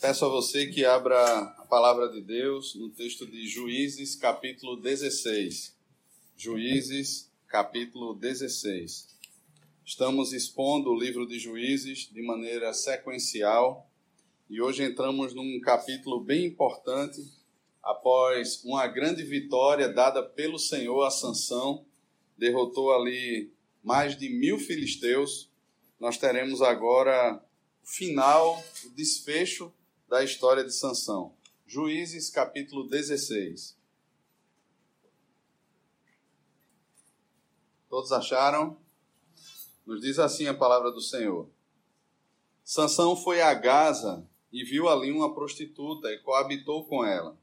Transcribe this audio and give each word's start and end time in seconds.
Peço 0.00 0.26
a 0.26 0.28
você 0.28 0.68
que 0.68 0.84
abra 0.84 1.18
a 1.18 1.66
palavra 1.66 2.08
de 2.08 2.20
Deus 2.20 2.76
no 2.76 2.88
texto 2.88 3.26
de 3.26 3.48
Juízes, 3.48 4.14
capítulo 4.14 4.76
16. 4.76 5.76
Juízes, 6.36 7.28
capítulo 7.48 8.14
16. 8.14 9.08
Estamos 9.84 10.32
expondo 10.32 10.90
o 10.90 10.96
livro 10.96 11.26
de 11.26 11.36
Juízes 11.40 12.08
de 12.12 12.22
maneira 12.22 12.72
sequencial 12.72 13.90
e 14.48 14.62
hoje 14.62 14.84
entramos 14.84 15.34
num 15.34 15.60
capítulo 15.60 16.20
bem 16.20 16.46
importante 16.46 17.20
após 17.82 18.62
uma 18.64 18.86
grande 18.86 19.24
vitória 19.24 19.88
dada 19.88 20.22
pelo 20.22 20.60
Senhor 20.60 21.02
a 21.02 21.10
Sansão, 21.10 21.84
derrotou 22.36 22.94
ali 22.94 23.50
mais 23.82 24.16
de 24.16 24.28
mil 24.28 24.60
filisteus. 24.60 25.50
Nós 25.98 26.16
teremos 26.16 26.62
agora 26.62 27.42
o 27.82 27.86
final, 27.88 28.64
o 28.84 28.90
desfecho 28.90 29.72
da 30.08 30.24
história 30.24 30.64
de 30.64 30.72
Sansão. 30.72 31.34
Juízes 31.66 32.30
capítulo 32.30 32.88
16. 32.88 33.76
Todos 37.90 38.10
acharam? 38.10 38.78
Nos 39.84 40.00
diz 40.00 40.18
assim 40.18 40.46
a 40.46 40.54
palavra 40.54 40.90
do 40.90 41.02
Senhor. 41.02 41.50
Sansão 42.64 43.14
foi 43.14 43.42
a 43.42 43.52
Gaza 43.52 44.26
e 44.50 44.64
viu 44.64 44.88
ali 44.88 45.12
uma 45.12 45.34
prostituta 45.34 46.10
e 46.10 46.18
coabitou 46.20 46.86
com 46.86 47.04
ela. 47.04 47.38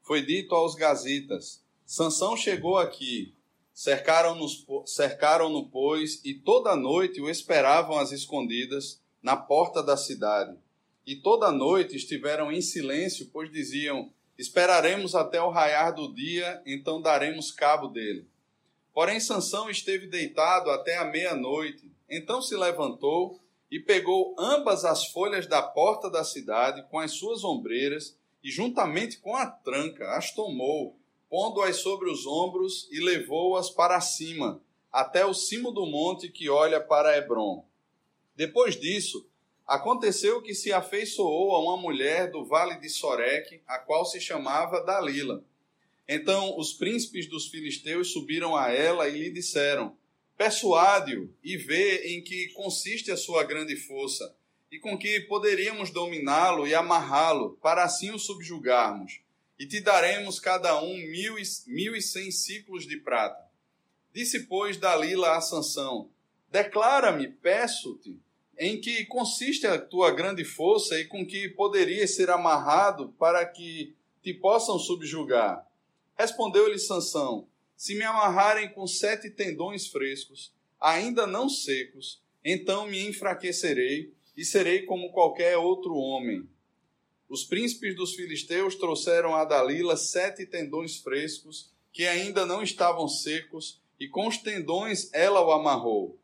Foi 0.00 0.24
dito 0.24 0.54
aos 0.54 0.76
gazitas: 0.76 1.64
Sansão 1.84 2.36
chegou 2.36 2.78
aqui. 2.78 3.34
Cercaram-no, 3.74 4.46
cercaram 4.86 5.68
pois, 5.68 6.24
e 6.24 6.32
toda 6.34 6.76
noite 6.76 7.20
o 7.20 7.28
esperavam 7.28 7.98
às 7.98 8.10
escondidas 8.10 9.02
na 9.20 9.36
porta 9.36 9.82
da 9.82 9.96
cidade. 9.96 10.56
E 11.06 11.14
toda 11.14 11.52
noite 11.52 11.94
estiveram 11.94 12.50
em 12.50 12.60
silêncio, 12.60 13.30
pois 13.32 13.50
diziam: 13.50 14.10
Esperaremos 14.36 15.14
até 15.14 15.40
o 15.40 15.50
raiar 15.50 15.94
do 15.94 16.12
dia, 16.12 16.60
então 16.66 17.00
daremos 17.00 17.52
cabo 17.52 17.86
dele. 17.86 18.26
Porém, 18.92 19.20
Sansão 19.20 19.70
esteve 19.70 20.06
deitado 20.06 20.70
até 20.70 20.96
a 20.96 21.04
meia-noite. 21.04 21.90
Então 22.08 22.42
se 22.42 22.56
levantou 22.56 23.38
e 23.70 23.78
pegou 23.78 24.34
ambas 24.38 24.84
as 24.84 25.06
folhas 25.06 25.46
da 25.46 25.62
porta 25.62 26.10
da 26.10 26.24
cidade 26.24 26.84
com 26.90 26.98
as 26.98 27.12
suas 27.12 27.44
ombreiras 27.44 28.16
e, 28.42 28.50
juntamente 28.50 29.18
com 29.18 29.36
a 29.36 29.46
tranca, 29.46 30.16
as 30.16 30.32
tomou, 30.32 30.96
pondo-as 31.28 31.76
sobre 31.76 32.10
os 32.10 32.26
ombros 32.26 32.88
e 32.90 33.00
levou-as 33.00 33.70
para 33.70 34.00
cima, 34.00 34.60
até 34.92 35.26
o 35.26 35.34
cimo 35.34 35.70
do 35.70 35.84
monte 35.84 36.28
que 36.28 36.48
olha 36.48 36.80
para 36.80 37.16
Hebron. 37.16 37.64
Depois 38.36 38.78
disso, 38.78 39.26
aconteceu 39.66 40.40
que 40.42 40.54
se 40.54 40.72
afeiçoou 40.72 41.54
a 41.54 41.60
uma 41.60 41.76
mulher 41.76 42.30
do 42.30 42.44
vale 42.44 42.76
de 42.76 42.88
Soreque, 42.88 43.60
a 43.66 43.78
qual 43.78 44.04
se 44.04 44.20
chamava 44.20 44.84
Dalila 44.84 45.44
então 46.08 46.56
os 46.58 46.72
príncipes 46.72 47.26
dos 47.26 47.48
filisteus 47.48 48.12
subiram 48.12 48.56
a 48.56 48.70
ela 48.70 49.08
e 49.08 49.18
lhe 49.18 49.30
disseram: 49.30 49.96
Persuade-o 50.36 51.34
e 51.42 51.56
vê 51.56 52.14
em 52.14 52.22
que 52.22 52.48
consiste 52.50 53.10
a 53.10 53.16
sua 53.16 53.42
grande 53.42 53.76
força, 53.76 54.34
e 54.70 54.78
com 54.78 54.96
que 54.96 55.20
poderíamos 55.20 55.90
dominá-lo 55.90 56.66
e 56.66 56.74
amarrá-lo, 56.74 57.58
para 57.60 57.82
assim 57.82 58.12
o 58.12 58.18
subjugarmos. 58.18 59.20
E 59.58 59.66
te 59.66 59.80
daremos 59.80 60.38
cada 60.38 60.80
um 60.80 60.96
mil 60.96 61.38
e, 61.38 61.42
mil 61.66 61.96
e 61.96 62.02
cem 62.02 62.30
ciclos 62.30 62.86
de 62.86 62.98
prata. 62.98 63.44
Disse, 64.12 64.40
pois, 64.46 64.76
Dalila 64.76 65.36
a 65.36 65.40
Sansão: 65.40 66.10
Declara-me, 66.50 67.28
peço-te, 67.28 68.16
em 68.58 68.80
que 68.80 69.04
consiste 69.06 69.66
a 69.66 69.78
tua 69.78 70.10
grande 70.10 70.44
força 70.44 70.98
e 70.98 71.04
com 71.04 71.26
que 71.26 71.48
poderias 71.50 72.14
ser 72.14 72.30
amarrado 72.30 73.14
para 73.18 73.44
que 73.44 73.94
te 74.22 74.32
possam 74.32 74.78
subjugar. 74.78 75.66
Respondeu-lhe 76.16 76.78
Sansão: 76.78 77.46
Se 77.76 77.94
me 77.94 78.04
amarrarem 78.04 78.68
com 78.70 78.86
sete 78.86 79.30
tendões 79.30 79.86
frescos, 79.86 80.52
ainda 80.80 81.26
não 81.26 81.48
secos, 81.48 82.20
então 82.44 82.86
me 82.86 83.06
enfraquecerei 83.06 84.12
e 84.36 84.44
serei 84.44 84.82
como 84.82 85.10
qualquer 85.10 85.56
outro 85.56 85.94
homem. 85.94 86.48
Os 87.28 87.44
príncipes 87.44 87.96
dos 87.96 88.14
filisteus 88.14 88.76
trouxeram 88.76 89.34
a 89.34 89.44
Dalila 89.44 89.96
sete 89.96 90.46
tendões 90.46 90.98
frescos, 90.98 91.70
que 91.92 92.06
ainda 92.06 92.46
não 92.46 92.62
estavam 92.62 93.08
secos, 93.08 93.80
e 93.98 94.06
com 94.06 94.28
os 94.28 94.38
tendões 94.38 95.12
ela 95.12 95.40
o 95.40 95.50
amarrou. 95.50 96.18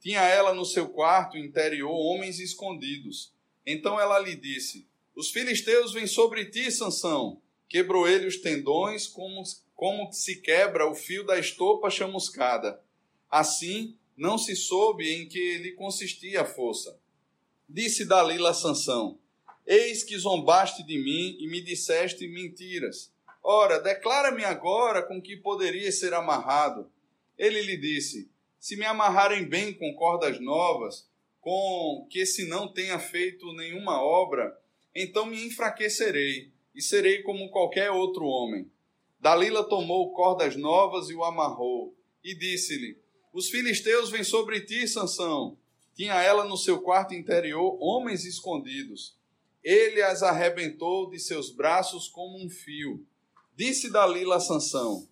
Tinha 0.00 0.22
ela 0.22 0.54
no 0.54 0.64
seu 0.64 0.88
quarto 0.88 1.36
interior 1.36 1.90
homens 1.90 2.38
escondidos. 2.38 3.32
Então 3.66 4.00
ela 4.00 4.18
lhe 4.18 4.36
disse: 4.36 4.86
Os 5.14 5.30
filisteus 5.30 5.92
vêm 5.92 6.06
sobre 6.06 6.46
ti, 6.46 6.70
Sansão. 6.70 7.40
Quebrou 7.68 8.08
ele 8.08 8.26
os 8.26 8.38
tendões 8.38 9.06
como, 9.06 9.42
como 9.74 10.10
se 10.12 10.36
quebra 10.36 10.88
o 10.88 10.94
fio 10.94 11.24
da 11.24 11.38
estopa 11.38 11.90
chamuscada. 11.90 12.80
Assim, 13.30 13.96
não 14.16 14.38
se 14.38 14.56
soube 14.56 15.08
em 15.08 15.28
que 15.28 15.58
lhe 15.58 15.72
consistia 15.72 16.42
a 16.42 16.46
força. 16.46 16.98
Disse 17.68 18.04
Dalila 18.06 18.50
a 18.50 18.54
Sansão: 18.54 19.18
Eis 19.66 20.02
que 20.02 20.16
zombaste 20.16 20.82
de 20.82 20.96
mim 20.96 21.36
e 21.38 21.46
me 21.46 21.60
disseste 21.60 22.26
mentiras. 22.26 23.12
Ora, 23.42 23.78
declara-me 23.78 24.44
agora 24.44 25.02
com 25.02 25.20
que 25.20 25.36
poderia 25.36 25.92
ser 25.92 26.14
amarrado. 26.14 26.90
Ele 27.36 27.60
lhe 27.60 27.76
disse: 27.76 28.30
Se 28.58 28.76
me 28.76 28.84
amarrarem 28.84 29.44
bem 29.48 29.72
com 29.72 29.94
cordas 29.94 30.40
novas, 30.40 31.08
com 31.40 32.06
que 32.10 32.26
se 32.26 32.46
não 32.46 32.72
tenha 32.72 32.98
feito 32.98 33.52
nenhuma 33.52 34.02
obra, 34.02 34.56
então 34.94 35.26
me 35.26 35.44
enfraquecerei 35.44 36.50
e 36.74 36.82
serei 36.82 37.22
como 37.22 37.50
qualquer 37.50 37.90
outro 37.90 38.26
homem. 38.26 38.70
Dalila 39.20 39.64
tomou 39.64 40.12
cordas 40.12 40.56
novas 40.56 41.08
e 41.08 41.14
o 41.14 41.24
amarrou, 41.24 41.96
e 42.22 42.34
disse-lhe: 42.34 42.98
Os 43.32 43.48
filisteus 43.48 44.10
vêm 44.10 44.24
sobre 44.24 44.60
ti, 44.60 44.86
Sansão. 44.86 45.56
Tinha 45.94 46.14
ela 46.22 46.44
no 46.44 46.56
seu 46.56 46.80
quarto 46.80 47.14
interior 47.14 47.76
homens 47.80 48.24
escondidos. 48.24 49.16
Ele 49.64 50.00
as 50.02 50.22
arrebentou 50.22 51.10
de 51.10 51.18
seus 51.18 51.50
braços 51.50 52.08
como 52.08 52.38
um 52.38 52.48
fio. 52.48 53.04
Disse 53.56 53.90
Dalila 53.90 54.36
a 54.36 54.40
Sansão: 54.40 55.08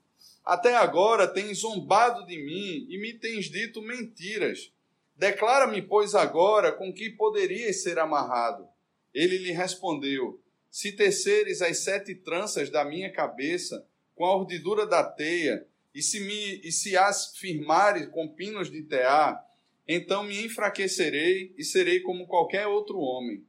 Até 0.46 0.76
agora 0.76 1.26
tens 1.26 1.58
zombado 1.58 2.24
de 2.24 2.38
mim 2.38 2.86
e 2.88 2.96
me 3.00 3.12
tens 3.14 3.50
dito 3.50 3.82
mentiras. 3.82 4.72
Declara-me, 5.16 5.82
pois, 5.82 6.14
agora 6.14 6.70
com 6.70 6.92
que 6.92 7.10
poderias 7.10 7.82
ser 7.82 7.98
amarrado. 7.98 8.64
Ele 9.12 9.38
lhe 9.38 9.50
respondeu: 9.50 10.40
se 10.70 10.92
teceres 10.92 11.60
as 11.62 11.78
sete 11.78 12.14
tranças 12.14 12.70
da 12.70 12.84
minha 12.84 13.10
cabeça 13.10 13.84
com 14.14 14.24
a 14.24 14.36
urdidura 14.36 14.86
da 14.86 15.02
teia, 15.02 15.66
e 15.92 16.00
se, 16.00 16.20
me, 16.20 16.60
e 16.62 16.70
se 16.70 16.96
as 16.96 17.36
firmares 17.36 18.06
com 18.08 18.28
pinos 18.28 18.70
de 18.70 18.82
tear, 18.82 19.42
então 19.88 20.22
me 20.22 20.44
enfraquecerei 20.44 21.54
e 21.56 21.64
serei 21.64 22.00
como 22.00 22.26
qualquer 22.26 22.66
outro 22.66 22.98
homem. 22.98 23.44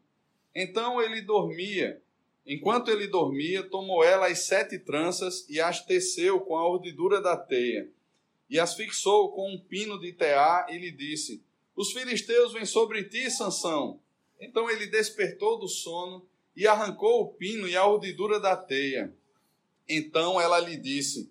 Então 0.55 0.99
ele 1.01 1.21
dormia. 1.21 2.01
Enquanto 2.47 2.89
ele 2.89 3.07
dormia, 3.07 3.61
tomou 3.61 4.01
ela 4.05 4.27
as 4.27 4.45
sete 4.45 4.79
tranças 4.79 5.45
e 5.49 5.59
as 5.59 5.85
teceu 5.85 6.39
com 6.39 6.55
a 6.55 6.65
urdidura 6.65 7.19
da 7.21 7.35
teia. 7.35 7.91
E 8.49 8.57
as 8.57 8.73
fixou 8.73 9.33
com 9.33 9.51
um 9.51 9.59
pino 9.59 9.99
de 9.99 10.13
tear 10.13 10.65
e 10.69 10.77
lhe 10.77 10.89
disse: 10.89 11.43
Os 11.75 11.91
filisteus 11.91 12.53
vêm 12.53 12.65
sobre 12.65 13.03
ti, 13.03 13.29
Sansão. 13.29 13.99
Então 14.39 14.69
ele 14.69 14.87
despertou 14.87 15.59
do 15.59 15.67
sono 15.67 16.25
e 16.55 16.65
arrancou 16.65 17.21
o 17.21 17.33
pino 17.33 17.67
e 17.67 17.75
a 17.75 17.85
urdidura 17.85 18.39
da 18.39 18.55
teia. 18.55 19.13
Então 19.87 20.39
ela 20.39 20.57
lhe 20.57 20.77
disse: 20.77 21.29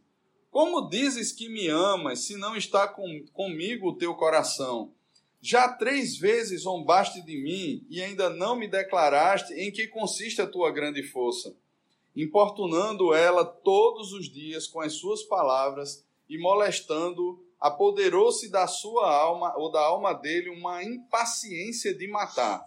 Como 0.50 0.91
dizes 0.91 1.32
que 1.32 1.49
me 1.49 1.66
amas, 1.69 2.26
se 2.26 2.37
não 2.37 2.55
está 2.55 2.87
com, 2.87 3.25
comigo 3.32 3.88
o 3.88 3.97
teu 3.97 4.15
coração? 4.15 4.93
Já 5.41 5.69
três 5.69 6.16
vezes 6.16 6.62
zombaste 6.62 7.22
de 7.22 7.36
mim 7.36 7.86
e 7.88 8.02
ainda 8.02 8.30
não 8.30 8.56
me 8.56 8.66
declaraste 8.66 9.52
em 9.54 9.70
que 9.70 9.86
consiste 9.86 10.41
a 10.41 10.47
tua 10.47 10.70
grande 10.70 11.02
força. 11.02 11.55
Importunando 12.14 13.12
ela 13.12 13.44
todos 13.44 14.12
os 14.12 14.28
dias 14.31 14.66
com 14.66 14.81
as 14.81 14.94
suas 14.94 15.22
palavras 15.22 16.05
e 16.28 16.38
molestando, 16.38 17.44
apoderou-se 17.61 18.49
da 18.50 18.66
sua 18.66 19.14
alma 19.14 19.56
ou 19.56 19.70
da 19.70 19.81
alma 19.81 20.12
dele 20.12 20.49
uma 20.49 20.82
impaciência 20.82 21.94
de 21.94 22.08
matar 22.08 22.66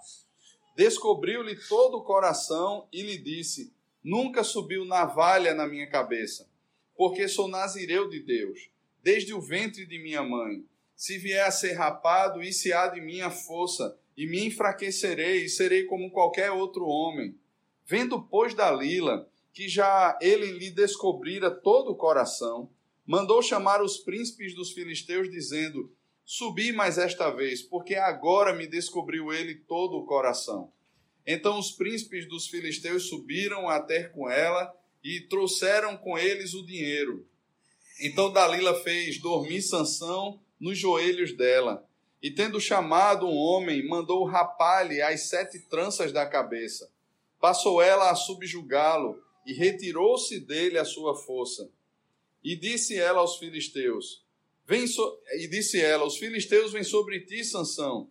descobriu-lhe 0.79 1.57
todo 1.67 1.97
o 1.97 2.03
coração 2.05 2.88
e 2.89 3.01
lhe 3.01 3.17
disse: 3.17 3.73
Nunca 4.01 4.45
subiu 4.45 4.85
navalha 4.85 5.53
na 5.53 5.67
minha 5.67 5.85
cabeça, 5.85 6.49
porque 6.95 7.27
sou 7.27 7.49
nazireu 7.49 8.09
de 8.09 8.21
Deus, 8.21 8.69
desde 9.03 9.33
o 9.33 9.41
ventre 9.41 9.85
de 9.85 10.01
minha 10.01 10.23
mãe. 10.23 10.63
Se 10.99 11.17
vier 11.17 11.45
a 11.45 11.49
ser 11.49 11.75
rapado, 11.75 12.43
e 12.43 12.51
se 12.51 12.73
há 12.73 12.87
de 12.87 12.99
minha 12.99 13.31
força, 13.31 13.97
e 14.17 14.27
me 14.27 14.45
enfraquecerei, 14.45 15.45
e 15.45 15.49
serei 15.49 15.85
como 15.85 16.11
qualquer 16.11 16.51
outro 16.51 16.85
homem. 16.85 17.39
Vendo, 17.85 18.21
pois, 18.21 18.53
Dalila, 18.53 19.25
que 19.53 19.69
já 19.69 20.19
ele 20.21 20.51
lhe 20.51 20.69
descobrira 20.69 21.49
todo 21.49 21.91
o 21.91 21.95
coração, 21.95 22.69
mandou 23.05 23.41
chamar 23.41 23.81
os 23.81 23.95
príncipes 23.95 24.53
dos 24.53 24.73
filisteus, 24.73 25.31
dizendo: 25.31 25.89
Subi 26.25 26.73
mais 26.73 26.97
esta 26.97 27.29
vez, 27.29 27.61
porque 27.61 27.95
agora 27.95 28.53
me 28.53 28.67
descobriu 28.67 29.31
ele 29.31 29.55
todo 29.55 29.95
o 29.95 30.05
coração. 30.05 30.69
Então 31.25 31.57
os 31.57 31.71
príncipes 31.71 32.27
dos 32.27 32.49
filisteus 32.49 33.07
subiram 33.07 33.69
a 33.69 33.79
ter 33.79 34.11
com 34.11 34.29
ela 34.29 34.69
e 35.01 35.21
trouxeram 35.21 35.95
com 35.95 36.17
eles 36.17 36.53
o 36.53 36.65
dinheiro. 36.65 37.25
Então 38.01 38.33
Dalila 38.33 38.75
fez 38.83 39.17
dormir 39.17 39.61
Sansão 39.61 40.41
nos 40.59 40.77
joelhos 40.77 41.31
dela. 41.35 41.88
E 42.21 42.29
tendo 42.29 42.59
chamado 42.59 43.25
um 43.25 43.35
homem, 43.35 43.88
mandou 43.88 44.25
rapar-lhe 44.25 45.01
as 45.01 45.29
sete 45.29 45.59
tranças 45.59 46.11
da 46.11 46.25
cabeça. 46.25 46.91
Passou 47.39 47.81
ela 47.81 48.11
a 48.11 48.15
subjugá-lo 48.15 49.23
e 49.45 49.53
retirou-se 49.53 50.39
dele 50.39 50.77
a 50.77 50.83
sua 50.83 51.15
força. 51.15 51.69
E 52.44 52.56
disse 52.56 52.97
ela 52.97 53.19
aos 53.19 53.38
filisteus: 53.38 54.23
Vem 54.67 54.85
so... 54.85 55.19
e 55.33 55.47
disse 55.47 55.79
ela: 55.79 56.06
Os 56.06 56.17
filisteus 56.17 56.73
vêm 56.73 56.83
sobre 56.83 57.21
ti, 57.21 57.44
Sansão. 57.44 58.09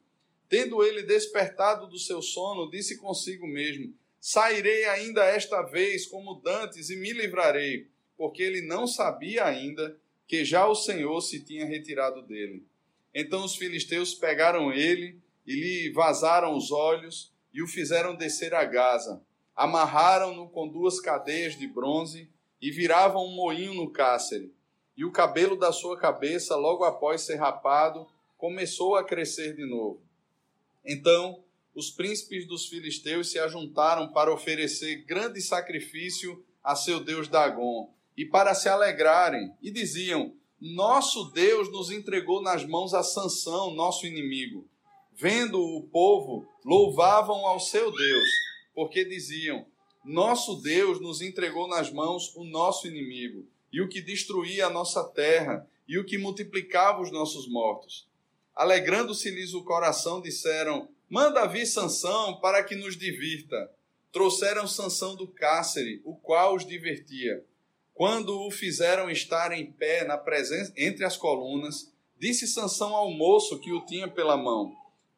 Tendo 0.48 0.82
ele 0.82 1.02
despertado 1.02 1.86
do 1.86 1.98
seu 1.98 2.22
sono, 2.22 2.70
disse 2.70 2.96
consigo 2.96 3.46
mesmo: 3.46 3.94
Sairei 4.20 4.86
ainda 4.86 5.24
esta 5.24 5.62
vez 5.62 6.06
como 6.06 6.40
dantes 6.40 6.88
e 6.88 6.96
me 6.96 7.12
livrarei, 7.12 7.86
porque 8.16 8.42
ele 8.42 8.62
não 8.62 8.86
sabia 8.86 9.44
ainda 9.44 9.96
que 10.28 10.44
já 10.44 10.68
o 10.68 10.74
Senhor 10.74 11.18
se 11.22 11.42
tinha 11.42 11.64
retirado 11.64 12.20
dele. 12.22 12.62
Então 13.14 13.42
os 13.42 13.56
filisteus 13.56 14.14
pegaram 14.14 14.70
ele 14.70 15.18
e 15.46 15.54
lhe 15.54 15.90
vazaram 15.90 16.54
os 16.54 16.70
olhos 16.70 17.32
e 17.52 17.62
o 17.62 17.66
fizeram 17.66 18.14
descer 18.14 18.54
a 18.54 18.62
Gaza. 18.64 19.22
Amarraram-no 19.56 20.50
com 20.50 20.68
duas 20.68 21.00
cadeias 21.00 21.58
de 21.58 21.66
bronze 21.66 22.30
e 22.60 22.70
viravam 22.70 23.24
um 23.24 23.34
moinho 23.34 23.72
no 23.72 23.90
cárcere. 23.90 24.52
E 24.94 25.04
o 25.04 25.10
cabelo 25.10 25.56
da 25.56 25.72
sua 25.72 25.96
cabeça, 25.96 26.54
logo 26.54 26.84
após 26.84 27.22
ser 27.22 27.36
rapado, 27.36 28.06
começou 28.36 28.96
a 28.96 29.04
crescer 29.04 29.56
de 29.56 29.64
novo. 29.64 30.02
Então 30.84 31.42
os 31.74 31.90
príncipes 31.90 32.46
dos 32.46 32.66
filisteus 32.66 33.30
se 33.30 33.38
ajuntaram 33.38 34.12
para 34.12 34.32
oferecer 34.32 35.04
grande 35.06 35.40
sacrifício 35.40 36.44
a 36.62 36.76
seu 36.76 37.00
deus 37.00 37.28
Dagon 37.28 37.90
e 38.18 38.24
para 38.24 38.52
se 38.52 38.68
alegrarem, 38.68 39.52
e 39.62 39.70
diziam: 39.70 40.34
Nosso 40.60 41.30
Deus 41.30 41.70
nos 41.70 41.88
entregou 41.88 42.42
nas 42.42 42.66
mãos 42.66 42.92
a 42.92 43.04
Sansão, 43.04 43.72
nosso 43.72 44.08
inimigo. 44.08 44.66
Vendo 45.14 45.60
o 45.60 45.84
povo, 45.84 46.44
louvavam 46.64 47.46
ao 47.46 47.60
seu 47.60 47.92
Deus, 47.92 48.28
porque 48.74 49.04
diziam: 49.04 49.64
Nosso 50.04 50.56
Deus 50.56 51.00
nos 51.00 51.22
entregou 51.22 51.68
nas 51.68 51.92
mãos 51.92 52.34
o 52.34 52.42
nosso 52.42 52.88
inimigo, 52.88 53.46
e 53.72 53.80
o 53.80 53.88
que 53.88 54.00
destruía 54.00 54.66
a 54.66 54.70
nossa 54.70 55.04
terra, 55.04 55.64
e 55.86 55.96
o 55.96 56.04
que 56.04 56.18
multiplicava 56.18 57.00
os 57.00 57.12
nossos 57.12 57.46
mortos. 57.48 58.08
Alegrando-se-lhes 58.52 59.54
o 59.54 59.62
coração, 59.62 60.20
disseram: 60.20 60.88
Manda 61.08 61.46
vir 61.46 61.66
Sansão 61.66 62.40
para 62.40 62.64
que 62.64 62.74
nos 62.74 62.96
divirta. 62.96 63.70
Trouxeram 64.10 64.66
Sansão 64.66 65.14
do 65.14 65.28
cárcere, 65.28 66.02
o 66.04 66.16
qual 66.16 66.56
os 66.56 66.66
divertia. 66.66 67.44
Quando 67.98 68.46
o 68.46 68.50
fizeram 68.52 69.10
estar 69.10 69.50
em 69.50 69.72
pé 69.72 70.04
na 70.04 70.16
presença 70.16 70.72
entre 70.76 71.04
as 71.04 71.16
colunas, 71.16 71.92
disse 72.16 72.46
Sansão 72.46 72.94
ao 72.94 73.10
moço 73.10 73.58
que 73.58 73.72
o 73.72 73.84
tinha 73.84 74.06
pela 74.06 74.36
mão: 74.36 74.72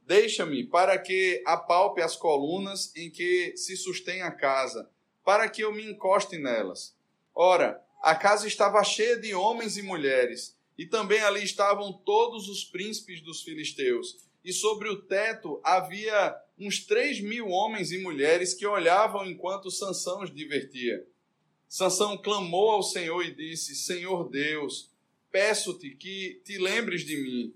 Deixa-me 0.07 0.65
para 0.65 0.97
que 0.97 1.43
apalpe 1.45 2.01
as 2.01 2.17
colunas 2.17 2.91
em 2.97 3.11
que 3.11 3.55
se 3.55 3.77
sustém 3.77 4.23
a 4.23 4.31
casa, 4.31 4.89
para 5.23 5.47
que 5.47 5.63
eu 5.63 5.75
me 5.75 5.85
encoste 5.85 6.39
nelas. 6.39 6.97
Ora, 7.35 7.79
a 8.01 8.15
casa 8.15 8.49
estava 8.49 8.83
cheia 8.83 9.19
de 9.19 9.35
homens 9.35 9.77
e 9.77 9.83
mulheres, 9.83 10.57
e 10.79 10.87
também 10.87 11.21
ali 11.21 11.45
estavam 11.45 11.93
todos 11.93 12.49
os 12.49 12.65
príncipes 12.65 13.21
dos 13.21 13.43
filisteus. 13.43 14.25
E 14.43 14.55
sobre 14.55 14.89
o 14.89 15.03
teto 15.03 15.61
havia 15.63 16.35
uns 16.59 16.83
três 16.87 17.21
mil 17.21 17.51
homens 17.51 17.93
e 17.93 17.99
mulheres 17.99 18.55
que 18.55 18.67
olhavam 18.67 19.27
enquanto 19.27 19.71
Sansão 19.71 20.23
os 20.23 20.35
divertia. 20.35 21.07
Sansão 21.71 22.19
clamou 22.19 22.73
ao 22.73 22.83
Senhor 22.83 23.25
e 23.25 23.33
disse: 23.33 23.77
Senhor 23.77 24.29
Deus, 24.29 24.91
peço-te 25.31 25.91
que 25.91 26.43
te 26.45 26.59
lembres 26.59 27.05
de 27.07 27.17
mim 27.17 27.55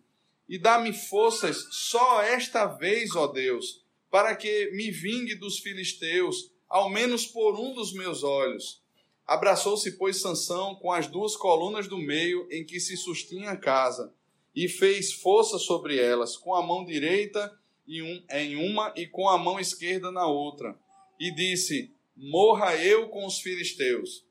e 0.48 0.56
dá-me 0.56 0.92
forças 0.92 1.66
só 1.72 2.22
esta 2.22 2.64
vez, 2.64 3.16
ó 3.16 3.26
Deus, 3.26 3.82
para 4.08 4.36
que 4.36 4.70
me 4.70 4.92
vingue 4.92 5.34
dos 5.34 5.58
filisteus, 5.58 6.52
ao 6.68 6.88
menos 6.88 7.26
por 7.26 7.58
um 7.58 7.74
dos 7.74 7.92
meus 7.92 8.22
olhos. 8.22 8.80
Abraçou-se, 9.26 9.90
pois, 9.98 10.20
Sansão 10.20 10.76
com 10.76 10.92
as 10.92 11.08
duas 11.08 11.34
colunas 11.34 11.88
do 11.88 11.98
meio 11.98 12.46
em 12.52 12.64
que 12.64 12.78
se 12.78 12.96
sustinha 12.96 13.50
a 13.50 13.56
casa, 13.56 14.14
e 14.54 14.68
fez 14.68 15.12
força 15.12 15.58
sobre 15.58 15.98
elas, 15.98 16.36
com 16.36 16.54
a 16.54 16.62
mão 16.62 16.84
direita 16.84 17.52
em 17.88 18.54
uma 18.54 18.94
e 18.96 19.08
com 19.08 19.28
a 19.28 19.36
mão 19.36 19.58
esquerda 19.58 20.12
na 20.12 20.28
outra. 20.28 20.78
E 21.18 21.34
disse: 21.34 21.93
Morra 22.16 22.76
eu 22.76 23.08
com 23.08 23.26
os 23.26 23.40
filisteus. 23.40 24.24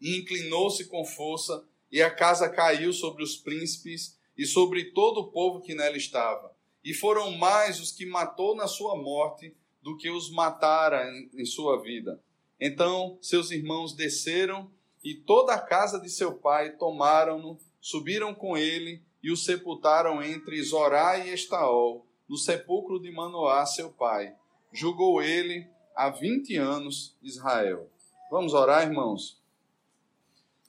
E 0.00 0.18
inclinou-se 0.18 0.86
com 0.86 1.04
força, 1.04 1.64
e 1.90 2.02
a 2.02 2.10
casa 2.10 2.48
caiu 2.48 2.92
sobre 2.92 3.22
os 3.22 3.36
príncipes 3.36 4.18
e 4.36 4.46
sobre 4.46 4.92
todo 4.92 5.20
o 5.20 5.30
povo 5.30 5.60
que 5.60 5.74
nela 5.74 5.96
estava. 5.96 6.56
E 6.82 6.92
foram 6.94 7.30
mais 7.32 7.78
os 7.80 7.92
que 7.92 8.06
matou 8.06 8.56
na 8.56 8.66
sua 8.66 8.96
morte 8.96 9.54
do 9.82 9.96
que 9.96 10.10
os 10.10 10.30
matara 10.30 11.04
em, 11.34 11.44
sua 11.44 11.80
vida. 11.82 12.22
Então 12.58 13.18
seus 13.20 13.50
irmãos 13.50 13.94
desceram 13.94 14.70
e 15.04 15.14
toda 15.14 15.52
a 15.52 15.60
casa 15.60 16.00
de 16.00 16.08
seu 16.08 16.34
pai 16.34 16.76
tomaram-no, 16.76 17.58
subiram 17.80 18.34
com 18.34 18.56
ele 18.56 19.02
e 19.22 19.30
o 19.30 19.36
sepultaram 19.36 20.22
entre 20.22 20.62
Zorá 20.62 21.18
e 21.18 21.32
Estaol, 21.32 22.06
no 22.28 22.36
sepulcro 22.36 23.00
de 23.00 23.10
Manoá, 23.10 23.66
seu 23.66 23.90
pai. 23.90 24.34
Julgou 24.72 25.22
ele 25.22 25.66
há 25.94 26.10
vinte 26.10 26.56
anos 26.56 27.16
Israel. 27.22 27.88
Vamos 28.30 28.54
orar, 28.54 28.82
irmãos? 28.82 29.40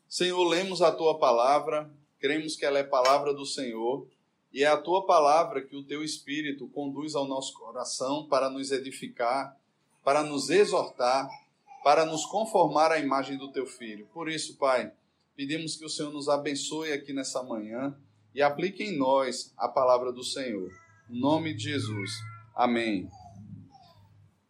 Senhor, 0.08 0.44
lemos 0.48 0.82
a 0.82 0.92
tua 0.92 1.18
palavra, 1.18 1.90
cremos 2.20 2.56
que 2.56 2.66
ela 2.66 2.80
é 2.80 2.84
palavra 2.84 3.34
do 3.34 3.46
Senhor 3.46 4.08
e 4.52 4.64
é 4.64 4.68
a 4.68 4.78
tua 4.78 5.06
palavra 5.06 5.62
que 5.62 5.76
o 5.76 5.84
teu 5.84 6.04
Espírito 6.04 6.68
conduz 6.68 7.16
ao 7.16 7.26
nosso 7.26 7.54
coração 7.54 8.28
para 8.28 8.50
nos 8.50 8.72
edificar, 8.72 9.58
para 10.04 10.22
nos 10.22 10.50
exortar 10.50 11.28
para 11.84 12.06
nos 12.06 12.26
conformar 12.26 12.92
à 12.92 12.98
imagem 12.98 13.38
do 13.38 13.52
teu 13.52 13.68
filho. 13.68 14.08
Por 14.14 14.30
isso, 14.30 14.58
Pai, 14.58 14.92
pedimos 15.36 15.76
que 15.76 15.86
o 15.86 15.90
Senhor 15.90 16.12
nos 16.12 16.30
abençoe 16.30 16.94
aqui 16.94 17.12
nessa 17.12 17.44
manhã 17.44 17.96
e 18.34 18.42
aplique 18.42 18.84
em 18.84 18.98
nós 18.98 19.54
a 19.58 19.68
palavra 19.68 20.12
do 20.12 20.24
Senhor. 20.24 20.72
Em 21.10 21.20
nome 21.20 21.54
de 21.54 21.64
Jesus. 21.64 22.12
Amém. 22.56 23.10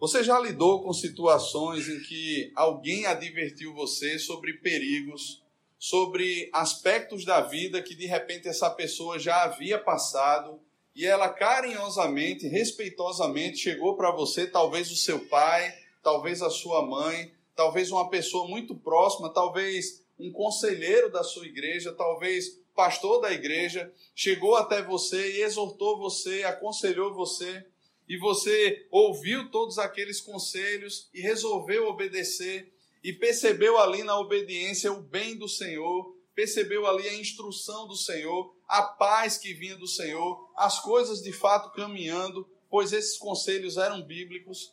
Você 0.04 0.22
já 0.22 0.38
lidou 0.38 0.84
com 0.84 0.92
situações 0.92 1.88
em 1.88 1.98
que 2.02 2.52
alguém 2.58 3.06
advertiu 3.06 3.74
você 3.74 4.20
sobre 4.20 4.52
perigos, 4.56 5.42
sobre 5.80 6.50
aspectos 6.52 7.24
da 7.24 7.40
vida 7.40 7.82
que 7.82 7.96
de 7.96 8.06
repente 8.06 8.50
essa 8.50 8.70
pessoa 8.70 9.18
já 9.18 9.44
havia 9.44 9.80
passado 9.80 10.60
e 10.94 11.06
ela 11.06 11.30
carinhosamente, 11.30 12.50
respeitosamente 12.50 13.60
chegou 13.60 13.96
para 13.96 14.12
você, 14.12 14.46
talvez 14.46 14.92
o 14.92 14.96
seu 14.98 15.22
pai, 15.28 15.74
talvez 16.04 16.42
a 16.42 16.50
sua 16.50 16.86
mãe, 16.86 17.32
talvez 17.56 17.90
uma 17.90 18.10
pessoa 18.10 18.46
muito 18.46 18.76
próxima, 18.76 19.30
talvez 19.30 20.04
um 20.20 20.34
conselheiro 20.34 21.10
da 21.10 21.24
sua 21.24 21.46
igreja, 21.46 21.94
talvez 21.94 22.60
pastor 22.76 23.22
da 23.22 23.32
igreja, 23.32 23.90
chegou 24.14 24.58
até 24.58 24.82
você 24.82 25.38
e 25.38 25.44
exortou 25.44 25.98
você, 25.98 26.44
aconselhou 26.44 27.14
você, 27.14 27.66
e 28.14 28.18
você 28.18 28.86
ouviu 28.92 29.50
todos 29.50 29.80
aqueles 29.80 30.22
conselhos 30.22 31.10
e 31.12 31.20
resolveu 31.20 31.88
obedecer, 31.88 32.72
e 33.04 33.12
percebeu 33.12 33.80
ali 33.80 34.04
na 34.04 34.20
obediência 34.20 34.94
o 34.94 35.02
bem 35.02 35.36
do 35.36 35.50
Senhor, 35.50 36.16
percebeu 36.36 36.86
ali 36.86 37.10
a 37.10 37.16
instrução 37.16 37.88
do 37.88 37.96
Senhor, 37.96 38.54
a 38.68 38.84
paz 38.84 39.40
que 39.40 39.52
vinha 39.56 39.76
do 39.76 39.88
Senhor, 39.88 40.48
as 40.56 40.80
coisas 40.80 41.24
de 41.24 41.34
fato 41.34 41.72
caminhando, 41.72 42.48
pois 42.70 42.94
esses 42.94 43.18
conselhos 43.18 43.78
eram 43.78 44.04
bíblicos. 44.04 44.72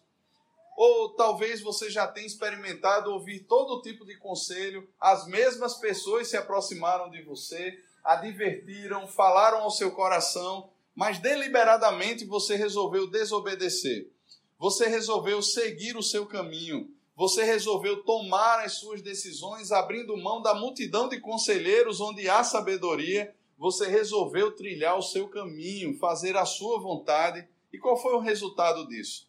Ou 0.77 1.15
talvez 1.15 1.63
você 1.63 1.89
já 1.89 2.07
tenha 2.07 2.27
experimentado 2.27 3.11
ouvir 3.11 3.41
todo 3.45 3.81
tipo 3.81 4.05
de 4.05 4.19
conselho, 4.19 4.87
as 5.01 5.27
mesmas 5.27 5.79
pessoas 5.79 6.29
se 6.29 6.37
aproximaram 6.37 7.09
de 7.09 7.23
você, 7.23 7.83
advertiram, 8.05 9.09
falaram 9.09 9.61
ao 9.63 9.71
seu 9.71 9.93
coração, 9.93 10.71
mas 11.01 11.19
deliberadamente 11.19 12.27
você 12.27 12.57
resolveu 12.57 13.07
desobedecer. 13.07 14.11
Você 14.59 14.87
resolveu 14.87 15.41
seguir 15.41 15.97
o 15.97 16.03
seu 16.03 16.27
caminho. 16.27 16.95
Você 17.17 17.43
resolveu 17.43 18.05
tomar 18.05 18.63
as 18.63 18.75
suas 18.75 19.01
decisões, 19.01 19.73
abrindo 19.73 20.15
mão 20.19 20.43
da 20.43 20.55
multidão 20.55 21.09
de 21.09 21.19
conselheiros 21.19 22.03
onde 22.03 22.29
há 22.29 22.45
sabedoria. 22.45 23.35
Você 23.57 23.89
resolveu 23.89 24.55
trilhar 24.55 24.99
o 24.99 25.03
seu 25.03 25.27
caminho, 25.29 25.97
fazer 25.97 26.37
a 26.37 26.45
sua 26.45 26.79
vontade. 26.79 27.49
E 27.73 27.79
qual 27.79 27.97
foi 27.97 28.13
o 28.13 28.21
resultado 28.21 28.87
disso? 28.87 29.27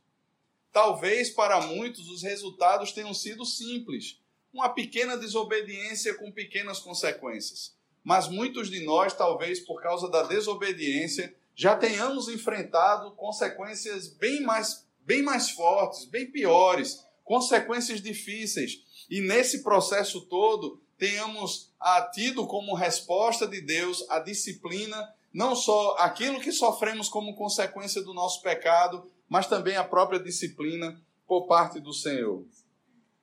Talvez 0.74 1.30
para 1.30 1.62
muitos 1.62 2.10
os 2.10 2.22
resultados 2.22 2.92
tenham 2.92 3.14
sido 3.14 3.46
simples, 3.46 4.20
uma 4.54 4.68
pequena 4.68 5.16
desobediência 5.16 6.16
com 6.16 6.34
pequenas 6.34 6.80
consequências. 6.80 7.74
Mas 8.04 8.28
muitos 8.28 8.70
de 8.70 8.84
nós, 8.84 9.14
talvez 9.14 9.62
por 9.62 9.82
causa 9.82 10.10
da 10.10 10.24
desobediência, 10.24 11.34
já 11.62 11.76
tenhamos 11.76 12.28
enfrentado 12.28 13.12
consequências 13.12 14.08
bem 14.08 14.42
mais 14.42 14.84
bem 15.06 15.22
mais 15.22 15.52
fortes, 15.52 16.06
bem 16.06 16.26
piores, 16.26 17.06
consequências 17.24 18.02
difíceis. 18.02 18.82
E 19.08 19.22
nesse 19.22 19.62
processo 19.62 20.22
todo, 20.22 20.82
tenhamos 20.98 21.72
tido 22.16 22.48
como 22.48 22.74
resposta 22.74 23.48
de 23.48 23.62
Deus 23.62 24.04
a 24.10 24.18
disciplina, 24.18 25.08
não 25.32 25.56
só 25.56 25.98
aquilo 26.00 26.40
que 26.40 26.52
sofremos 26.52 27.08
como 27.08 27.36
consequência 27.36 28.02
do 28.02 28.12
nosso 28.12 28.42
pecado, 28.42 29.08
mas 29.30 29.46
também 29.46 29.76
a 29.76 29.84
própria 29.84 30.20
disciplina 30.20 31.00
por 31.28 31.46
parte 31.46 31.80
do 31.80 31.94
Senhor. 31.94 32.44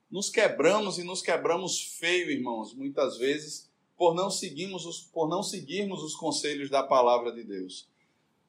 Nos 0.09 0.29
quebramos 0.29 0.97
e 0.97 1.03
nos 1.03 1.21
quebramos 1.21 1.97
feio, 1.99 2.31
irmãos, 2.31 2.73
muitas 2.73 3.17
vezes, 3.17 3.69
por 3.97 4.15
não 4.15 4.31
seguirmos 4.31 4.85
os, 4.85 5.01
por 5.01 5.27
não 5.27 5.43
seguirmos 5.43 6.01
os 6.01 6.15
conselhos 6.15 6.69
da 6.69 6.81
palavra 6.81 7.33
de 7.33 7.43
Deus. 7.43 7.88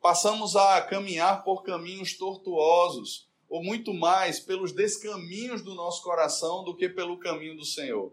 Passamos 0.00 0.56
a 0.56 0.80
caminhar 0.80 1.44
por 1.44 1.62
caminhos 1.62 2.16
tortuosos, 2.16 3.28
ou 3.50 3.62
muito 3.62 3.92
mais 3.92 4.40
pelos 4.40 4.72
descaminhos 4.72 5.60
do 5.60 5.74
nosso 5.74 6.02
coração 6.02 6.64
do 6.64 6.74
que 6.74 6.88
pelo 6.88 7.18
caminho 7.18 7.54
do 7.54 7.66
Senhor. 7.66 8.10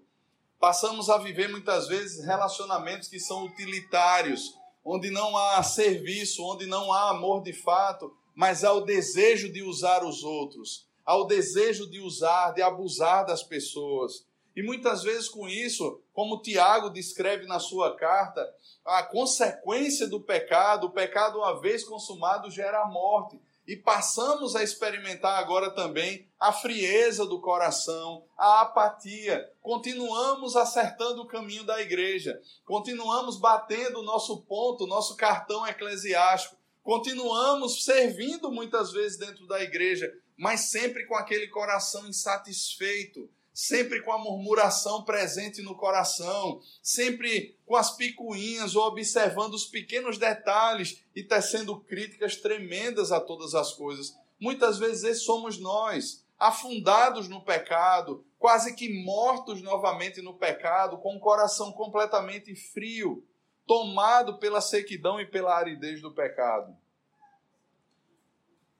Passamos 0.59 1.09
a 1.09 1.17
viver 1.17 1.47
muitas 1.47 1.87
vezes 1.87 2.25
relacionamentos 2.25 3.07
que 3.07 3.19
são 3.19 3.45
utilitários, 3.45 4.53
onde 4.83 5.09
não 5.09 5.37
há 5.37 5.63
serviço, 5.63 6.43
onde 6.43 6.65
não 6.65 6.91
há 6.91 7.11
amor 7.11 7.41
de 7.41 7.53
fato, 7.53 8.13
mas 8.35 8.65
há 8.65 8.73
o 8.73 8.81
desejo 8.81 9.49
de 9.49 9.63
usar 9.63 10.03
os 10.03 10.23
outros, 10.23 10.85
há 11.05 11.15
o 11.15 11.23
desejo 11.23 11.89
de 11.89 12.01
usar, 12.01 12.51
de 12.51 12.61
abusar 12.61 13.25
das 13.25 13.43
pessoas. 13.43 14.26
E 14.57 14.63
muitas 14.63 15.03
vezes 15.03 15.29
com 15.29 15.47
isso, 15.47 16.01
como 16.11 16.41
Tiago 16.41 16.89
descreve 16.89 17.45
na 17.45 17.59
sua 17.59 17.95
carta, 17.95 18.43
a 18.83 19.03
consequência 19.03 20.07
do 20.07 20.19
pecado, 20.19 20.87
o 20.87 20.89
pecado 20.89 21.37
uma 21.37 21.61
vez 21.61 21.83
consumado 21.83 22.49
gera 22.49 22.81
a 22.81 22.87
morte. 22.87 23.39
E 23.67 23.75
passamos 23.75 24.55
a 24.55 24.63
experimentar 24.63 25.37
agora 25.37 25.69
também 25.69 26.27
a 26.39 26.51
frieza 26.51 27.23
do 27.23 27.39
coração, 27.39 28.25
a 28.35 28.61
apatia. 28.61 29.47
Continuamos 29.61 30.55
acertando 30.55 31.21
o 31.21 31.27
caminho 31.27 31.63
da 31.63 31.79
igreja, 31.79 32.41
continuamos 32.65 33.37
batendo 33.37 33.99
o 33.99 34.03
nosso 34.03 34.41
ponto, 34.41 34.85
o 34.85 34.87
nosso 34.87 35.15
cartão 35.15 35.67
eclesiástico, 35.67 36.57
continuamos 36.81 37.85
servindo 37.85 38.49
muitas 38.49 38.91
vezes 38.91 39.19
dentro 39.19 39.45
da 39.45 39.61
igreja, 39.61 40.11
mas 40.35 40.71
sempre 40.71 41.05
com 41.05 41.13
aquele 41.13 41.47
coração 41.47 42.07
insatisfeito, 42.07 43.29
sempre 43.57 44.03
com 44.03 44.11
a 44.11 44.19
murmuração 44.19 45.03
presente 45.03 45.63
no 45.63 45.73
coração, 45.73 46.61
sempre 46.79 47.57
com 47.65 47.75
as 47.75 47.89
picuinhas 47.97 48.75
ou 48.75 48.83
observando 48.83 49.55
os 49.55 49.65
pequenos 49.65 50.19
detalhes 50.19 51.03
e 51.15 51.23
tecendo 51.23 51.79
críticas 51.79 52.35
tremendas 52.35 53.11
a 53.11 53.19
todas 53.19 53.55
as 53.55 53.73
coisas. 53.73 54.15
Muitas 54.39 54.77
vezes 54.77 55.23
somos 55.23 55.57
nós, 55.57 56.23
afundados 56.37 57.27
no 57.27 57.43
pecado, 57.43 58.23
quase 58.37 58.75
que 58.75 59.03
mortos 59.03 59.59
novamente 59.63 60.21
no 60.21 60.35
pecado, 60.35 60.99
com 60.99 61.15
o 61.15 61.19
coração 61.19 61.71
completamente 61.71 62.55
frio, 62.55 63.25
tomado 63.65 64.37
pela 64.37 64.61
sequidão 64.61 65.19
e 65.19 65.25
pela 65.25 65.57
aridez 65.57 65.99
do 65.99 66.13
pecado. 66.13 66.77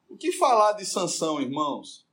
O 0.08 0.16
que 0.16 0.32
falar 0.34 0.74
de 0.74 0.86
Sansão, 0.86 1.42
irmãos? 1.42 2.07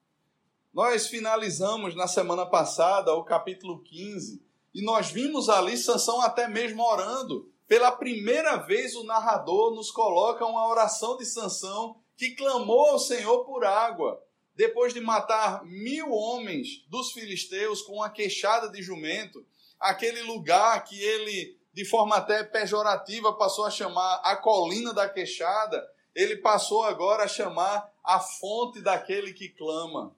Nós 0.74 1.06
finalizamos 1.06 1.94
na 1.94 2.08
semana 2.08 2.44
passada 2.44 3.14
o 3.14 3.22
capítulo 3.22 3.80
15 3.84 4.44
e 4.74 4.82
nós 4.82 5.08
vimos 5.08 5.48
ali 5.48 5.76
Sansão 5.76 6.20
até 6.20 6.48
mesmo 6.48 6.82
orando. 6.82 7.48
Pela 7.68 7.92
primeira 7.92 8.56
vez 8.56 8.96
o 8.96 9.04
narrador 9.04 9.72
nos 9.72 9.92
coloca 9.92 10.44
uma 10.44 10.66
oração 10.66 11.16
de 11.16 11.26
Sansão 11.26 11.94
que 12.16 12.32
clamou 12.34 12.86
ao 12.86 12.98
Senhor 12.98 13.44
por 13.44 13.64
água. 13.64 14.20
Depois 14.56 14.92
de 14.92 15.00
matar 15.00 15.64
mil 15.64 16.10
homens 16.10 16.84
dos 16.88 17.12
filisteus 17.12 17.80
com 17.80 17.92
uma 17.98 18.10
queixada 18.10 18.68
de 18.68 18.82
jumento, 18.82 19.46
aquele 19.78 20.22
lugar 20.22 20.82
que 20.82 21.00
ele, 21.00 21.56
de 21.72 21.84
forma 21.84 22.16
até 22.16 22.42
pejorativa, 22.42 23.32
passou 23.32 23.64
a 23.64 23.70
chamar 23.70 24.16
a 24.24 24.34
colina 24.34 24.92
da 24.92 25.08
queixada, 25.08 25.88
ele 26.12 26.38
passou 26.38 26.82
agora 26.82 27.22
a 27.22 27.28
chamar 27.28 27.88
a 28.02 28.18
fonte 28.18 28.80
daquele 28.80 29.32
que 29.32 29.48
clama 29.50 30.12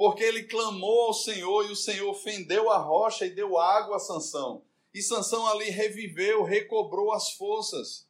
porque 0.00 0.24
ele 0.24 0.44
clamou 0.44 1.08
ao 1.08 1.12
Senhor 1.12 1.66
e 1.66 1.72
o 1.72 1.76
Senhor 1.76 2.14
fendeu 2.14 2.70
a 2.70 2.78
rocha 2.78 3.26
e 3.26 3.34
deu 3.34 3.58
água 3.58 3.96
a 3.96 4.00
Sansão. 4.00 4.64
E 4.94 5.02
Sansão 5.02 5.46
ali 5.46 5.68
reviveu, 5.68 6.42
recobrou 6.42 7.12
as 7.12 7.32
forças. 7.32 8.08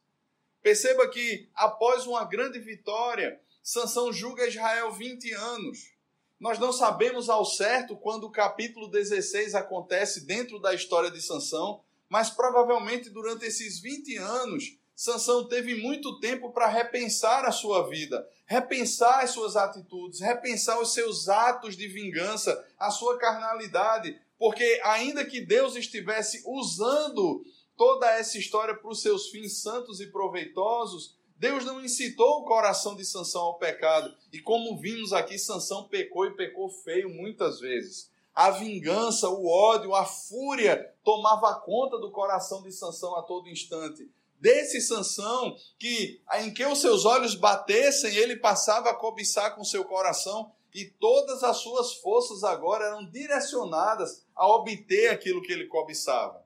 Perceba 0.61 1.05
que 1.09 1.49
após 1.53 2.07
uma 2.07 2.23
grande 2.23 2.59
vitória, 2.59 3.41
Sansão 3.61 4.13
julga 4.13 4.47
Israel 4.47 4.93
20 4.93 5.33
anos. 5.33 5.91
Nós 6.39 6.57
não 6.57 6.71
sabemos 6.71 7.29
ao 7.29 7.43
certo 7.43 7.97
quando 7.97 8.23
o 8.23 8.31
capítulo 8.31 8.87
16 8.87 9.53
acontece 9.53 10.25
dentro 10.25 10.59
da 10.59 10.73
história 10.73 11.11
de 11.11 11.21
Sansão, 11.21 11.83
mas 12.07 12.29
provavelmente 12.29 13.09
durante 13.09 13.43
esses 13.45 13.81
20 13.81 14.15
anos 14.15 14.77
Sansão 15.01 15.47
teve 15.47 15.81
muito 15.81 16.19
tempo 16.19 16.51
para 16.51 16.67
repensar 16.67 17.43
a 17.43 17.51
sua 17.51 17.89
vida, 17.89 18.29
repensar 18.45 19.23
as 19.23 19.31
suas 19.31 19.55
atitudes, 19.55 20.19
repensar 20.19 20.79
os 20.79 20.93
seus 20.93 21.27
atos 21.27 21.75
de 21.75 21.87
vingança, 21.87 22.63
a 22.77 22.91
sua 22.91 23.17
carnalidade, 23.17 24.15
porque 24.37 24.79
ainda 24.83 25.25
que 25.25 25.41
Deus 25.41 25.75
estivesse 25.75 26.43
usando 26.45 27.43
toda 27.75 28.11
essa 28.11 28.37
história 28.37 28.75
para 28.75 28.91
os 28.91 29.01
seus 29.01 29.29
fins 29.29 29.63
santos 29.63 29.99
e 29.99 30.05
proveitosos, 30.05 31.15
Deus 31.35 31.65
não 31.65 31.83
incitou 31.83 32.41
o 32.41 32.45
coração 32.45 32.95
de 32.95 33.03
Sansão 33.03 33.41
ao 33.41 33.57
pecado. 33.57 34.15
E 34.31 34.39
como 34.39 34.77
vimos 34.77 35.13
aqui, 35.13 35.39
Sansão 35.39 35.87
pecou 35.87 36.27
e 36.27 36.35
pecou 36.35 36.69
feio 36.69 37.09
muitas 37.09 37.59
vezes. 37.59 38.11
A 38.35 38.51
vingança, 38.51 39.27
o 39.29 39.49
ódio, 39.49 39.95
a 39.95 40.05
fúria 40.05 40.93
tomava 41.03 41.55
conta 41.55 41.97
do 41.97 42.11
coração 42.11 42.61
de 42.61 42.71
Sansão 42.71 43.15
a 43.15 43.23
todo 43.23 43.49
instante 43.49 44.07
desse 44.41 44.81
Sansão 44.81 45.55
que 45.77 46.19
em 46.39 46.51
que 46.51 46.65
os 46.65 46.81
seus 46.81 47.05
olhos 47.05 47.35
batessem, 47.35 48.15
ele 48.15 48.35
passava 48.35 48.89
a 48.89 48.95
cobiçar 48.95 49.55
com 49.55 49.63
seu 49.63 49.85
coração 49.85 50.51
e 50.73 50.85
todas 50.85 51.43
as 51.43 51.57
suas 51.57 51.93
forças 51.93 52.43
agora 52.43 52.85
eram 52.85 53.05
direcionadas 53.05 54.25
a 54.35 54.47
obter 54.47 55.09
aquilo 55.09 55.41
que 55.43 55.51
ele 55.51 55.67
cobiçava. 55.67 56.43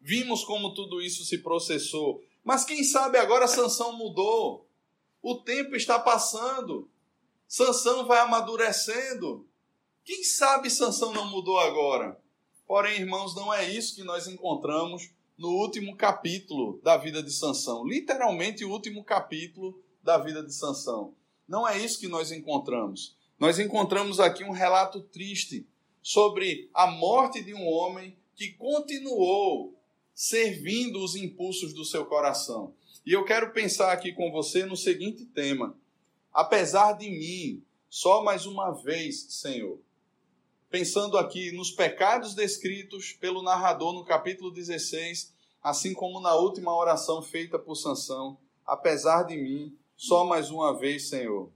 Vimos 0.00 0.42
como 0.44 0.72
tudo 0.72 1.02
isso 1.02 1.24
se 1.24 1.38
processou, 1.38 2.22
mas 2.42 2.64
quem 2.64 2.82
sabe 2.82 3.18
agora 3.18 3.46
Sansão 3.46 3.92
mudou. 3.92 4.66
O 5.20 5.34
tempo 5.34 5.76
está 5.76 5.98
passando. 5.98 6.88
Sansão 7.48 8.06
vai 8.06 8.20
amadurecendo. 8.20 9.46
Quem 10.04 10.22
sabe 10.22 10.70
Sansão 10.70 11.12
não 11.12 11.28
mudou 11.28 11.58
agora? 11.58 12.18
Porém, 12.66 13.00
irmãos, 13.00 13.34
não 13.34 13.52
é 13.52 13.68
isso 13.68 13.96
que 13.96 14.04
nós 14.04 14.28
encontramos 14.28 15.10
no 15.36 15.48
último 15.48 15.96
capítulo 15.96 16.80
da 16.82 16.96
vida 16.96 17.22
de 17.22 17.30
Sansão, 17.30 17.86
literalmente 17.86 18.64
o 18.64 18.70
último 18.70 19.04
capítulo 19.04 19.82
da 20.02 20.18
vida 20.18 20.42
de 20.42 20.54
Sansão. 20.54 21.14
Não 21.46 21.68
é 21.68 21.78
isso 21.78 22.00
que 22.00 22.08
nós 22.08 22.32
encontramos. 22.32 23.16
Nós 23.38 23.58
encontramos 23.58 24.18
aqui 24.18 24.42
um 24.42 24.50
relato 24.50 25.00
triste 25.00 25.66
sobre 26.02 26.70
a 26.72 26.86
morte 26.86 27.42
de 27.42 27.52
um 27.52 27.66
homem 27.66 28.16
que 28.34 28.52
continuou 28.52 29.74
servindo 30.14 31.04
os 31.04 31.14
impulsos 31.14 31.74
do 31.74 31.84
seu 31.84 32.06
coração. 32.06 32.72
E 33.04 33.12
eu 33.12 33.24
quero 33.24 33.52
pensar 33.52 33.92
aqui 33.92 34.12
com 34.12 34.30
você 34.32 34.64
no 34.64 34.76
seguinte 34.76 35.24
tema: 35.26 35.76
apesar 36.32 36.92
de 36.94 37.10
mim, 37.10 37.62
só 37.90 38.22
mais 38.22 38.46
uma 38.46 38.70
vez, 38.72 39.26
Senhor. 39.34 39.78
Pensando 40.68 41.16
aqui 41.16 41.52
nos 41.52 41.70
pecados 41.70 42.34
descritos 42.34 43.12
pelo 43.12 43.42
narrador 43.42 43.92
no 43.92 44.04
capítulo 44.04 44.50
16, 44.50 45.32
assim 45.62 45.94
como 45.94 46.20
na 46.20 46.34
última 46.34 46.74
oração 46.76 47.22
feita 47.22 47.58
por 47.58 47.76
Sansão, 47.76 48.36
apesar 48.64 49.22
de 49.22 49.36
mim, 49.36 49.76
só 49.96 50.24
mais 50.24 50.50
uma 50.50 50.76
vez, 50.76 51.08
Senhor. 51.08 51.50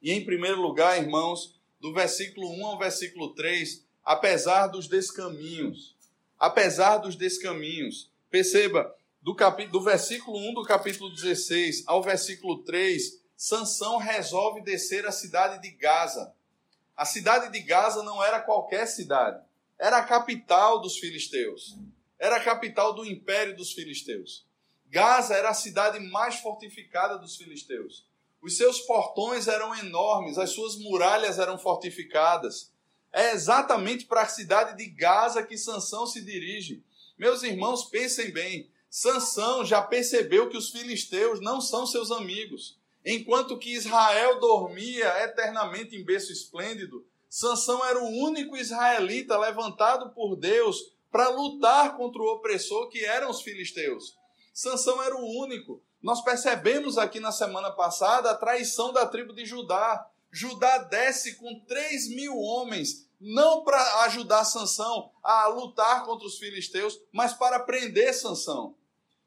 E 0.00 0.12
em 0.12 0.24
primeiro 0.24 0.62
lugar, 0.62 1.02
irmãos, 1.02 1.58
do 1.80 1.92
versículo 1.92 2.48
1 2.50 2.66
ao 2.66 2.78
versículo 2.78 3.34
3, 3.34 3.84
apesar 4.04 4.68
dos 4.68 4.86
descaminhos. 4.86 5.96
Apesar 6.38 6.98
dos 6.98 7.16
descaminhos. 7.16 8.10
Perceba, 8.30 8.94
do, 9.20 9.34
capítulo, 9.34 9.80
do 9.80 9.84
versículo 9.84 10.38
1 10.38 10.54
do 10.54 10.62
capítulo 10.62 11.10
16 11.10 11.82
ao 11.86 12.02
versículo 12.02 12.62
3, 12.62 13.20
Sansão 13.36 13.98
resolve 13.98 14.62
descer 14.62 15.06
a 15.06 15.12
cidade 15.12 15.60
de 15.60 15.70
Gaza. 15.76 16.32
A 16.98 17.06
cidade 17.06 17.50
de 17.50 17.60
Gaza 17.60 18.02
não 18.02 18.22
era 18.22 18.40
qualquer 18.40 18.86
cidade, 18.86 19.42
era 19.78 19.96
a 19.96 20.04
capital 20.04 20.80
dos 20.80 20.98
filisteus 20.98 21.78
era 22.18 22.36
a 22.36 22.42
capital 22.42 22.92
do 22.92 23.04
império 23.04 23.56
dos 23.56 23.72
filisteus. 23.72 24.44
Gaza 24.86 25.34
era 25.34 25.50
a 25.50 25.54
cidade 25.54 26.00
mais 26.00 26.36
fortificada 26.36 27.16
dos 27.18 27.36
filisteus. 27.36 28.06
Os 28.42 28.56
seus 28.56 28.80
portões 28.80 29.46
eram 29.46 29.74
enormes, 29.76 30.38
as 30.38 30.50
suas 30.50 30.76
muralhas 30.76 31.38
eram 31.38 31.58
fortificadas. 31.58 32.72
É 33.12 33.32
exatamente 33.32 34.06
para 34.06 34.22
a 34.22 34.28
cidade 34.28 34.76
de 34.76 34.86
Gaza 34.90 35.42
que 35.42 35.56
Sansão 35.56 36.06
se 36.06 36.20
dirige. 36.24 36.82
Meus 37.16 37.42
irmãos, 37.42 37.84
pensem 37.84 38.32
bem. 38.32 38.68
Sansão 38.90 39.64
já 39.64 39.82
percebeu 39.82 40.48
que 40.48 40.56
os 40.56 40.70
filisteus 40.70 41.40
não 41.40 41.60
são 41.60 41.86
seus 41.86 42.10
amigos. 42.10 42.77
Enquanto 43.10 43.56
que 43.56 43.74
Israel 43.74 44.38
dormia 44.38 45.24
eternamente 45.24 45.96
em 45.96 46.04
berço 46.04 46.30
esplêndido, 46.30 47.06
Sansão 47.26 47.82
era 47.82 47.98
o 47.98 48.06
único 48.06 48.54
israelita 48.54 49.38
levantado 49.38 50.10
por 50.10 50.36
Deus 50.36 50.92
para 51.10 51.30
lutar 51.30 51.96
contra 51.96 52.20
o 52.20 52.34
opressor 52.34 52.90
que 52.90 53.02
eram 53.02 53.30
os 53.30 53.40
filisteus. 53.40 54.14
Sansão 54.52 55.02
era 55.02 55.16
o 55.16 55.40
único. 55.40 55.82
Nós 56.02 56.20
percebemos 56.20 56.98
aqui 56.98 57.18
na 57.18 57.32
semana 57.32 57.70
passada 57.70 58.30
a 58.30 58.36
traição 58.36 58.92
da 58.92 59.06
tribo 59.06 59.32
de 59.32 59.46
Judá. 59.46 60.06
Judá 60.30 60.76
desce 60.76 61.36
com 61.36 61.60
3 61.60 62.10
mil 62.10 62.36
homens, 62.36 63.08
não 63.18 63.64
para 63.64 64.02
ajudar 64.02 64.44
Sansão 64.44 65.10
a 65.24 65.46
lutar 65.46 66.04
contra 66.04 66.26
os 66.26 66.36
filisteus, 66.36 67.00
mas 67.10 67.32
para 67.32 67.58
prender 67.60 68.12
Sansão. 68.12 68.76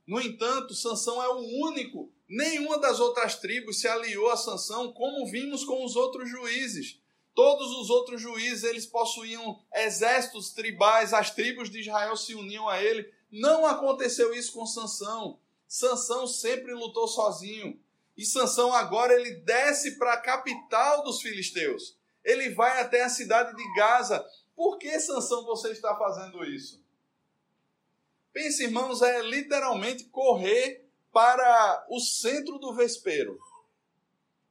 No 0.05 0.21
entanto, 0.21 0.75
Sansão 0.75 1.23
é 1.23 1.29
o 1.29 1.65
único. 1.65 2.11
Nenhuma 2.31 2.77
das 2.77 3.01
outras 3.01 3.35
tribos 3.35 3.81
se 3.81 3.89
aliou 3.89 4.29
a 4.29 4.37
Sansão, 4.37 4.93
como 4.93 5.29
vimos 5.29 5.65
com 5.65 5.83
os 5.83 5.97
outros 5.97 6.29
juízes. 6.29 6.97
Todos 7.35 7.69
os 7.75 7.89
outros 7.89 8.21
juízes, 8.21 8.63
eles 8.63 8.85
possuíam 8.85 9.61
exércitos 9.75 10.51
tribais, 10.51 11.13
as 11.13 11.31
tribos 11.31 11.69
de 11.69 11.81
Israel 11.81 12.15
se 12.15 12.33
uniam 12.33 12.69
a 12.69 12.81
ele. 12.81 13.11
Não 13.29 13.65
aconteceu 13.65 14.33
isso 14.33 14.53
com 14.53 14.65
Sansão. 14.65 15.41
Sansão 15.67 16.25
sempre 16.25 16.73
lutou 16.73 17.05
sozinho. 17.05 17.77
E 18.15 18.25
Sansão 18.25 18.73
agora 18.73 19.13
ele 19.13 19.31
desce 19.41 19.97
para 19.97 20.13
a 20.13 20.21
capital 20.21 21.03
dos 21.03 21.21
filisteus. 21.21 21.97
Ele 22.23 22.51
vai 22.51 22.79
até 22.79 23.03
a 23.03 23.09
cidade 23.09 23.53
de 23.53 23.73
Gaza. 23.75 24.25
Por 24.55 24.77
que 24.77 24.97
Sansão 25.01 25.43
você 25.43 25.71
está 25.71 25.97
fazendo 25.97 26.45
isso? 26.45 26.81
Pense, 28.31 28.63
irmãos, 28.63 29.01
é 29.01 29.21
literalmente 29.21 30.05
correr 30.05 30.80
para 31.11 31.85
o 31.89 31.99
centro 31.99 32.57
do 32.57 32.73
vespeiro 32.73 33.39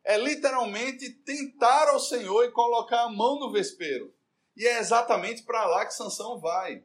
é 0.04 0.16
literalmente 0.16 1.10
tentar 1.10 1.88
ao 1.88 2.00
Senhor 2.00 2.44
e 2.44 2.50
colocar 2.50 3.02
a 3.02 3.10
mão 3.10 3.38
no 3.38 3.52
vespeiro. 3.52 4.12
E 4.56 4.66
é 4.66 4.78
exatamente 4.78 5.42
para 5.42 5.66
lá 5.66 5.86
que 5.86 5.94
Sansão 5.94 6.38
vai. 6.38 6.82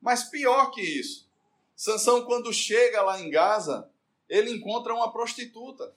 Mas 0.00 0.24
pior 0.24 0.70
que 0.70 0.80
isso, 0.80 1.28
Sansão 1.74 2.24
quando 2.24 2.52
chega 2.52 3.02
lá 3.02 3.20
em 3.20 3.30
Gaza, 3.30 3.88
ele 4.28 4.50
encontra 4.50 4.94
uma 4.94 5.12
prostituta. 5.12 5.94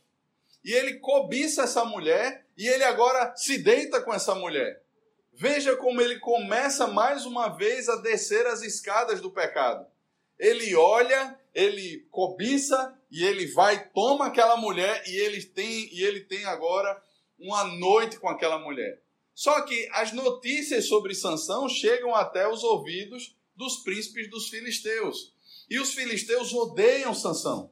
E 0.64 0.72
ele 0.72 1.00
cobiça 1.00 1.64
essa 1.64 1.84
mulher 1.84 2.46
e 2.56 2.68
ele 2.68 2.84
agora 2.84 3.36
se 3.36 3.58
deita 3.58 4.02
com 4.02 4.14
essa 4.14 4.36
mulher. 4.36 4.84
Veja 5.34 5.76
como 5.76 6.02
ele 6.02 6.20
começa 6.20 6.88
mais 6.88 7.26
uma 7.26 7.50
vez 7.50 7.90
a 7.90 7.96
descer 7.96 8.46
as 8.46 8.62
escadas 8.62 9.20
do 9.20 9.32
pecado. 9.32 9.88
Ele 10.38 10.76
olha, 10.76 11.40
ele 11.54 12.08
cobiça 12.12 12.96
e 13.12 13.24
ele 13.24 13.48
vai, 13.48 13.90
toma 13.90 14.28
aquela 14.28 14.56
mulher 14.56 15.04
e 15.06 15.16
ele 15.18 15.44
tem 15.44 15.94
e 15.94 16.02
ele 16.02 16.22
tem 16.22 16.46
agora 16.46 17.02
uma 17.38 17.66
noite 17.66 18.18
com 18.18 18.30
aquela 18.30 18.58
mulher. 18.58 19.02
Só 19.34 19.62
que 19.62 19.90
as 19.94 20.14
notícias 20.14 20.88
sobre 20.88 21.14
Sansão 21.14 21.68
chegam 21.68 22.16
até 22.16 22.48
os 22.48 22.64
ouvidos 22.64 23.36
dos 23.56 23.78
príncipes 23.78 24.30
dos 24.30 24.48
filisteus. 24.48 25.34
E 25.70 25.80
os 25.80 25.94
filisteus 25.94 26.54
odeiam 26.54 27.14
Sansão. 27.14 27.72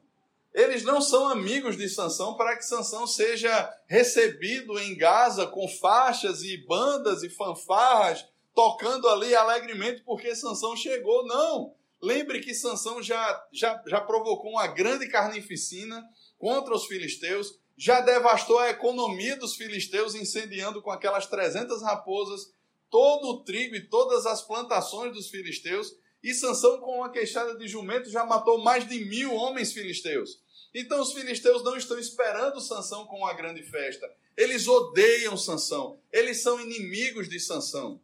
Eles 0.52 0.82
não 0.82 1.00
são 1.00 1.28
amigos 1.28 1.76
de 1.76 1.88
Sansão 1.88 2.34
para 2.34 2.56
que 2.56 2.64
Sansão 2.64 3.06
seja 3.06 3.72
recebido 3.86 4.78
em 4.80 4.96
Gaza 4.96 5.46
com 5.46 5.68
faixas 5.68 6.42
e 6.42 6.56
bandas 6.66 7.22
e 7.22 7.30
fanfarras, 7.30 8.26
tocando 8.54 9.08
ali 9.08 9.34
alegremente 9.34 10.02
porque 10.02 10.34
Sansão 10.34 10.76
chegou. 10.76 11.24
Não. 11.24 11.74
Lembre 12.02 12.40
que 12.40 12.54
Sansão 12.54 13.02
já, 13.02 13.46
já, 13.52 13.82
já 13.86 14.00
provocou 14.00 14.52
uma 14.52 14.66
grande 14.66 15.08
carnificina 15.08 16.02
contra 16.38 16.74
os 16.74 16.86
filisteus, 16.86 17.58
já 17.76 18.00
devastou 18.00 18.58
a 18.58 18.70
economia 18.70 19.36
dos 19.36 19.54
filisteus, 19.54 20.14
incendiando 20.14 20.80
com 20.80 20.90
aquelas 20.90 21.26
300 21.26 21.82
raposas 21.82 22.52
todo 22.90 23.28
o 23.28 23.44
trigo 23.44 23.76
e 23.76 23.86
todas 23.86 24.26
as 24.26 24.42
plantações 24.42 25.12
dos 25.12 25.28
filisteus. 25.28 25.94
E 26.22 26.34
Sansão, 26.34 26.80
com 26.80 26.96
uma 26.96 27.10
queixada 27.10 27.56
de 27.56 27.66
jumento, 27.68 28.10
já 28.10 28.24
matou 28.24 28.58
mais 28.58 28.86
de 28.86 29.04
mil 29.04 29.34
homens 29.34 29.72
filisteus. 29.72 30.42
Então 30.74 31.00
os 31.00 31.12
filisteus 31.12 31.62
não 31.64 31.76
estão 31.76 31.98
esperando 31.98 32.60
Sansão 32.60 33.06
com 33.06 33.18
uma 33.18 33.32
grande 33.32 33.62
festa. 33.62 34.10
Eles 34.36 34.68
odeiam 34.68 35.36
Sansão. 35.36 35.98
Eles 36.12 36.42
são 36.42 36.60
inimigos 36.60 37.28
de 37.28 37.40
Sansão. 37.40 38.00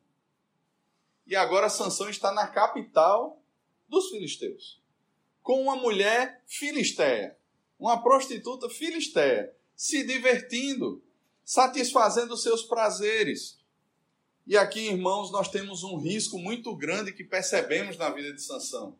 E 1.26 1.37
agora 1.37 1.68
Sansão 1.68 2.09
está 2.09 2.32
na 2.32 2.46
capital 2.46 3.42
dos 3.88 4.11
filisteus, 4.11 4.81
com 5.42 5.62
uma 5.62 5.77
mulher 5.77 6.42
filisteia, 6.46 7.37
uma 7.79 8.03
prostituta 8.03 8.68
filisteia, 8.68 9.55
se 9.75 10.05
divertindo, 10.05 11.03
satisfazendo 11.44 12.37
seus 12.37 12.62
prazeres. 12.62 13.59
E 14.46 14.57
aqui, 14.57 14.88
irmãos, 14.88 15.31
nós 15.31 15.49
temos 15.49 15.83
um 15.85 15.96
risco 15.96 16.38
muito 16.38 16.75
grande 16.75 17.12
que 17.12 17.25
percebemos 17.25 17.96
na 17.96 18.11
vida 18.11 18.33
de 18.33 18.42
Sansão. 18.42 18.99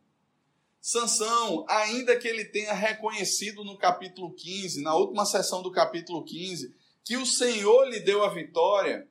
Sansão, 0.81 1.64
ainda 1.68 2.16
que 2.16 2.29
ele 2.29 2.44
tenha 2.44 2.72
reconhecido 2.72 3.64
no 3.64 3.77
capítulo 3.77 4.33
15, 4.33 4.83
na 4.83 4.94
última 4.94 5.25
sessão 5.25 5.62
do 5.62 5.72
capítulo 5.72 6.22
15, 6.22 6.75
que 7.05 7.16
o 7.16 7.27
Senhor 7.27 7.88
lhe 7.88 8.01
deu 8.01 8.22
a 8.22 8.33
vitória, 8.33 9.09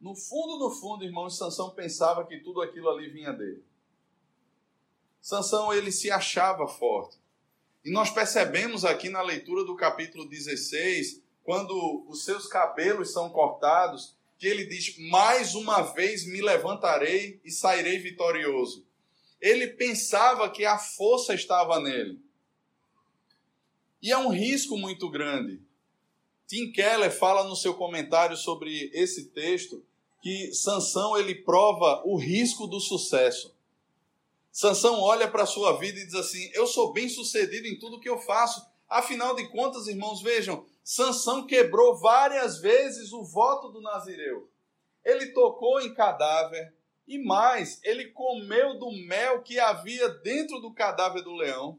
no 0.00 0.14
fundo, 0.14 0.58
no 0.58 0.70
fundo, 0.70 1.04
irmãos, 1.04 1.36
Sansão 1.36 1.70
pensava 1.70 2.24
que 2.26 2.38
tudo 2.38 2.62
aquilo 2.62 2.88
ali 2.88 3.10
vinha 3.10 3.32
dele. 3.32 3.62
Sansão 5.20 5.72
ele 5.72 5.92
se 5.92 6.10
achava 6.10 6.66
forte. 6.66 7.18
E 7.84 7.90
nós 7.90 8.10
percebemos 8.10 8.84
aqui 8.84 9.08
na 9.08 9.22
leitura 9.22 9.64
do 9.64 9.76
capítulo 9.76 10.28
16, 10.28 11.22
quando 11.42 12.04
os 12.08 12.24
seus 12.24 12.46
cabelos 12.46 13.12
são 13.12 13.30
cortados, 13.30 14.14
que 14.38 14.46
ele 14.46 14.66
diz: 14.66 14.96
"Mais 15.10 15.54
uma 15.54 15.82
vez 15.82 16.24
me 16.26 16.40
levantarei 16.40 17.40
e 17.44 17.50
sairei 17.50 17.98
vitorioso". 17.98 18.86
Ele 19.40 19.68
pensava 19.68 20.50
que 20.50 20.64
a 20.64 20.78
força 20.78 21.34
estava 21.34 21.80
nele. 21.80 22.20
E 24.02 24.10
é 24.10 24.18
um 24.18 24.30
risco 24.30 24.76
muito 24.76 25.10
grande. 25.10 25.60
Tim 26.46 26.72
Keller 26.72 27.10
fala 27.10 27.44
no 27.44 27.54
seu 27.54 27.74
comentário 27.74 28.36
sobre 28.36 28.90
esse 28.92 29.26
texto 29.26 29.84
que 30.22 30.52
Sansão 30.52 31.16
ele 31.16 31.34
prova 31.34 32.02
o 32.04 32.16
risco 32.16 32.66
do 32.66 32.80
sucesso. 32.80 33.54
Sansão 34.52 35.00
olha 35.00 35.28
para 35.28 35.44
a 35.44 35.46
sua 35.46 35.78
vida 35.78 35.98
e 35.98 36.04
diz 36.04 36.14
assim: 36.14 36.50
Eu 36.54 36.66
sou 36.66 36.92
bem 36.92 37.08
sucedido 37.08 37.66
em 37.66 37.78
tudo 37.78 38.00
que 38.00 38.08
eu 38.08 38.18
faço. 38.18 38.64
Afinal 38.88 39.36
de 39.36 39.48
contas, 39.48 39.86
irmãos, 39.86 40.20
vejam, 40.20 40.66
Sansão 40.82 41.46
quebrou 41.46 41.96
várias 41.98 42.58
vezes 42.58 43.12
o 43.12 43.22
voto 43.22 43.68
do 43.68 43.80
Nazireu. 43.80 44.50
Ele 45.04 45.26
tocou 45.26 45.80
em 45.80 45.94
cadáver 45.94 46.74
e 47.06 47.18
mais, 47.18 47.80
ele 47.82 48.06
comeu 48.08 48.78
do 48.78 48.90
mel 49.06 49.42
que 49.42 49.58
havia 49.58 50.08
dentro 50.08 50.60
do 50.60 50.72
cadáver 50.72 51.22
do 51.22 51.34
leão. 51.34 51.78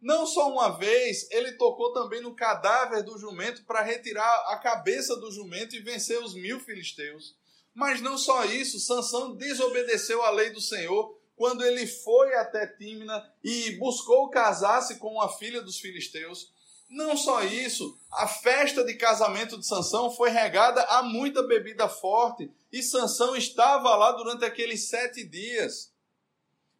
Não 0.00 0.26
só 0.26 0.48
uma 0.50 0.70
vez, 0.70 1.30
ele 1.30 1.52
tocou 1.52 1.92
também 1.92 2.20
no 2.20 2.34
cadáver 2.34 3.02
do 3.02 3.18
jumento 3.18 3.64
para 3.64 3.82
retirar 3.82 4.46
a 4.48 4.56
cabeça 4.56 5.14
do 5.16 5.30
jumento 5.30 5.76
e 5.76 5.80
vencer 5.80 6.22
os 6.22 6.34
mil 6.34 6.58
filisteus. 6.58 7.36
Mas 7.74 8.00
não 8.00 8.16
só 8.16 8.44
isso, 8.44 8.80
Sansão 8.80 9.36
desobedeceu 9.36 10.22
à 10.22 10.30
lei 10.30 10.50
do 10.50 10.60
Senhor 10.60 11.19
quando 11.40 11.64
ele 11.64 11.86
foi 11.86 12.34
até 12.34 12.66
Tímina 12.66 13.26
e 13.42 13.70
buscou 13.78 14.28
casar-se 14.28 14.98
com 14.98 15.22
a 15.22 15.28
filha 15.30 15.62
dos 15.62 15.80
filisteus. 15.80 16.52
Não 16.86 17.16
só 17.16 17.42
isso, 17.42 17.98
a 18.12 18.28
festa 18.28 18.84
de 18.84 18.92
casamento 18.92 19.56
de 19.56 19.66
Sansão 19.66 20.10
foi 20.10 20.28
regada 20.28 20.82
a 20.82 21.02
muita 21.02 21.42
bebida 21.42 21.88
forte 21.88 22.52
e 22.70 22.82
Sansão 22.82 23.34
estava 23.34 23.96
lá 23.96 24.12
durante 24.12 24.44
aqueles 24.44 24.90
sete 24.90 25.24
dias. 25.24 25.90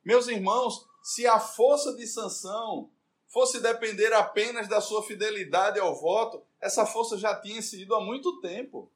Meus 0.04 0.28
irmãos, 0.28 0.86
se 1.02 1.26
a 1.26 1.40
força 1.40 1.94
de 1.94 2.06
Sansão 2.06 2.90
fosse 3.28 3.60
depender 3.60 4.12
apenas 4.12 4.68
da 4.68 4.82
sua 4.82 5.02
fidelidade 5.02 5.80
ao 5.80 5.98
voto, 5.98 6.42
essa 6.60 6.84
força 6.84 7.16
já 7.16 7.34
tinha 7.34 7.62
sido 7.62 7.94
há 7.94 8.00
muito 8.02 8.42
tempo. 8.42 8.92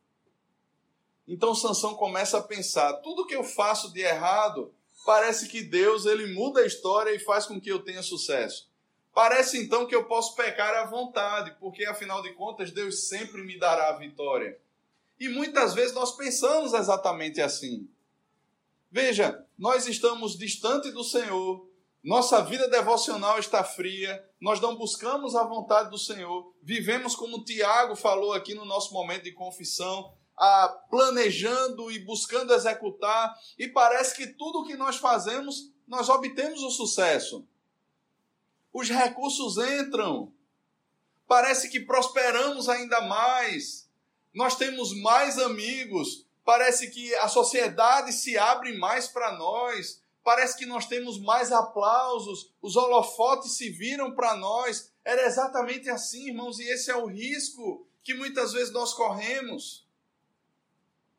Então 1.27 1.55
Sansão 1.55 1.95
começa 1.95 2.37
a 2.37 2.43
pensar: 2.43 2.93
tudo 3.01 3.27
que 3.27 3.35
eu 3.35 3.43
faço 3.43 3.91
de 3.95 4.03
errado 4.03 4.71
parece 5.05 5.49
que 5.49 5.63
Deus 5.63 6.07
ele 6.07 6.35
muda 6.35 6.61
a 6.61 6.67
história 6.67 7.15
e 7.15 7.19
faz 7.19 7.47
com 7.47 7.61
que 7.61 7.71
eu 7.71 7.81
tenha 7.81 8.03
sucesso. 8.03 8.69
Parece 9.13 9.63
então 9.63 9.87
que 9.87 9.95
eu 9.95 10.05
posso 10.07 10.35
pecar 10.35 10.75
à 10.75 10.87
vontade, 10.87 11.55
porque 11.61 11.85
afinal 11.85 12.21
de 12.23 12.33
contas 12.33 12.73
Deus 12.73 13.09
sempre 13.09 13.43
me 13.43 13.59
dará 13.59 13.91
a 13.91 13.99
vitória. 13.99 14.59
E 15.21 15.29
muitas 15.29 15.75
vezes 15.75 15.95
nós 15.95 16.17
pensamos 16.17 16.75
exatamente 16.75 17.41
assim. 17.41 17.89
Veja, 18.91 19.45
nós 19.57 19.87
estamos 19.87 20.37
distante 20.37 20.91
do 20.91 21.05
Senhor, 21.05 21.69
nossa 22.03 22.43
vida 22.43 22.69
devocional 22.69 23.39
está 23.39 23.65
fria, 23.65 24.25
nós 24.41 24.61
não 24.61 24.77
buscamos 24.77 25.35
a 25.35 25.45
vontade 25.45 25.91
do 25.91 25.99
Senhor, 25.99 26.53
vivemos 26.63 27.17
como 27.17 27.45
Tiago 27.45 27.97
falou 27.97 28.33
aqui 28.33 28.55
no 28.55 28.65
nosso 28.65 28.93
momento 28.93 29.25
de 29.25 29.33
confissão, 29.33 30.13
ah, 30.37 30.69
planejando 30.91 31.91
e 31.91 31.99
buscando 31.99 32.53
executar, 32.53 33.35
e 33.59 33.69
parece 33.69 34.17
que 34.17 34.27
tudo 34.27 34.61
o 34.61 34.67
que 34.67 34.77
nós 34.77 34.97
fazemos, 34.97 35.71
nós 35.87 36.09
obtemos 36.09 36.63
o 36.63 36.71
sucesso. 36.71 37.47
Os 38.73 38.89
recursos 38.89 39.57
entram, 39.59 40.33
parece 41.27 41.69
que 41.69 41.81
prosperamos 41.81 42.69
ainda 42.69 43.01
mais, 43.03 43.89
nós 44.35 44.57
temos 44.57 44.93
mais 45.01 45.39
amigos, 45.39 46.27
parece 46.45 46.91
que 46.91 47.15
a 47.17 47.29
sociedade 47.29 48.13
se 48.13 48.37
abre 48.37 48.77
mais 48.77 49.07
para 49.07 49.37
nós, 49.37 50.03
parece 50.25 50.57
que 50.57 50.67
nós 50.67 50.87
temos 50.87 51.21
mais 51.21 51.53
aplausos, 51.53 52.51
os 52.61 52.75
holofotes 52.75 53.53
se 53.53 53.69
viram 53.71 54.15
para 54.15 54.37
nós. 54.37 54.91
Era 55.05 55.27
exatamente 55.27 55.89
assim, 55.91 56.29
irmãos, 56.29 56.59
e 56.59 56.65
esse 56.65 56.91
é 56.91 56.97
o 56.97 57.07
risco 57.07 57.87
que 58.03 58.15
muitas 58.15 58.53
vezes 58.53 58.73
nós 58.73 58.93
corremos. 58.95 59.84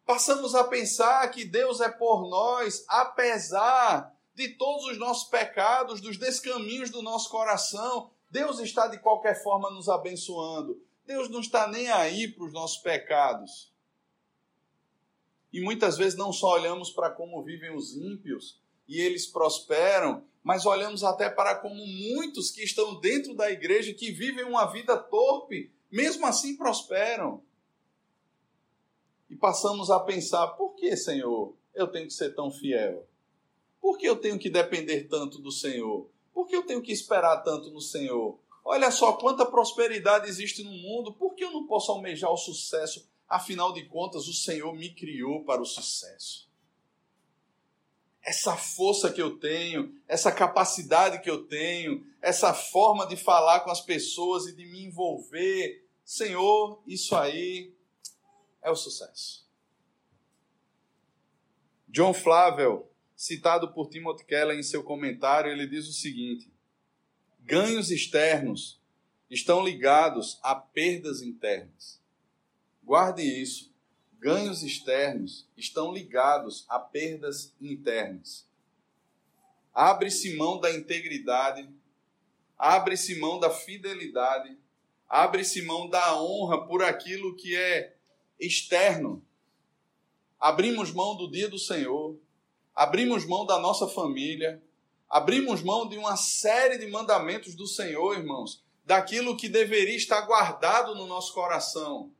Passamos 0.06 0.54
a 0.54 0.64
pensar 0.64 1.28
que 1.32 1.44
Deus 1.44 1.82
é 1.82 1.90
por 1.90 2.30
nós, 2.30 2.86
apesar 2.88 4.16
de 4.36 4.50
todos 4.50 4.86
os 4.86 4.98
nossos 5.00 5.30
pecados, 5.30 6.00
dos 6.00 6.18
descaminhos 6.18 6.90
do 6.90 7.02
nosso 7.02 7.30
coração. 7.30 8.12
Deus 8.30 8.60
está 8.60 8.88
de 8.88 9.00
qualquer 9.00 9.42
forma 9.42 9.72
nos 9.72 9.90
abençoando. 9.90 10.80
Deus 11.08 11.30
não 11.30 11.40
está 11.40 11.68
nem 11.68 11.90
aí 11.90 12.28
para 12.28 12.46
os 12.46 12.54
nossos 12.54 12.78
pecados. 12.78 13.74
E 15.52 15.62
muitas 15.62 15.98
vezes 15.98 16.18
não 16.18 16.34
só 16.34 16.54
olhamos 16.54 16.90
para 16.92 17.10
como 17.10 17.42
vivem 17.42 17.74
os 17.74 17.96
ímpios 17.96 18.60
e 18.88 19.00
eles 19.00 19.26
prosperam, 19.26 20.24
mas 20.44 20.66
olhamos 20.66 21.04
até 21.04 21.30
para 21.30 21.56
como 21.56 21.76
muitos 21.76 22.52
que 22.52 22.62
estão 22.62 23.00
dentro 23.00 23.34
da 23.34 23.50
igreja, 23.50 23.94
que 23.94 24.12
vivem 24.12 24.44
uma 24.44 24.66
vida 24.66 24.98
torpe, 24.98 25.72
mesmo 25.90 26.26
assim 26.26 26.58
prosperam. 26.58 27.42
E 29.36 29.38
passamos 29.38 29.92
a 29.92 30.00
pensar: 30.00 30.48
por 30.56 30.76
que, 30.76 30.96
Senhor, 30.96 31.54
eu 31.74 31.88
tenho 31.90 32.08
que 32.08 32.14
ser 32.14 32.34
tão 32.34 32.50
fiel? 32.50 33.06
Por 33.82 33.98
que 33.98 34.08
eu 34.08 34.16
tenho 34.16 34.40
que 34.40 34.50
depender 34.50 35.10
tanto 35.10 35.40
do 35.40 35.52
Senhor? 35.52 36.10
Por 36.34 36.48
que 36.48 36.56
eu 36.56 36.66
tenho 36.66 36.82
que 36.82 36.94
esperar 36.94 37.44
tanto 37.44 37.70
no 37.70 37.82
Senhor? 37.82 38.40
Olha 38.64 38.90
só 38.92 39.12
quanta 39.12 39.46
prosperidade 39.46 40.30
existe 40.30 40.64
no 40.64 40.72
mundo, 40.72 41.12
por 41.12 41.36
que 41.36 41.44
eu 41.44 41.52
não 41.52 41.68
posso 41.68 41.92
almejar 41.92 42.32
o 42.32 42.38
sucesso? 42.38 43.10
Afinal 43.28 43.74
de 43.74 43.84
contas, 43.84 44.26
o 44.26 44.34
Senhor 44.34 44.74
me 44.74 44.90
criou 44.90 45.44
para 45.44 45.62
o 45.62 45.66
sucesso. 45.66 46.50
Essa 48.24 48.56
força 48.56 49.12
que 49.12 49.22
eu 49.22 49.38
tenho, 49.38 49.94
essa 50.08 50.32
capacidade 50.32 51.22
que 51.22 51.30
eu 51.30 51.46
tenho, 51.46 52.08
essa 52.22 52.54
forma 52.54 53.06
de 53.06 53.18
falar 53.18 53.60
com 53.60 53.70
as 53.70 53.82
pessoas 53.82 54.46
e 54.46 54.56
de 54.56 54.66
me 54.66 54.86
envolver, 54.86 55.86
Senhor, 56.06 56.82
isso 56.88 57.18
aí 57.18 57.75
é 58.66 58.72
o 58.72 58.76
sucesso. 58.76 59.46
John 61.88 62.14
Flavel, 62.14 62.92
citado 63.16 63.72
por 63.72 63.88
Timothy 63.88 64.26
Keller 64.26 64.58
em 64.58 64.64
seu 64.64 64.84
comentário, 64.84 65.52
ele 65.52 65.68
diz 65.68 65.88
o 65.88 65.94
seguinte: 65.94 66.52
ganhos 67.40 67.92
externos 67.92 68.82
estão 69.30 69.64
ligados 69.64 70.40
a 70.42 70.56
perdas 70.56 71.22
internas. 71.22 72.02
Guarde 72.84 73.22
isso. 73.22 73.74
Ganhos 74.20 74.64
externos 74.64 75.48
estão 75.56 75.94
ligados 75.94 76.66
a 76.68 76.80
perdas 76.80 77.54
internas. 77.62 78.48
Abre-se 79.72 80.36
mão 80.36 80.60
da 80.60 80.72
integridade, 80.72 81.70
abre-se 82.58 83.20
mão 83.20 83.40
da 83.40 83.52
fidelidade, 83.52 84.58
abre-se 85.08 85.62
mão 85.62 85.88
da 85.88 86.20
honra 86.20 86.66
por 86.66 86.82
aquilo 86.82 87.36
que 87.36 87.56
é 87.56 87.95
externo. 88.40 89.24
Abrimos 90.40 90.92
mão 90.92 91.16
do 91.16 91.30
dia 91.30 91.50
do 91.50 91.58
Senhor, 91.58 92.18
abrimos 92.74 93.26
mão 93.26 93.46
da 93.46 93.58
nossa 93.60 93.88
família, 93.88 94.62
abrimos 95.10 95.62
mão 95.62 95.88
de 95.88 95.98
uma 95.98 96.18
série 96.18 96.78
de 96.78 96.88
mandamentos 96.88 97.56
do 97.56 97.68
Senhor, 97.68 98.18
irmãos, 98.18 98.64
daquilo 98.86 99.38
que 99.38 99.50
deveria 99.50 99.96
estar 99.96 100.22
guardado 100.22 100.94
no 100.96 101.08
nosso 101.08 101.34
coração. 101.34 102.12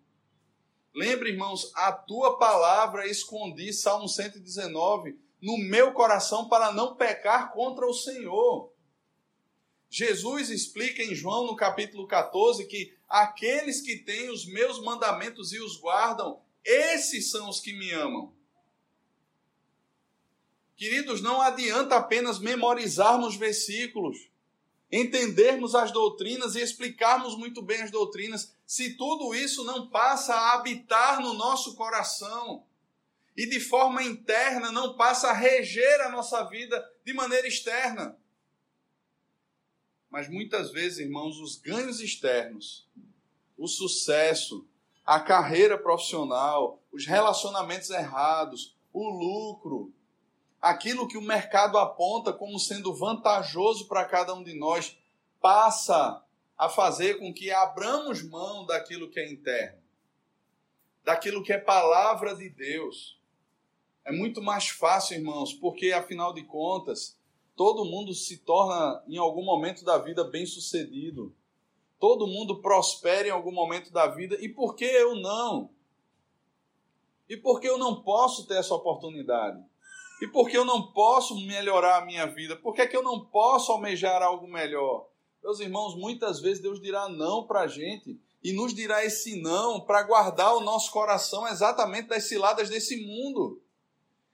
Lembre, 0.94 1.30
irmãos, 1.32 1.72
a 1.76 1.92
tua 1.92 2.38
palavra 2.38 3.06
escondi, 3.06 3.74
Salmo 3.74 4.08
119, 4.08 5.20
no 5.42 5.58
meu 5.58 5.92
coração 5.92 6.48
para 6.48 6.72
não 6.72 6.96
pecar 6.96 7.52
contra 7.52 7.86
o 7.86 7.94
Senhor. 7.94 8.72
Jesus 9.98 10.50
explica 10.50 11.02
em 11.02 11.16
João, 11.16 11.48
no 11.48 11.56
capítulo 11.56 12.06
14, 12.06 12.66
que 12.66 12.94
aqueles 13.08 13.80
que 13.80 13.96
têm 13.96 14.30
os 14.30 14.46
meus 14.46 14.84
mandamentos 14.84 15.54
e 15.54 15.60
os 15.62 15.78
guardam, 15.78 16.42
esses 16.66 17.32
são 17.32 17.48
os 17.48 17.62
que 17.62 17.72
me 17.72 17.94
amam. 17.94 18.34
Queridos, 20.76 21.22
não 21.22 21.40
adianta 21.40 21.96
apenas 21.96 22.40
memorizarmos 22.40 23.38
versículos, 23.38 24.18
entendermos 24.92 25.74
as 25.74 25.94
doutrinas 25.94 26.56
e 26.56 26.62
explicarmos 26.62 27.38
muito 27.38 27.62
bem 27.62 27.82
as 27.82 27.90
doutrinas, 27.90 28.54
se 28.66 28.98
tudo 28.98 29.34
isso 29.34 29.64
não 29.64 29.88
passa 29.88 30.36
a 30.36 30.56
habitar 30.56 31.22
no 31.22 31.34
nosso 31.36 31.74
coração 31.74 32.66
e 33.38 33.48
de 33.48 33.62
forma 33.62 34.04
interna 34.04 34.74
não 34.74 34.98
passa 34.98 35.30
a 35.30 35.34
reger 35.34 36.02
a 36.02 36.10
nossa 36.10 36.44
vida 36.50 36.86
de 37.06 37.14
maneira 37.14 37.48
externa. 37.48 38.20
Mas 40.10 40.30
muitas 40.30 40.72
vezes, 40.72 41.00
irmãos, 41.00 41.40
os 41.40 41.58
ganhos 41.58 42.00
externos, 42.00 42.88
o 43.58 43.68
sucesso, 43.68 44.68
a 45.06 45.20
carreira 45.20 45.78
profissional, 45.78 46.82
os 46.92 47.06
relacionamentos 47.06 47.90
errados, 47.90 48.76
o 48.92 49.10
lucro, 49.10 49.94
aquilo 50.62 51.08
que 51.08 51.18
o 51.18 51.22
mercado 51.22 51.78
aponta 51.78 52.34
como 52.34 52.60
sendo 52.60 52.94
vantajoso 52.94 53.88
para 53.88 54.06
cada 54.06 54.34
um 54.34 54.44
de 54.44 54.58
nós 54.58 54.98
passa 55.40 56.24
a 56.58 56.70
fazer 56.70 57.20
com 57.20 57.34
que 57.34 57.52
abramos 57.52 58.24
mão 58.24 58.66
daquilo 58.66 59.10
que 59.10 59.20
é 59.20 59.32
interno, 59.32 59.80
daquilo 61.04 61.44
que 61.44 61.54
é 61.54 61.58
palavra 61.58 62.36
de 62.36 62.50
Deus. 62.50 63.20
É 64.04 64.12
muito 64.12 64.42
mais 64.42 64.70
fácil, 64.70 65.18
irmãos, 65.18 65.54
porque 65.54 65.92
afinal 65.92 66.34
de 66.34 66.44
contas, 66.44 67.15
todo 67.56 67.86
mundo 67.86 68.14
se 68.14 68.38
torna 68.38 69.04
em 69.08 69.18
algum 69.18 69.44
momento 69.44 69.84
da 69.86 69.98
vida 69.98 70.24
bem-sucedido. 70.24 71.34
Todo 72.00 72.28
mundo 72.28 72.62
prospera 72.62 73.28
em 73.28 73.32
algum 73.32 73.52
momento 73.52 73.92
da 73.92 74.08
vida, 74.08 74.38
e 74.42 74.50
por 74.50 74.76
que 74.76 74.86
eu 74.86 75.16
não? 75.16 75.70
E 77.28 77.38
por 77.38 77.60
que 77.60 77.68
eu 77.68 77.78
não 77.78 78.02
posso 78.02 78.46
ter 78.46 78.58
essa 78.58 78.76
oportunidade? 78.76 79.64
E 80.22 80.28
por 80.28 80.50
que 80.50 80.58
eu 80.58 80.64
não 80.64 80.92
posso 80.92 81.36
melhorar 81.46 81.98
a 81.98 82.06
minha 82.06 82.26
vida? 82.26 82.56
Por 82.56 82.74
que, 82.74 82.82
é 82.82 82.88
que 82.88 82.96
eu 82.96 83.04
não 83.04 83.20
posso 83.20 83.72
almejar 83.72 84.22
algo 84.22 84.48
melhor? 84.48 85.08
Meus 85.44 85.60
irmãos, 85.60 85.96
muitas 85.96 86.40
vezes 86.40 86.62
Deus 86.62 86.80
dirá 86.82 87.10
não 87.10 87.46
para 87.46 87.62
a 87.62 87.68
gente 87.68 88.20
e 88.44 88.54
nos 88.54 88.74
dirá 88.74 89.04
esse 89.04 89.42
não 89.42 89.82
para 89.82 90.04
guardar 90.04 90.56
o 90.56 90.62
nosso 90.62 90.92
coração 90.92 91.48
exatamente 91.48 92.08
das 92.08 92.24
ciladas 92.26 92.70
desse 92.70 93.06
mundo. 93.06 93.62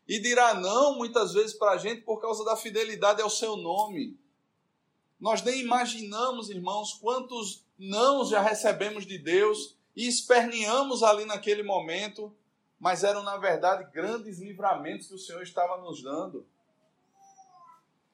E 0.07 0.19
dirá 0.19 0.53
não 0.53 0.97
muitas 0.97 1.33
vezes 1.33 1.53
para 1.53 1.71
a 1.71 1.77
gente 1.77 2.01
por 2.01 2.19
causa 2.19 2.43
da 2.43 2.57
fidelidade 2.57 3.21
ao 3.21 3.29
seu 3.29 3.55
nome. 3.55 4.17
Nós 5.19 5.41
nem 5.41 5.61
imaginamos, 5.61 6.49
irmãos, 6.49 6.93
quantos 6.93 7.63
não 7.77 8.25
já 8.25 8.41
recebemos 8.41 9.05
de 9.05 9.17
Deus 9.17 9.75
e 9.95 10.07
esperneamos 10.07 11.03
ali 11.03 11.25
naquele 11.25 11.63
momento 11.63 12.33
mas 12.81 13.03
eram, 13.03 13.21
na 13.21 13.37
verdade, 13.37 13.87
grandes 13.93 14.39
livramentos 14.39 15.07
que 15.07 15.13
o 15.13 15.19
Senhor 15.19 15.43
estava 15.43 15.77
nos 15.77 16.01
dando. 16.01 16.43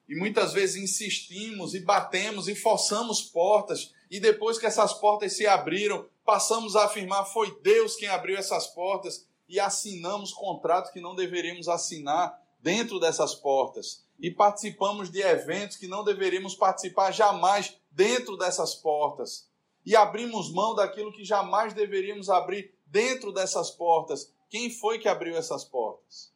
E 0.06 0.14
muitas 0.14 0.52
vezes 0.52 0.76
insistimos 0.76 1.74
e 1.74 1.80
batemos 1.80 2.48
e 2.48 2.54
forçamos 2.54 3.22
portas, 3.22 3.94
e 4.10 4.20
depois 4.20 4.58
que 4.58 4.66
essas 4.66 4.92
portas 4.92 5.32
se 5.32 5.46
abriram, 5.46 6.06
passamos 6.22 6.76
a 6.76 6.84
afirmar 6.84 7.24
foi 7.24 7.58
Deus 7.62 7.96
quem 7.96 8.08
abriu 8.08 8.36
essas 8.36 8.66
portas 8.66 9.26
e 9.48 9.58
assinamos 9.58 10.32
contratos 10.32 10.90
que 10.90 11.00
não 11.00 11.14
deveríamos 11.14 11.68
assinar 11.68 12.40
dentro 12.60 12.98
dessas 13.00 13.34
portas. 13.34 14.04
E 14.20 14.30
participamos 14.30 15.10
de 15.10 15.20
eventos 15.20 15.76
que 15.76 15.86
não 15.86 16.04
deveríamos 16.04 16.54
participar 16.54 17.12
jamais 17.12 17.76
dentro 17.90 18.36
dessas 18.36 18.74
portas. 18.74 19.48
E 19.86 19.96
abrimos 19.96 20.52
mão 20.52 20.74
daquilo 20.74 21.12
que 21.12 21.24
jamais 21.24 21.72
deveríamos 21.72 22.28
abrir 22.28 22.74
dentro 22.86 23.32
dessas 23.32 23.70
portas 23.70 24.32
quem 24.48 24.70
foi 24.70 24.98
que 24.98 25.08
abriu 25.08 25.36
essas 25.36 25.64
portas? 25.64 26.32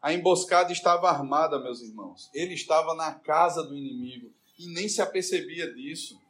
A 0.00 0.12
emboscada 0.12 0.72
estava 0.72 1.08
armada, 1.08 1.60
meus 1.60 1.80
irmãos. 1.80 2.28
Ele 2.34 2.54
estava 2.54 2.94
na 2.94 3.14
casa 3.14 3.62
do 3.62 3.76
inimigo 3.76 4.32
e 4.58 4.66
nem 4.66 4.88
se 4.88 5.00
apercebia 5.00 5.72
disso. 5.72 6.20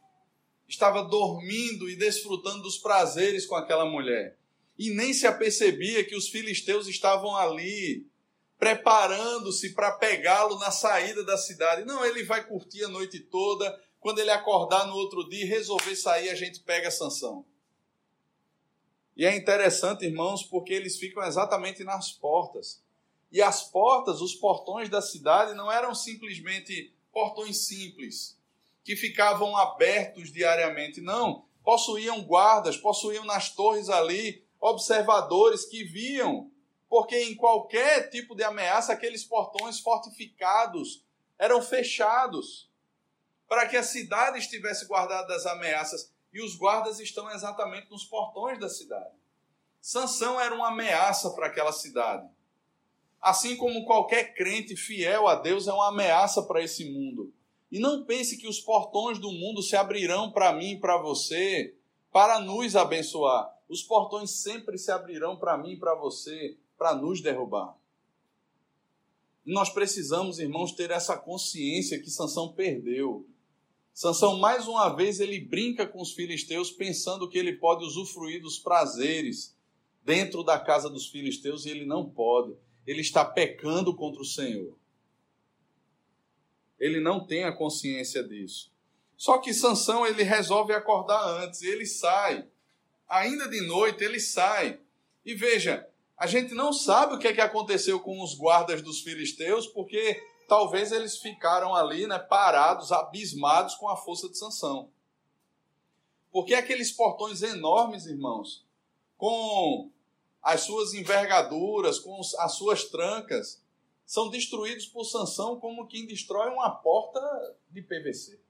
Estava 0.73 1.03
dormindo 1.03 1.87
e 1.91 1.95
desfrutando 1.95 2.63
dos 2.63 2.79
prazeres 2.79 3.45
com 3.45 3.55
aquela 3.55 3.85
mulher. 3.85 4.39
E 4.79 4.89
nem 4.89 5.13
se 5.13 5.27
apercebia 5.27 6.03
que 6.03 6.17
os 6.17 6.31
filisteus 6.31 6.89
estavam 6.89 7.37
ali, 7.37 8.07
preparando-se 8.59 9.75
para 9.75 9.93
pegá-lo 9.93 10.59
na 10.59 10.71
saída 10.71 11.23
da 11.25 11.37
cidade. 11.37 11.85
Não, 11.85 12.03
ele 12.07 12.25
vai 12.25 12.43
curtir 12.49 12.85
a 12.85 12.89
noite 12.89 13.21
toda. 13.21 13.79
Quando 14.01 14.21
ele 14.21 14.31
acordar 14.31 14.87
no 14.87 14.95
outro 14.95 15.29
dia 15.29 15.45
e 15.45 15.47
resolver 15.47 15.95
sair, 15.95 16.31
a 16.31 16.35
gente 16.35 16.61
pega 16.61 16.89
a 16.89 16.91
sanção. 16.91 17.45
E 19.15 19.27
é 19.27 19.37
interessante, 19.37 20.07
irmãos, 20.07 20.43
porque 20.43 20.73
eles 20.73 20.97
ficam 20.97 21.23
exatamente 21.23 21.85
nas 21.85 22.13
portas. 22.13 22.83
E 23.31 23.43
as 23.43 23.63
portas, 23.63 24.23
os 24.23 24.35
portões 24.35 24.89
da 24.89 25.03
cidade, 25.03 25.53
não 25.53 25.71
eram 25.71 25.95
simplesmente 25.95 26.95
portões 27.13 27.59
simples. 27.67 28.41
Que 28.85 28.97
ficavam 28.97 29.57
abertos 29.57 30.33
diariamente. 30.33 31.01
Não, 31.01 31.45
possuíam 31.63 32.23
guardas, 32.23 32.77
possuíam 32.77 33.25
nas 33.25 33.55
torres 33.55 33.89
ali 33.89 34.45
observadores 34.61 35.65
que 35.65 35.85
viam, 35.85 36.51
porque 36.89 37.19
em 37.25 37.35
qualquer 37.35 38.11
tipo 38.11 38.35
de 38.35 38.45
ameaça, 38.45 38.93
aqueles 38.93 39.25
portões 39.25 39.81
fortificados 39.81 41.05
eram 41.39 41.61
fechados 41.61 42.71
para 43.49 43.67
que 43.67 43.77
a 43.77 43.83
cidade 43.83 44.39
estivesse 44.39 44.87
guardada 44.87 45.29
das 45.29 45.45
ameaças. 45.47 46.13
E 46.33 46.43
os 46.43 46.57
guardas 46.57 46.99
estão 46.99 47.31
exatamente 47.31 47.91
nos 47.91 48.05
portões 48.05 48.59
da 48.59 48.69
cidade. 48.69 49.15
Sansão 49.81 50.41
era 50.41 50.55
uma 50.55 50.69
ameaça 50.69 51.31
para 51.31 51.49
aquela 51.49 51.73
cidade. 51.73 52.27
Assim 53.21 53.57
como 53.57 53.85
qualquer 53.85 54.35
crente 54.35 54.75
fiel 54.77 55.29
a 55.29 55.35
Deus 55.35 55.69
é 55.69 55.73
uma 55.73 55.89
ameaça 55.89 56.43
para 56.43 56.63
esse 56.63 56.85
mundo. 56.91 57.35
E 57.73 57.79
não 57.79 58.05
pense 58.05 58.37
que 58.37 58.47
os 58.47 58.61
portões 58.61 59.19
do 59.19 59.33
mundo 59.33 59.63
se 59.63 59.75
abrirão 59.75 60.31
para 60.31 60.53
mim 60.53 60.73
e 60.73 60.79
para 60.79 60.99
você 60.99 61.75
para 62.13 62.39
nos 62.39 62.77
abençoar. 62.77 63.51
Os 63.67 63.83
portões 63.83 64.31
sempre 64.31 64.77
se 64.77 64.93
abrirão 64.93 65.39
para 65.39 65.57
mim 65.57 65.71
e 65.71 65.79
para 65.79 65.95
você 65.95 66.59
para 66.77 66.95
nos 66.95 67.23
derrubar. 67.23 67.75
Nós 69.43 69.71
precisamos, 69.71 70.39
irmãos, 70.39 70.73
ter 70.73 70.91
essa 70.91 71.17
consciência 71.17 71.99
que 71.99 72.11
Sansão 72.11 72.53
perdeu. 72.53 73.27
Sansão 73.95 74.39
mais 74.39 74.69
uma 74.69 74.91
vez 74.91 75.19
ele 75.19 75.41
brinca 75.41 75.87
com 75.87 76.03
os 76.03 76.13
filisteus 76.13 76.71
pensando 76.71 77.27
que 77.27 77.39
ele 77.39 77.55
pode 77.55 77.87
usufruir 77.87 78.43
dos 78.43 78.59
prazeres 78.59 79.57
dentro 80.05 80.45
da 80.45 80.59
casa 80.59 80.91
dos 80.91 81.07
filisteus 81.07 81.65
e 81.65 81.71
ele 81.71 81.87
não 81.87 82.07
pode. 82.07 82.55
Ele 82.87 83.01
está 83.01 83.25
pecando 83.25 83.97
contra 83.97 84.21
o 84.21 84.27
Senhor 84.27 84.77
ele 86.83 86.99
não 86.99 87.25
tem 87.25 87.45
a 87.45 87.53
consciência 87.53 88.25
disso. 88.25 88.73
Só 89.17 89.39
que 89.39 89.55
Sansão 89.55 90.05
ele 90.05 90.25
resolve 90.25 90.73
acordar 90.73 91.25
antes, 91.45 91.63
ele 91.63 91.87
sai. 91.87 92.45
Ainda 93.09 93.49
de 93.49 93.61
noite 93.61 94.03
ele 94.03 94.19
sai. 94.19 94.81
E 95.25 95.33
veja, 95.33 95.89
a 96.19 96.27
gente 96.27 96.53
não 96.55 96.73
sabe 96.73 97.15
o 97.15 97.19
que, 97.21 97.29
é 97.29 97.33
que 97.33 97.41
aconteceu 97.41 98.01
com 98.01 98.21
os 98.21 98.35
guardas 98.35 98.83
dos 98.83 99.01
filisteus, 99.01 99.65
porque 99.69 100.21
talvez 100.49 100.91
eles 100.91 101.19
ficaram 101.19 101.73
ali, 101.73 102.09
né, 102.09 102.19
parados, 102.19 102.91
abismados 102.91 103.77
com 103.77 103.89
a 103.89 103.97
força 103.97 104.29
de 104.29 104.37
Sansão. 104.37 104.91
Porque 106.33 106.53
aqueles 106.53 106.91
portões 106.91 107.43
enormes, 107.43 108.07
irmãos, 108.07 108.67
com 109.17 109.89
as 110.43 110.63
suas 110.63 110.95
envergaduras, 110.95 112.01
com 112.01 112.21
as 112.41 112.53
suas 112.55 112.87
trancas, 112.87 113.62
são 114.07 114.29
destruídos 114.29 114.87
por 114.87 115.05
Sansão 115.05 115.59
como 115.59 115.87
quem 115.87 116.07
destrói 116.07 116.51
uma 116.51 116.71
porta 116.71 117.21
de 117.71 117.83
PVC. 117.83 118.41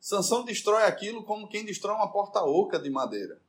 Sansão 0.00 0.44
destrói 0.44 0.84
aquilo 0.84 1.24
como 1.24 1.48
quem 1.48 1.64
destrói 1.64 1.94
uma 1.94 2.12
porta 2.12 2.42
oca 2.42 2.78
de 2.78 2.90
madeira. 2.90 3.40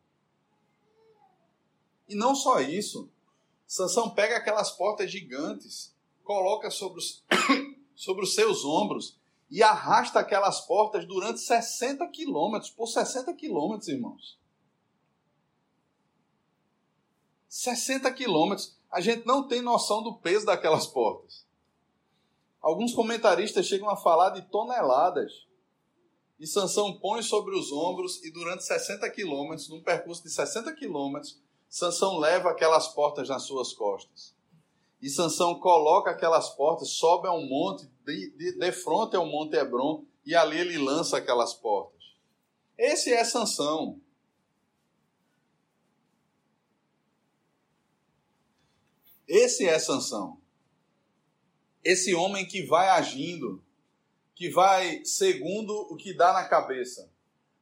E 2.08 2.16
não 2.16 2.36
só 2.36 2.60
isso. 2.62 3.10
Sansão 3.68 4.10
pega 4.10 4.38
aquelas 4.38 4.72
portas 4.72 5.12
gigantes, 5.12 5.94
coloca 6.24 6.70
sobre 6.70 7.00
os, 7.00 7.24
sobre 7.96 8.24
os 8.24 8.36
seus 8.36 8.64
ombros 8.64 9.20
e 9.50 9.62
arrasta 9.62 10.20
aquelas 10.20 10.62
portas 10.62 11.06
durante 11.06 11.40
60 11.40 12.08
quilômetros, 12.08 12.72
por 12.72 12.88
60 12.88 13.34
quilômetros, 13.34 13.88
irmãos. 13.88 14.40
60 17.50 18.12
quilômetros 18.14 18.75
a 18.96 19.02
gente 19.02 19.28
não 19.28 19.46
tem 19.46 19.62
noção 19.62 20.02
do 20.02 20.14
peso 20.14 20.46
daquelas 20.46 20.88
portas. 20.88 21.46
Alguns 22.62 22.94
comentaristas 22.94 23.66
chegam 23.66 23.90
a 23.90 23.98
falar 23.98 24.30
de 24.30 24.42
toneladas. 24.44 25.46
E 26.40 26.48
Sansão 26.48 26.98
põe 26.98 27.22
sobre 27.22 27.54
os 27.54 27.74
ombros 27.74 28.24
e 28.24 28.32
durante 28.32 28.64
60 28.64 29.10
quilômetros, 29.10 29.68
num 29.68 29.84
percurso 29.84 30.24
de 30.24 30.30
60 30.30 30.74
quilômetros, 30.76 31.38
Sansão 31.68 32.18
leva 32.20 32.50
aquelas 32.50 32.88
portas 32.88 33.28
nas 33.28 33.44
suas 33.44 33.74
costas. 33.74 34.34
E 35.02 35.10
Sansão 35.10 35.60
coloca 35.60 36.12
aquelas 36.12 36.52
portas, 36.52 36.92
sobe 36.92 37.28
a 37.28 37.34
um 37.34 37.46
monte, 37.50 37.86
de, 38.06 38.32
de, 38.38 38.58
de 38.58 38.72
frente 38.72 39.18
ao 39.18 39.26
Monte 39.26 39.58
Hebron, 39.58 40.06
e 40.26 40.34
ali 40.34 40.58
ele 40.58 40.78
lança 40.78 41.18
aquelas 41.18 41.54
portas. 41.54 42.02
Esse 42.78 43.12
é 43.12 43.26
Sansão. 43.26 44.00
Esse 49.28 49.68
é 49.68 49.78
Sansão. 49.80 50.40
Esse 51.84 52.14
homem 52.14 52.48
que 52.48 52.64
vai 52.64 52.90
agindo, 52.90 53.64
que 54.34 54.50
vai 54.50 55.04
segundo 55.04 55.72
o 55.92 55.96
que 55.96 56.14
dá 56.14 56.34
na 56.34 56.46
cabeça, 56.46 57.12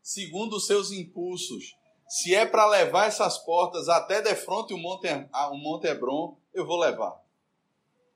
segundo 0.01 0.57
os 0.57 0.65
seus 0.65 0.91
impulsos. 0.91 1.75
Se 2.07 2.35
é 2.35 2.45
para 2.45 2.67
levar 2.67 3.07
essas 3.07 3.37
portas 3.37 3.89
até 3.89 4.21
de 4.21 4.35
frente 4.35 4.73
o 4.73 4.77
Monte, 4.77 5.07
o 5.51 5.57
Monte 5.57 5.87
Hebron, 5.87 6.37
eu 6.53 6.65
vou 6.65 6.79
levar. 6.79 7.21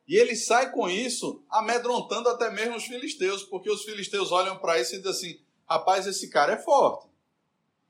E 0.08 0.16
ele 0.16 0.36
sai 0.36 0.72
com 0.72 0.90
isso, 0.90 1.44
amedrontando 1.50 2.30
até 2.30 2.50
mesmo 2.50 2.78
os 2.78 2.86
filisteus, 2.86 3.44
porque 3.44 3.70
os 3.70 3.84
filisteus 3.84 4.32
olham 4.32 4.58
para 4.58 4.80
isso 4.80 4.96
e 4.96 4.98
dizem 5.00 5.12
assim: 5.12 5.42
rapaz, 5.68 6.08
esse 6.08 6.30
cara 6.30 6.54
é 6.54 6.58
forte. 6.58 7.08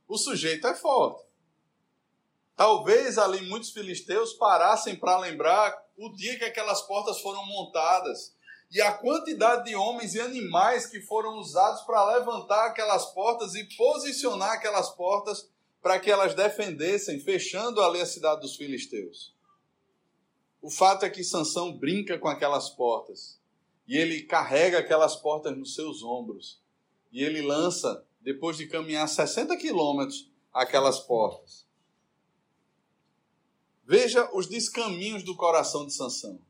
O 0.08 0.17
sujeito 0.17 0.65
é 0.65 0.74
forte. 0.74 1.27
Talvez 2.58 3.20
ali 3.20 3.48
muitos 3.48 3.70
filisteus 3.70 4.34
parassem 4.34 4.96
para 4.96 5.20
lembrar 5.20 5.80
o 5.96 6.10
dia 6.10 6.39
que 6.39 6.43
aquelas 6.43 6.82
portas 6.82 7.22
foram 7.22 7.46
montadas 7.46 8.36
e 8.72 8.82
a 8.82 8.91
quantidade 8.91 9.65
de 9.65 9.76
homens 9.76 10.15
e 10.15 10.20
animais 10.20 10.88
que 10.88 11.00
foram 11.00 11.38
usados 11.38 11.84
para 11.84 12.17
levantar 12.17 12.65
aquelas 12.65 13.06
portas 13.13 13.54
e 13.54 13.63
posicionar 13.78 14.54
aquelas 14.54 14.89
portas 14.89 15.48
para 15.84 16.00
que 16.00 16.10
elas 16.10 16.34
defendessem, 16.34 17.20
fechando 17.20 17.80
ali 17.80 18.02
a 18.02 18.08
cidade 18.08 18.41
dos 18.41 18.56
filisteus. 18.56 19.36
O 20.60 20.72
fato 20.72 21.06
é 21.06 21.12
que 21.12 21.24
Sansão 21.24 21.72
brinca 21.72 22.17
com 22.17 22.28
aquelas 22.28 22.72
portas 22.72 23.39
e 23.88 23.96
ele 23.96 24.24
carrega 24.24 24.80
aquelas 24.80 25.15
portas 25.15 25.56
nos 25.56 25.76
seus 25.76 26.02
ombros 26.02 26.60
e 27.12 27.24
ele 27.24 27.43
lança, 27.43 28.04
depois 28.20 28.58
de 28.58 28.65
caminhar 28.65 29.08
60 29.08 29.56
quilômetros, 29.58 30.32
aquelas 30.52 31.00
portas. 31.00 31.66
Veja 33.88 34.30
os 34.34 34.47
descaminhos 34.47 35.23
do 35.23 35.34
coração 35.34 35.86
de 35.86 35.93
Sansão. 35.93 36.41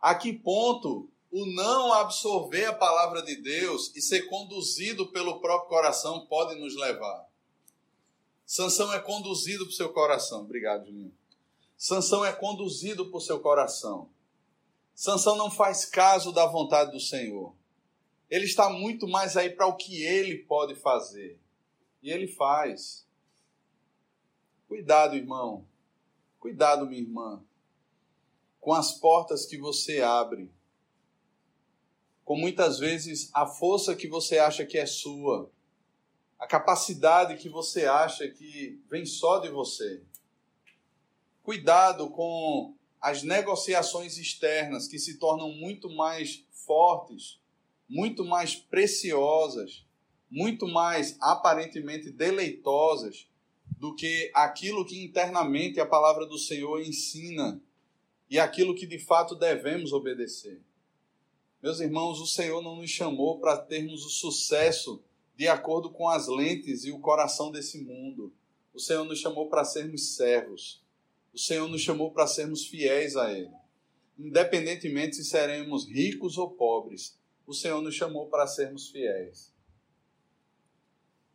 A 0.00 0.12
que 0.12 0.32
ponto 0.32 1.08
o 1.30 1.46
não 1.46 1.92
absorver 1.92 2.64
a 2.64 2.74
palavra 2.74 3.22
de 3.22 3.36
Deus 3.36 3.94
e 3.94 4.02
ser 4.02 4.22
conduzido 4.22 5.06
pelo 5.12 5.40
próprio 5.40 5.68
coração 5.68 6.26
pode 6.26 6.58
nos 6.58 6.74
levar? 6.74 7.28
Sansão 8.44 8.92
é 8.92 8.98
conduzido 8.98 9.66
por 9.66 9.72
seu 9.72 9.92
coração. 9.92 10.40
Obrigado, 10.40 10.86
Julinho. 10.86 11.14
Sansão 11.76 12.24
é 12.24 12.32
conduzido 12.32 13.08
por 13.08 13.20
seu 13.20 13.38
coração. 13.38 14.10
Sansão 14.96 15.36
não 15.36 15.48
faz 15.48 15.84
caso 15.84 16.32
da 16.32 16.44
vontade 16.44 16.90
do 16.90 16.98
Senhor. 16.98 17.54
Ele 18.28 18.46
está 18.46 18.68
muito 18.68 19.06
mais 19.06 19.36
aí 19.36 19.48
para 19.48 19.68
o 19.68 19.76
que 19.76 20.02
ele 20.02 20.38
pode 20.38 20.74
fazer. 20.74 21.38
E 22.02 22.10
ele 22.10 22.26
faz. 22.26 23.06
Cuidado, 24.68 25.16
irmão. 25.16 25.66
Cuidado, 26.38 26.86
minha 26.86 27.00
irmã, 27.00 27.42
com 28.60 28.74
as 28.74 28.92
portas 28.92 29.46
que 29.46 29.56
você 29.56 30.02
abre. 30.02 30.52
Com 32.22 32.36
muitas 32.36 32.78
vezes 32.78 33.30
a 33.32 33.46
força 33.46 33.96
que 33.96 34.06
você 34.06 34.38
acha 34.38 34.66
que 34.66 34.76
é 34.76 34.84
sua, 34.84 35.50
a 36.38 36.46
capacidade 36.46 37.38
que 37.38 37.48
você 37.48 37.86
acha 37.86 38.28
que 38.28 38.78
vem 38.90 39.06
só 39.06 39.38
de 39.38 39.48
você. 39.48 40.02
Cuidado 41.42 42.10
com 42.10 42.76
as 43.00 43.22
negociações 43.22 44.18
externas 44.18 44.86
que 44.86 44.98
se 44.98 45.18
tornam 45.18 45.50
muito 45.50 45.88
mais 45.88 46.44
fortes, 46.50 47.40
muito 47.88 48.22
mais 48.22 48.54
preciosas, 48.54 49.86
muito 50.30 50.68
mais 50.68 51.16
aparentemente 51.20 52.10
deleitosas 52.10 53.27
do 53.78 53.94
que 53.94 54.30
aquilo 54.34 54.84
que 54.84 55.04
internamente 55.04 55.78
a 55.78 55.86
palavra 55.86 56.26
do 56.26 56.36
Senhor 56.36 56.80
ensina 56.80 57.62
e 58.28 58.38
aquilo 58.38 58.74
que 58.74 58.86
de 58.86 58.98
fato 58.98 59.36
devemos 59.36 59.92
obedecer. 59.92 60.60
Meus 61.62 61.78
irmãos, 61.78 62.20
o 62.20 62.26
Senhor 62.26 62.60
não 62.60 62.76
nos 62.76 62.90
chamou 62.90 63.38
para 63.38 63.56
termos 63.56 64.04
o 64.04 64.10
sucesso 64.10 65.00
de 65.36 65.46
acordo 65.46 65.90
com 65.90 66.08
as 66.08 66.26
lentes 66.26 66.84
e 66.84 66.90
o 66.90 66.98
coração 66.98 67.52
desse 67.52 67.78
mundo. 67.78 68.32
O 68.74 68.80
Senhor 68.80 69.04
nos 69.04 69.20
chamou 69.20 69.48
para 69.48 69.64
sermos 69.64 70.16
servos. 70.16 70.82
O 71.32 71.38
Senhor 71.38 71.68
nos 71.68 71.80
chamou 71.80 72.10
para 72.10 72.26
sermos 72.26 72.66
fiéis 72.66 73.16
a 73.16 73.32
Ele. 73.32 73.50
Independentemente 74.18 75.14
se 75.14 75.24
seremos 75.24 75.88
ricos 75.88 76.36
ou 76.36 76.50
pobres, 76.50 77.16
o 77.46 77.54
Senhor 77.54 77.80
nos 77.80 77.94
chamou 77.94 78.26
para 78.26 78.48
sermos 78.48 78.88
fiéis. 78.88 79.52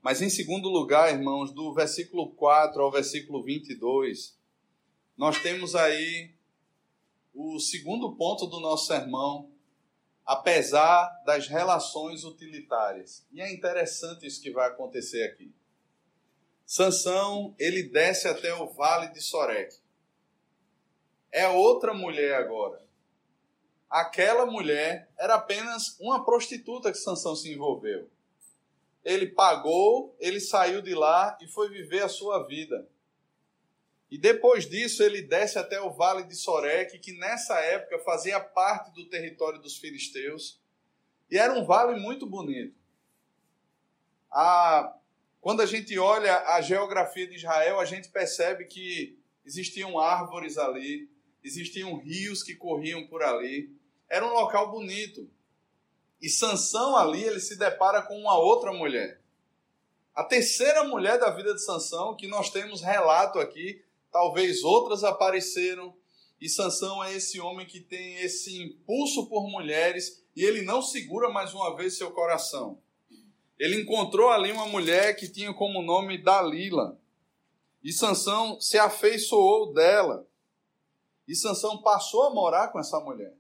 Mas 0.04 0.22
em 0.22 0.30
segundo 0.30 0.68
lugar, 0.68 1.14
irmãos, 1.14 1.54
do 1.54 1.74
versículo 1.74 2.30
4 2.32 2.84
ao 2.84 2.92
versículo 2.92 3.42
22, 3.42 4.38
nós 5.16 5.42
temos 5.42 5.76
aí 5.76 6.36
o 7.34 7.58
segundo 7.58 8.14
ponto 8.18 8.46
do 8.46 8.60
nosso 8.60 8.88
sermão, 8.88 9.50
apesar 10.26 11.10
das 11.26 11.48
relações 11.48 12.26
utilitárias. 12.26 13.26
E 13.32 13.42
é 13.42 13.54
interessante 13.54 14.28
isso 14.28 14.42
que 14.42 14.52
vai 14.52 14.68
acontecer 14.68 15.24
aqui. 15.24 15.56
Sansão, 16.66 17.56
ele 17.58 17.84
desce 17.84 18.28
até 18.28 18.54
o 18.54 18.68
vale 18.74 19.08
de 19.14 19.22
Sorek. 19.22 19.74
É 21.32 21.48
outra 21.48 21.94
mulher 21.94 22.36
agora. 22.36 22.86
Aquela 23.90 24.46
mulher 24.46 25.10
era 25.18 25.36
apenas 25.36 25.98
uma 25.98 26.26
prostituta 26.26 26.92
que 26.92 26.98
Sansão 26.98 27.38
se 27.38 27.54
envolveu. 27.54 28.10
Ele 29.04 29.28
pagou, 29.28 30.16
ele 30.20 30.40
saiu 30.40 30.82
de 30.82 30.96
lá 30.96 31.38
e 31.42 31.48
foi 31.48 31.70
viver 31.70 32.04
a 32.04 32.10
sua 32.10 32.46
vida. 32.48 32.88
E 34.14 34.18
depois 34.18 34.70
disso 34.70 35.02
ele 35.02 35.24
desce 35.24 35.58
até 35.58 35.82
o 35.82 35.92
vale 35.92 36.24
de 36.24 36.36
Sorek, 36.36 37.00
que 37.00 37.14
nessa 37.14 37.60
época 37.60 37.98
fazia 38.00 38.40
parte 38.40 38.94
do 38.94 39.10
território 39.10 39.60
dos 39.60 39.78
filisteus. 39.78 40.62
E 41.32 41.38
era 41.38 41.52
um 41.54 41.66
vale 41.66 42.00
muito 42.00 42.28
bonito. 42.28 42.76
A, 44.32 44.96
quando 45.42 45.62
a 45.62 45.66
gente 45.66 45.98
olha 45.98 46.38
a 46.50 46.62
geografia 46.62 47.28
de 47.28 47.38
Israel, 47.38 47.80
a 47.80 47.86
gente 47.86 48.10
percebe 48.10 48.66
que 48.66 49.18
existiam 49.44 50.00
árvores 50.00 50.60
ali, 50.60 51.10
existiam 51.44 51.98
rios 51.98 52.44
que 52.44 52.56
corriam 52.56 53.08
por 53.08 53.24
ali. 53.24 53.76
Era 54.08 54.26
um 54.26 54.34
local 54.34 54.70
bonito. 54.70 55.28
E 56.24 56.30
Sansão 56.30 56.96
ali, 56.96 57.22
ele 57.22 57.42
se 57.42 57.58
depara 57.58 58.02
com 58.02 58.18
uma 58.18 58.38
outra 58.38 58.72
mulher. 58.72 59.20
A 60.16 60.24
terceira 60.24 60.86
mulher 60.86 61.20
da 61.20 61.30
vida 61.30 61.54
de 61.54 61.62
Sansão, 61.62 62.16
que 62.16 62.28
nós 62.28 62.50
temos 62.50 62.82
relato 62.82 63.40
aqui, 63.40 63.84
talvez 64.10 64.64
outras 64.64 65.04
apareceram, 65.04 65.94
e 66.40 66.48
Sansão 66.48 67.04
é 67.04 67.14
esse 67.14 67.42
homem 67.42 67.68
que 67.68 67.82
tem 67.82 68.20
esse 68.22 68.58
impulso 68.58 69.28
por 69.28 69.50
mulheres 69.50 70.24
e 70.34 70.46
ele 70.46 70.62
não 70.62 70.82
segura 70.82 71.30
mais 71.30 71.54
uma 71.54 71.76
vez 71.76 71.98
seu 71.98 72.12
coração. 72.12 72.82
Ele 73.60 73.82
encontrou 73.82 74.30
ali 74.30 74.50
uma 74.50 74.66
mulher 74.66 75.18
que 75.18 75.28
tinha 75.28 75.54
como 75.54 75.82
nome 75.82 76.18
Dalila. 76.18 76.98
E 77.84 77.92
Sansão 77.92 78.62
se 78.62 78.78
afeiçoou 78.78 79.74
dela. 79.74 80.26
E 81.28 81.36
Sansão 81.36 81.82
passou 81.82 82.24
a 82.24 82.34
morar 82.34 82.70
com 82.70 82.80
essa 82.80 82.98
mulher. 83.02 83.36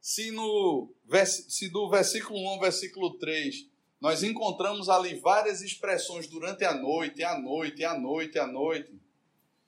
Se, 0.00 0.30
no, 0.30 0.92
se 1.24 1.68
do 1.68 1.88
versículo 1.88 2.38
1 2.38 2.48
ao 2.48 2.60
versículo 2.60 3.18
3 3.18 3.68
nós 4.00 4.22
encontramos 4.22 4.88
ali 4.88 5.18
várias 5.18 5.60
expressões 5.60 6.28
durante 6.28 6.64
a 6.64 6.72
noite, 6.72 7.24
a 7.24 7.38
noite, 7.38 7.84
a 7.84 7.98
noite, 7.98 8.38
a 8.38 8.46
noite. 8.46 8.96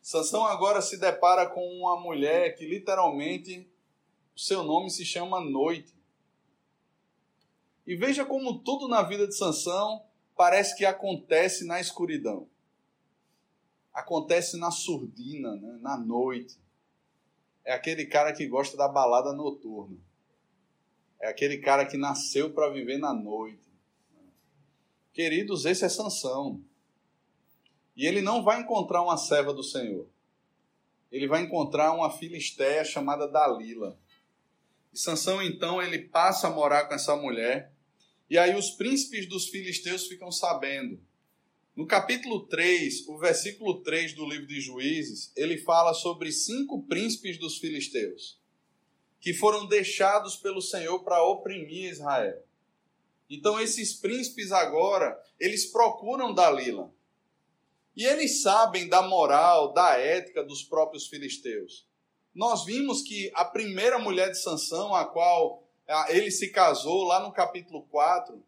Sansão 0.01 0.45
agora 0.45 0.81
se 0.81 0.97
depara 0.99 1.47
com 1.47 1.61
uma 1.79 2.01
mulher 2.01 2.57
que 2.57 2.65
literalmente 2.65 3.69
o 4.35 4.41
seu 4.41 4.63
nome 4.63 4.89
se 4.89 5.05
chama 5.05 5.41
Noite. 5.41 5.95
E 7.87 7.97
veja 7.97 8.25
como 8.25 8.61
tudo 8.61 8.87
na 8.87 9.03
vida 9.03 9.27
de 9.27 9.37
Sansão 9.37 10.05
parece 10.37 10.77
que 10.77 10.85
acontece 10.85 11.67
na 11.67 11.81
escuridão. 11.81 12.49
Acontece 13.93 14.57
na 14.57 14.71
surdina, 14.71 15.57
né? 15.57 15.79
na 15.83 15.99
noite. 15.99 16.57
É 17.65 17.73
aquele 17.73 18.07
cara 18.07 18.33
que 18.33 18.47
gosta 18.47 18.77
da 18.77 18.87
balada 18.87 19.33
noturna. 19.33 19.99
É 21.21 21.29
aquele 21.29 21.59
cara 21.59 21.85
que 21.85 21.99
nasceu 21.99 22.51
para 22.51 22.71
viver 22.71 22.99
na 22.99 23.13
noite. 23.13 23.69
Queridos, 25.13 25.67
esse 25.67 25.85
é 25.85 25.89
Sansão. 25.89 26.65
E 27.95 28.07
ele 28.07 28.23
não 28.23 28.43
vai 28.43 28.63
encontrar 28.63 29.03
uma 29.03 29.19
serva 29.19 29.53
do 29.53 29.63
Senhor. 29.63 30.09
Ele 31.13 31.29
vai 31.29 31.43
encontrar 31.43 31.93
uma 31.93 32.11
filisteia 32.11 32.85
chamada 32.85 33.29
Dalila. 33.29 33.99
E 34.93 34.99
Sansão 34.99 35.43
então 35.43 35.83
ele 35.83 35.99
passa 35.99 36.49
a 36.49 36.51
morar 36.51 36.87
com 36.87 36.95
essa 36.95 37.15
mulher. 37.15 37.71
E 38.31 38.39
aí 38.39 38.57
os 38.57 38.71
príncipes 38.71 39.29
dos 39.29 39.49
filisteus 39.49 40.07
ficam 40.07 40.33
sabendo. 40.33 40.99
No 41.77 41.87
capítulo 41.87 42.47
3, 42.47 43.07
o 43.09 43.19
versículo 43.19 43.83
3 43.83 44.15
do 44.15 44.25
livro 44.25 44.47
de 44.47 44.61
Juízes, 44.61 45.33
ele 45.37 45.59
fala 45.59 45.93
sobre 45.93 46.33
cinco 46.33 46.83
príncipes 46.85 47.39
dos 47.39 47.59
filisteus 47.59 48.40
que 49.21 49.35
foram 49.35 49.67
deixados 49.67 50.37
pelo 50.37 50.63
Senhor 50.63 51.01
para 51.05 51.23
oprimir 51.23 51.91
Israel. 51.91 52.43
Então 53.29 53.61
esses 53.61 53.93
príncipes 53.93 54.51
agora, 54.51 55.21
eles 55.39 55.67
procuram 55.67 56.35
Dalila. 56.35 56.91
E 57.95 58.05
eles 58.05 58.43
sabem 58.43 58.89
da 58.89 59.03
moral, 59.03 59.73
da 59.73 59.99
ética 59.99 60.43
dos 60.43 60.63
próprios 60.63 61.07
filisteus. 61.07 61.87
Nós 62.35 62.65
vimos 62.65 63.03
que 63.03 63.31
a 63.35 63.45
primeira 63.45 63.99
mulher 63.99 64.31
de 64.31 64.41
Sansão, 64.41 64.95
a 64.95 65.05
qual 65.05 65.63
ele 66.09 66.31
se 66.31 66.51
casou 66.51 67.05
lá 67.05 67.21
no 67.21 67.33
capítulo 67.33 67.83
4, 67.91 68.43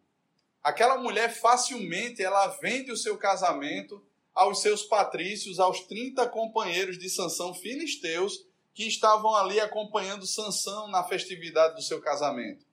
aquela 0.63 0.97
mulher 0.97 1.33
facilmente 1.33 2.23
ela 2.23 2.47
vende 2.61 2.91
o 2.91 2.97
seu 2.97 3.17
casamento 3.17 4.03
aos 4.33 4.61
seus 4.61 4.83
patrícios, 4.83 5.59
aos 5.59 5.81
30 5.81 6.27
companheiros 6.29 6.97
de 6.97 7.09
Sansão 7.09 7.53
filisteus 7.53 8.45
que 8.73 8.87
estavam 8.87 9.35
ali 9.35 9.59
acompanhando 9.59 10.25
Sansão 10.25 10.87
na 10.87 11.03
festividade 11.03 11.75
do 11.75 11.81
seu 11.81 12.01
casamento. 12.01 12.65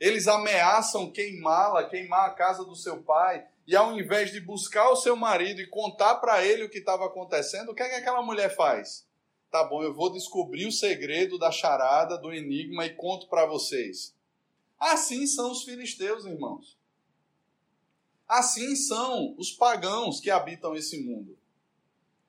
Eles 0.00 0.26
ameaçam 0.26 1.10
queimá-la, 1.10 1.88
queimar 1.88 2.26
a 2.26 2.34
casa 2.34 2.64
do 2.64 2.74
seu 2.74 3.02
pai. 3.02 3.46
E 3.66 3.74
ao 3.74 3.98
invés 3.98 4.30
de 4.30 4.40
buscar 4.40 4.90
o 4.90 4.96
seu 4.96 5.16
marido 5.16 5.60
e 5.60 5.66
contar 5.66 6.16
para 6.16 6.44
ele 6.44 6.64
o 6.64 6.68
que 6.68 6.78
estava 6.78 7.06
acontecendo, 7.06 7.70
o 7.70 7.74
que 7.74 7.82
é 7.82 7.88
que 7.88 7.94
aquela 7.94 8.22
mulher 8.22 8.54
faz? 8.54 9.06
Tá 9.50 9.64
bom, 9.64 9.82
eu 9.82 9.94
vou 9.94 10.12
descobrir 10.12 10.66
o 10.66 10.72
segredo 10.72 11.38
da 11.38 11.50
charada, 11.50 12.18
do 12.18 12.32
enigma 12.32 12.84
e 12.84 12.94
conto 12.94 13.28
para 13.28 13.46
vocês. 13.46 14.14
Assim 14.78 15.26
são 15.26 15.52
os 15.52 15.62
filisteus, 15.62 16.26
irmãos. 16.26 16.76
Assim 18.28 18.74
são 18.74 19.34
os 19.38 19.50
pagãos 19.50 20.20
que 20.20 20.30
habitam 20.30 20.74
esse 20.74 21.02
mundo. 21.02 21.38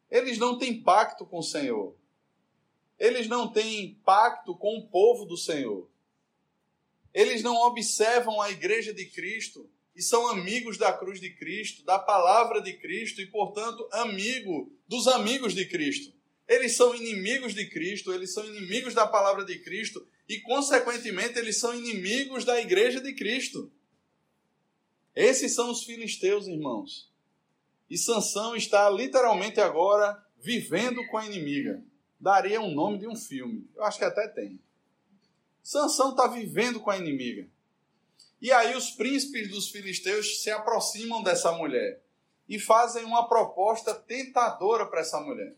Eles 0.09 0.37
não 0.37 0.57
têm 0.57 0.81
pacto 0.81 1.25
com 1.25 1.39
o 1.39 1.43
Senhor. 1.43 1.95
Eles 2.97 3.27
não 3.27 3.51
têm 3.51 3.99
pacto 4.05 4.55
com 4.55 4.77
o 4.77 4.87
povo 4.87 5.25
do 5.25 5.37
Senhor. 5.37 5.89
Eles 7.13 7.41
não 7.41 7.55
observam 7.55 8.41
a 8.41 8.51
igreja 8.51 8.93
de 8.93 9.05
Cristo 9.05 9.69
e 9.95 10.01
são 10.01 10.27
amigos 10.27 10.77
da 10.77 10.91
cruz 10.91 11.19
de 11.19 11.29
Cristo, 11.29 11.83
da 11.85 11.97
palavra 11.97 12.61
de 12.61 12.73
Cristo 12.73 13.21
e, 13.21 13.27
portanto, 13.27 13.87
amigo 13.91 14.71
dos 14.87 15.07
amigos 15.07 15.53
de 15.53 15.65
Cristo. 15.65 16.13
Eles 16.47 16.75
são 16.75 16.93
inimigos 16.93 17.55
de 17.55 17.65
Cristo, 17.69 18.13
eles 18.13 18.33
são 18.33 18.45
inimigos 18.45 18.93
da 18.93 19.07
palavra 19.07 19.45
de 19.45 19.57
Cristo 19.59 20.05
e, 20.27 20.39
consequentemente, 20.41 21.39
eles 21.39 21.57
são 21.57 21.73
inimigos 21.73 22.43
da 22.43 22.59
igreja 22.59 22.99
de 22.99 23.13
Cristo. 23.13 23.71
Esses 25.15 25.53
são 25.55 25.71
os 25.71 25.83
filisteus, 25.83 26.47
irmãos. 26.47 27.09
E 27.89 27.97
Sansão 27.97 28.55
está 28.55 28.89
literalmente 28.89 29.59
agora 29.59 30.21
vivendo 30.37 31.05
com 31.07 31.17
a 31.17 31.25
inimiga. 31.25 31.81
Daria 32.25 32.59
um 32.59 32.73
nome 32.73 32.97
de 32.97 33.07
um 33.07 33.15
filme. 33.15 33.69
Eu 33.75 33.83
acho 33.83 33.99
que 33.99 34.03
até 34.03 34.27
tem. 34.27 34.59
Sansão 35.61 36.09
está 36.09 36.25
vivendo 36.25 36.79
com 36.79 36.89
a 36.89 36.97
inimiga. 36.97 37.47
E 38.41 38.51
aí 38.51 38.75
os 38.75 38.89
príncipes 38.89 39.47
dos 39.51 39.69
filisteus 39.69 40.41
se 40.41 40.49
aproximam 40.49 41.21
dessa 41.21 41.51
mulher 41.51 42.01
e 42.49 42.57
fazem 42.57 43.05
uma 43.05 43.29
proposta 43.29 43.93
tentadora 43.93 44.87
para 44.87 45.01
essa 45.01 45.19
mulher. 45.19 45.55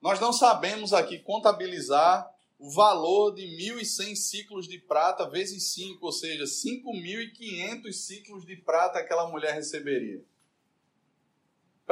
Nós 0.00 0.18
não 0.18 0.32
sabemos 0.32 0.94
aqui 0.94 1.18
contabilizar 1.18 2.34
o 2.58 2.70
valor 2.70 3.34
de 3.34 3.42
1.100 3.42 4.16
ciclos 4.16 4.66
de 4.66 4.78
prata 4.78 5.28
vezes 5.28 5.74
5, 5.74 6.06
ou 6.06 6.12
seja, 6.12 6.44
5.500 6.44 7.92
ciclos 7.92 8.46
de 8.46 8.56
prata 8.56 8.98
aquela 8.98 9.28
mulher 9.28 9.52
receberia. 9.52 10.24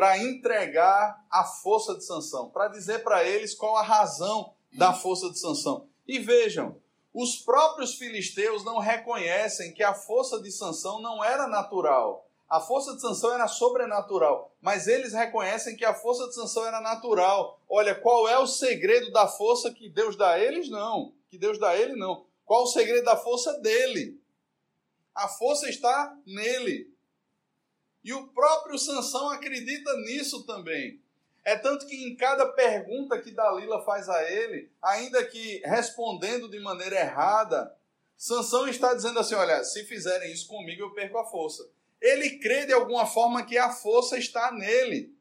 Para 0.01 0.17
entregar 0.17 1.23
a 1.31 1.45
força 1.45 1.95
de 1.95 2.03
Sansão, 2.07 2.49
para 2.49 2.69
dizer 2.69 3.05
para 3.05 3.23
eles 3.23 3.55
qual 3.55 3.77
a 3.77 3.83
razão 3.83 4.55
da 4.73 4.95
força 4.95 5.29
de 5.29 5.39
Sansão. 5.39 5.89
E 6.09 6.19
vejam, 6.19 6.81
os 7.13 7.37
próprios 7.37 7.97
filisteus 7.97 8.65
não 8.65 8.79
reconhecem 8.79 9.75
que 9.75 9.83
a 9.83 9.93
força 9.93 10.41
de 10.41 10.51
Sansão 10.51 11.03
não 11.03 11.23
era 11.23 11.47
natural. 11.47 12.27
A 12.49 12.61
força 12.61 12.95
de 12.95 13.03
Sansão 13.03 13.35
era 13.35 13.47
sobrenatural, 13.47 14.51
mas 14.63 14.87
eles 14.87 15.13
reconhecem 15.13 15.77
que 15.77 15.85
a 15.85 15.93
força 15.93 16.27
de 16.29 16.35
Sansão 16.35 16.65
era 16.65 16.81
natural. 16.81 17.61
Olha, 17.69 17.95
qual 17.95 18.27
é 18.27 18.39
o 18.39 18.47
segredo 18.47 19.13
da 19.13 19.29
força 19.29 19.71
que 19.71 19.91
Deus 19.91 20.17
dá 20.17 20.31
a 20.31 20.41
eles? 20.41 20.71
Não. 20.71 21.13
Que 21.29 21.37
Deus 21.37 21.59
dá 21.59 21.69
a 21.69 21.77
ele? 21.77 21.95
Não. 21.95 22.25
Qual 22.47 22.63
o 22.63 22.69
segredo 22.69 23.05
da 23.05 23.19
força 23.19 23.53
dele? 23.59 24.19
A 25.15 25.29
força 25.29 25.69
está 25.69 26.17
nele. 26.25 26.91
E 28.03 28.13
o 28.13 28.29
próprio 28.29 28.79
Sansão 28.79 29.31
acredita 29.31 29.95
nisso 29.99 30.45
também. 30.45 31.01
É 31.45 31.57
tanto 31.57 31.87
que 31.87 31.97
em 31.97 32.15
cada 32.17 32.47
pergunta 32.47 33.21
que 33.21 33.31
Dalila 33.31 33.83
faz 33.83 34.09
a 34.09 34.31
ele, 34.31 34.71
ainda 34.83 35.25
que 35.27 35.59
respondendo 35.65 36.49
de 36.49 36.61
maneira 36.61 37.01
errada, 37.01 37.75
Sansão 38.17 38.69
está 38.69 38.95
dizendo 38.95 39.19
assim: 39.19 39.35
olha, 39.35 39.65
se 39.65 39.85
fizerem 39.85 40.33
isso 40.33 40.47
comigo, 40.47 40.83
eu 40.83 40.93
perco 40.93 41.19
a 41.19 41.25
força. 41.25 41.69
Ele 42.01 42.39
crê 42.39 42.67
de 42.67 42.73
alguma 42.73 43.07
forma 43.07 43.45
que 43.45 43.59
a 43.59 43.71
força 43.71 44.19
está 44.19 44.53
nele. 44.53 45.15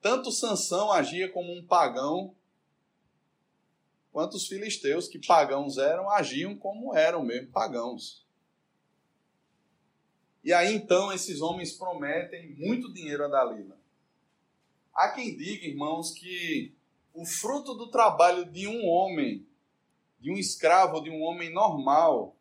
Tanto 0.00 0.30
Sansão 0.30 0.92
agia 0.92 1.28
como 1.30 1.52
um 1.52 1.66
pagão, 1.66 2.34
enquanto 4.08 4.34
os 4.34 4.46
filisteus, 4.46 5.08
que 5.08 5.18
pagãos 5.18 5.76
eram, 5.76 6.08
agiam 6.08 6.56
como 6.56 6.96
eram 6.96 7.24
mesmo, 7.24 7.50
pagãos. 7.50 8.24
E 10.42 10.52
aí 10.52 10.74
então 10.74 11.12
esses 11.12 11.40
homens 11.40 11.72
prometem 11.72 12.54
muito 12.56 12.92
dinheiro 12.92 13.24
a 13.24 13.28
Dalila. 13.28 13.76
Há 14.94 15.10
quem 15.10 15.36
diga, 15.36 15.66
irmãos, 15.66 16.12
que 16.12 16.74
o 17.14 17.24
fruto 17.24 17.74
do 17.74 17.90
trabalho 17.90 18.44
de 18.44 18.66
um 18.66 18.86
homem, 18.86 19.46
de 20.20 20.30
um 20.30 20.36
escravo, 20.36 21.00
de 21.00 21.10
um 21.10 21.22
homem 21.22 21.52
normal, 21.52 22.36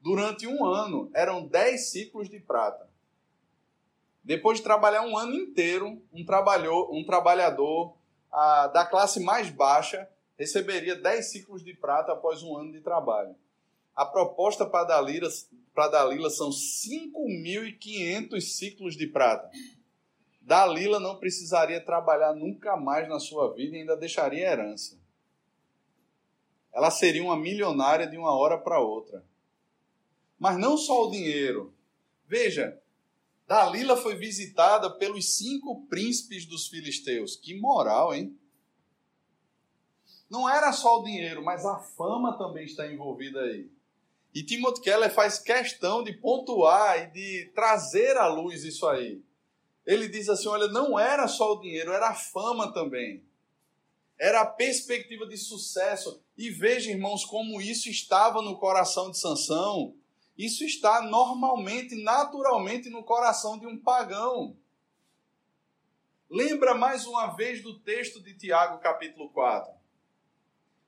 durante 0.00 0.46
um 0.46 0.64
ano, 0.64 1.10
eram 1.14 1.46
dez 1.46 1.90
ciclos 1.90 2.28
de 2.28 2.38
prata. 2.40 2.88
Depois 4.22 4.58
de 4.58 4.64
trabalhar 4.64 5.02
um 5.02 5.16
ano 5.16 5.34
inteiro, 5.34 6.02
um, 6.12 6.24
trabalhou, 6.24 6.94
um 6.94 7.04
trabalhador 7.04 7.94
ah, 8.32 8.68
da 8.68 8.86
classe 8.86 9.20
mais 9.20 9.50
baixa 9.50 10.08
receberia 10.38 10.96
10 10.96 11.30
ciclos 11.30 11.64
de 11.64 11.74
prata 11.74 12.12
após 12.12 12.42
um 12.42 12.56
ano 12.56 12.72
de 12.72 12.80
trabalho. 12.80 13.34
A 13.94 14.04
proposta 14.04 14.66
para 14.66 14.84
Dalila, 14.84 15.28
para 15.72 15.88
Dalila 15.88 16.28
são 16.30 16.50
5.500 16.50 18.40
ciclos 18.40 18.96
de 18.96 19.06
prata. 19.06 19.50
Dalila 20.40 20.98
não 21.00 21.16
precisaria 21.16 21.80
trabalhar 21.80 22.34
nunca 22.34 22.76
mais 22.76 23.08
na 23.08 23.18
sua 23.18 23.54
vida 23.54 23.76
e 23.76 23.80
ainda 23.80 23.96
deixaria 23.96 24.50
herança. 24.50 24.98
Ela 26.72 26.90
seria 26.90 27.22
uma 27.22 27.36
milionária 27.36 28.06
de 28.06 28.18
uma 28.18 28.36
hora 28.36 28.58
para 28.58 28.80
outra. 28.80 29.24
Mas 30.38 30.58
não 30.58 30.76
só 30.76 31.06
o 31.06 31.10
dinheiro. 31.10 31.72
Veja, 32.26 32.78
Dalila 33.46 33.96
foi 33.96 34.16
visitada 34.16 34.90
pelos 34.90 35.36
cinco 35.36 35.86
príncipes 35.86 36.44
dos 36.46 36.66
filisteus. 36.66 37.36
Que 37.36 37.58
moral, 37.58 38.12
hein? 38.12 38.36
Não 40.28 40.48
era 40.48 40.72
só 40.72 40.98
o 40.98 41.04
dinheiro, 41.04 41.44
mas 41.44 41.64
a 41.64 41.78
fama 41.78 42.36
também 42.36 42.64
está 42.64 42.90
envolvida 42.92 43.40
aí. 43.40 43.70
E 44.34 44.42
Timothy 44.42 44.80
Keller 44.80 45.14
faz 45.14 45.38
questão 45.38 46.02
de 46.02 46.12
pontuar 46.12 46.98
e 46.98 47.06
de 47.12 47.52
trazer 47.54 48.16
à 48.16 48.26
luz 48.26 48.64
isso 48.64 48.84
aí. 48.88 49.22
Ele 49.86 50.08
diz 50.08 50.28
assim: 50.28 50.48
olha, 50.48 50.66
não 50.66 50.98
era 50.98 51.28
só 51.28 51.52
o 51.52 51.60
dinheiro, 51.60 51.92
era 51.92 52.08
a 52.08 52.14
fama 52.14 52.72
também. 52.72 53.22
Era 54.18 54.40
a 54.40 54.46
perspectiva 54.46 55.24
de 55.26 55.36
sucesso. 55.36 56.20
E 56.36 56.50
veja, 56.50 56.90
irmãos, 56.90 57.24
como 57.24 57.60
isso 57.60 57.88
estava 57.88 58.42
no 58.42 58.58
coração 58.58 59.10
de 59.10 59.18
Sansão. 59.18 59.94
Isso 60.36 60.64
está 60.64 61.00
normalmente, 61.00 61.94
naturalmente 62.02 62.90
no 62.90 63.04
coração 63.04 63.56
de 63.56 63.66
um 63.68 63.78
pagão. 63.78 64.56
Lembra 66.28 66.74
mais 66.74 67.06
uma 67.06 67.28
vez 67.28 67.62
do 67.62 67.78
texto 67.78 68.20
de 68.20 68.34
Tiago, 68.34 68.80
capítulo 68.80 69.30
4. 69.30 69.72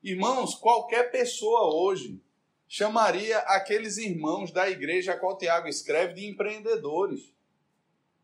Irmãos, 0.02 0.56
qualquer 0.56 1.12
pessoa 1.12 1.72
hoje 1.72 2.20
chamaria 2.68 3.38
aqueles 3.38 3.96
irmãos 3.96 4.50
da 4.50 4.68
igreja 4.68 5.12
a 5.12 5.18
qual 5.18 5.38
Tiago 5.38 5.68
escreve 5.68 6.14
de 6.14 6.26
empreendedores. 6.26 7.32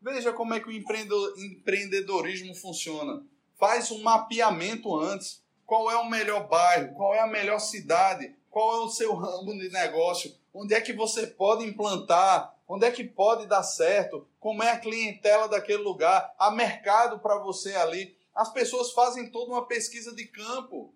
Veja 0.01 0.33
como 0.33 0.53
é 0.53 0.59
que 0.59 0.67
o 0.67 0.71
empreendedorismo 0.71 2.53
funciona. 2.53 3.23
Faz 3.57 3.89
um 3.91 4.01
mapeamento 4.01 4.99
antes. 4.99 5.41
Qual 5.65 5.89
é 5.89 5.95
o 5.95 6.09
melhor 6.09 6.47
bairro? 6.49 6.93
Qual 6.93 7.15
é 7.15 7.19
a 7.19 7.27
melhor 7.27 7.59
cidade? 7.59 8.35
Qual 8.49 8.75
é 8.75 8.79
o 8.85 8.89
seu 8.89 9.15
ramo 9.15 9.57
de 9.57 9.69
negócio? 9.69 10.35
Onde 10.53 10.73
é 10.73 10.81
que 10.81 10.91
você 10.91 11.25
pode 11.25 11.65
implantar? 11.65 12.53
Onde 12.67 12.85
é 12.85 12.91
que 12.91 13.03
pode 13.03 13.47
dar 13.47 13.63
certo? 13.63 14.27
Como 14.39 14.61
é 14.61 14.71
a 14.71 14.79
clientela 14.79 15.47
daquele 15.47 15.81
lugar? 15.81 16.33
Há 16.37 16.51
mercado 16.51 17.19
para 17.19 17.37
você 17.37 17.73
ali? 17.75 18.15
As 18.35 18.51
pessoas 18.51 18.91
fazem 18.91 19.29
toda 19.31 19.51
uma 19.51 19.65
pesquisa 19.65 20.13
de 20.13 20.25
campo. 20.25 20.93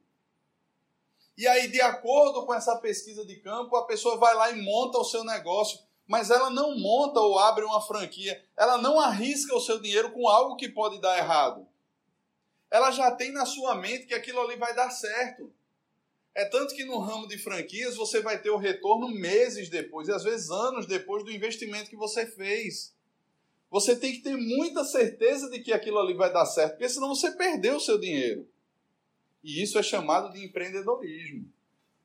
E 1.38 1.48
aí, 1.48 1.68
de 1.68 1.80
acordo 1.80 2.46
com 2.48 2.54
essa 2.54 2.76
pesquisa 2.78 3.24
de 3.24 3.36
campo, 3.36 3.76
a 3.76 3.86
pessoa 3.86 4.18
vai 4.18 4.34
lá 4.34 4.50
e 4.52 4.60
monta 4.60 4.98
o 4.98 5.04
seu 5.04 5.24
negócio, 5.24 5.80
mas 6.08 6.32
ela 6.32 6.50
não 6.50 6.76
monta 6.76 7.20
ou 7.20 7.38
abre 7.38 7.64
uma 7.64 7.80
franquia, 7.80 8.44
ela 8.58 8.80
não 8.80 9.00
arrisca 9.00 9.56
o 9.56 9.62
seu 9.62 9.80
dinheiro 9.80 10.12
com 10.12 10.28
algo 10.28 10.56
que 10.56 10.68
pode 10.68 11.00
dar 11.00 11.16
errado. 11.18 11.68
Ela 12.72 12.90
já 12.90 13.12
tem 13.12 13.32
na 13.32 13.46
sua 13.46 13.76
mente 13.76 14.08
que 14.08 14.16
aquilo 14.16 14.42
ali 14.42 14.56
vai 14.56 14.74
dar 14.74 14.90
certo. 14.90 15.54
É 16.34 16.44
tanto 16.46 16.76
que 16.76 16.84
no 16.84 16.98
ramo 16.98 17.28
de 17.28 17.38
franquias 17.38 17.96
você 17.96 18.20
vai 18.20 18.42
ter 18.42 18.50
o 18.50 18.58
retorno 18.58 19.08
meses 19.08 19.70
depois, 19.70 20.08
e 20.08 20.12
às 20.12 20.24
vezes 20.24 20.50
anos 20.50 20.88
depois 20.88 21.24
do 21.24 21.32
investimento 21.32 21.90
que 21.90 21.96
você 21.96 22.26
fez. 22.26 22.96
Você 23.70 23.96
tem 23.96 24.14
que 24.14 24.22
ter 24.22 24.36
muita 24.36 24.84
certeza 24.86 25.50
de 25.52 25.60
que 25.60 25.74
aquilo 25.74 26.00
ali 26.00 26.14
vai 26.16 26.34
dar 26.34 26.46
certo, 26.46 26.72
porque 26.72 26.90
senão 26.90 27.10
você 27.10 27.32
perdeu 27.32 27.76
o 27.76 27.82
seu 27.82 28.00
dinheiro. 28.00 28.50
E 29.44 29.62
isso 29.62 29.78
é 29.78 29.84
chamado 29.84 30.32
de 30.34 30.44
empreendedorismo. 30.44 31.46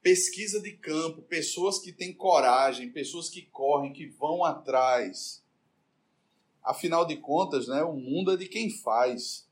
Pesquisa 0.03 0.61
de 0.61 0.73
campo, 0.73 1.23
pessoas 1.23 1.79
que 1.79 1.93
têm 1.93 2.13
coragem, 2.13 2.91
pessoas 2.91 3.29
que 3.29 3.43
correm, 3.43 3.93
que 3.93 4.07
vão 4.07 4.45
atrás. 4.45 5.43
Afinal 6.63 7.05
de 7.05 7.17
contas, 7.17 7.69
né, 7.69 7.83
o 7.83 7.95
mundo 7.95 8.33
é 8.33 8.37
de 8.37 8.47
quem 8.47 8.71
faz. 8.71 9.49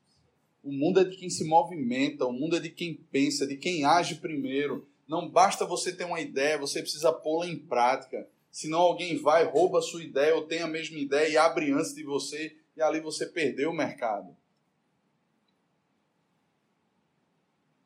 O 0.63 0.71
mundo 0.71 0.99
é 0.99 1.03
de 1.03 1.17
quem 1.17 1.29
se 1.29 1.43
movimenta, 1.43 2.25
o 2.25 2.33
mundo 2.33 2.55
é 2.55 2.59
de 2.59 2.69
quem 2.69 2.93
pensa, 2.93 3.47
de 3.47 3.57
quem 3.57 3.83
age 3.83 4.15
primeiro. 4.15 4.87
Não 5.07 5.27
basta 5.27 5.65
você 5.65 5.91
ter 5.91 6.05
uma 6.05 6.21
ideia, 6.21 6.57
você 6.57 6.81
precisa 6.81 7.11
pô-la 7.11 7.47
em 7.47 7.57
prática. 7.57 8.27
Senão 8.51 8.79
alguém 8.79 9.17
vai, 9.17 9.45
rouba 9.45 9.79
a 9.79 9.81
sua 9.81 10.03
ideia 10.03 10.35
ou 10.35 10.45
tem 10.45 10.59
a 10.59 10.67
mesma 10.67 10.99
ideia 10.99 11.29
e 11.29 11.37
abre 11.37 11.71
antes 11.71 11.93
de 11.93 12.03
você 12.03 12.55
e 12.75 12.81
ali 12.81 12.99
você 12.99 13.25
perdeu 13.25 13.71
o 13.71 13.75
mercado. 13.75 14.35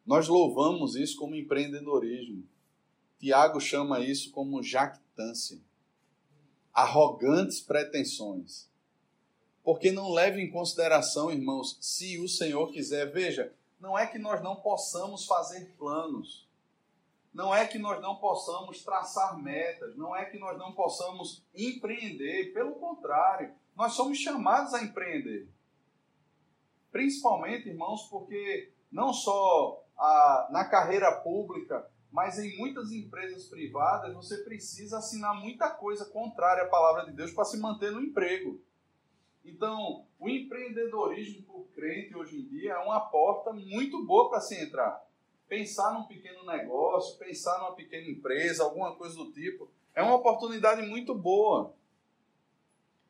Nós 0.05 0.27
louvamos 0.27 0.95
isso 0.95 1.17
como 1.17 1.35
empreendedorismo. 1.35 2.47
Tiago 3.17 3.59
chama 3.59 4.01
isso 4.01 4.31
como 4.31 4.61
jactância. 4.61 5.59
Arrogantes 6.71 7.59
pretensões. 7.59 8.69
Porque 9.63 9.91
não 9.91 10.11
leve 10.11 10.39
em 10.41 10.51
consideração, 10.51 11.31
irmãos, 11.31 11.77
se 11.81 12.19
o 12.19 12.27
Senhor 12.27 12.71
quiser. 12.71 13.11
Veja, 13.11 13.51
não 13.79 13.97
é 13.97 14.05
que 14.05 14.19
nós 14.19 14.43
não 14.43 14.57
possamos 14.57 15.25
fazer 15.25 15.73
planos. 15.75 16.47
Não 17.33 17.53
é 17.53 17.65
que 17.65 17.79
nós 17.79 17.99
não 17.99 18.17
possamos 18.17 18.83
traçar 18.83 19.41
metas. 19.41 19.95
Não 19.95 20.15
é 20.15 20.25
que 20.25 20.37
nós 20.37 20.55
não 20.57 20.73
possamos 20.73 21.43
empreender. 21.55 22.53
Pelo 22.53 22.75
contrário, 22.75 23.55
nós 23.75 23.93
somos 23.93 24.19
chamados 24.19 24.73
a 24.75 24.83
empreender. 24.83 25.49
Principalmente, 26.91 27.69
irmãos, 27.69 28.03
porque 28.03 28.71
não 28.91 29.11
só 29.11 29.84
na 29.97 30.65
carreira 30.69 31.11
pública, 31.21 31.87
mas 32.11 32.39
em 32.39 32.57
muitas 32.57 32.91
empresas 32.91 33.45
privadas 33.45 34.13
você 34.13 34.37
precisa 34.37 34.97
assinar 34.97 35.35
muita 35.35 35.69
coisa 35.69 36.05
contrária 36.05 36.63
à 36.63 36.67
palavra 36.67 37.05
de 37.05 37.11
Deus 37.11 37.31
para 37.31 37.45
se 37.45 37.57
manter 37.57 37.91
no 37.91 38.01
emprego. 38.01 38.61
Então, 39.43 40.05
o 40.19 40.27
empreendedorismo 40.27 41.45
o 41.55 41.65
crente 41.75 42.15
hoje 42.15 42.39
em 42.39 42.47
dia 42.47 42.73
é 42.73 42.77
uma 42.79 42.99
porta 42.99 43.53
muito 43.53 44.03
boa 44.05 44.29
para 44.29 44.41
se 44.41 44.55
entrar. 44.55 45.05
Pensar 45.47 45.93
num 45.93 46.05
pequeno 46.05 46.43
negócio, 46.45 47.17
pensar 47.17 47.59
numa 47.59 47.75
pequena 47.75 48.09
empresa, 48.09 48.63
alguma 48.63 48.95
coisa 48.95 49.15
do 49.15 49.31
tipo, 49.31 49.69
é 49.93 50.01
uma 50.01 50.15
oportunidade 50.15 50.81
muito 50.87 51.13
boa. 51.13 51.73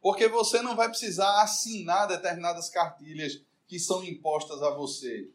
Porque 0.01 0.27
você 0.27 0.61
não 0.61 0.75
vai 0.75 0.89
precisar 0.89 1.41
assinar 1.41 2.07
determinadas 2.07 2.69
cartilhas 2.69 3.41
que 3.67 3.79
são 3.79 4.03
impostas 4.03 4.61
a 4.61 4.69
você. 4.71 5.29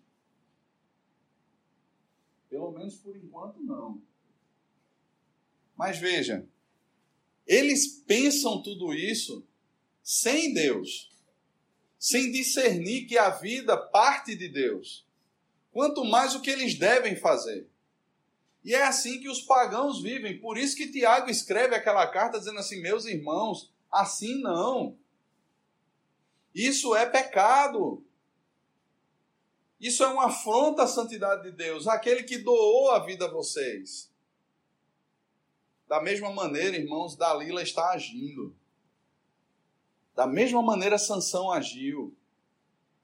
Pelo 2.50 2.72
menos 2.72 2.96
por 2.96 3.16
enquanto, 3.16 3.62
não. 3.62 4.02
Mas 5.76 5.98
veja, 5.98 6.46
eles 7.46 7.86
pensam 8.06 8.62
tudo 8.62 8.92
isso 8.92 9.46
sem 10.02 10.52
Deus, 10.52 11.10
sem 11.98 12.30
discernir 12.32 13.06
que 13.06 13.16
a 13.16 13.30
vida 13.30 13.76
parte 13.76 14.34
de 14.34 14.48
Deus, 14.48 15.06
quanto 15.72 16.04
mais 16.04 16.34
o 16.34 16.40
que 16.40 16.50
eles 16.50 16.74
devem 16.74 17.14
fazer. 17.14 17.68
E 18.64 18.74
é 18.74 18.82
assim 18.82 19.20
que 19.20 19.28
os 19.28 19.40
pagãos 19.40 20.02
vivem. 20.02 20.38
Por 20.38 20.58
isso 20.58 20.76
que 20.76 20.90
Tiago 20.90 21.30
escreve 21.30 21.74
aquela 21.74 22.06
carta 22.06 22.38
dizendo 22.38 22.58
assim: 22.58 22.80
meus 22.80 23.06
irmãos, 23.06 23.72
assim 23.90 24.40
não. 24.42 24.98
Isso 26.54 26.94
é 26.94 27.06
pecado. 27.06 28.04
Isso 29.80 30.04
é 30.04 30.06
uma 30.06 30.26
afronta 30.26 30.82
à 30.82 30.86
santidade 30.86 31.44
de 31.44 31.52
Deus, 31.52 31.86
aquele 31.86 32.22
que 32.22 32.36
doou 32.36 32.90
a 32.90 32.98
vida 32.98 33.24
a 33.24 33.30
vocês. 33.30 34.10
Da 35.88 36.02
mesma 36.02 36.30
maneira, 36.30 36.76
irmãos, 36.76 37.16
Dalila 37.16 37.62
está 37.62 37.90
agindo. 37.90 38.54
Da 40.14 40.26
mesma 40.26 40.60
maneira, 40.60 40.98
Sansão 40.98 41.50
agiu, 41.50 42.14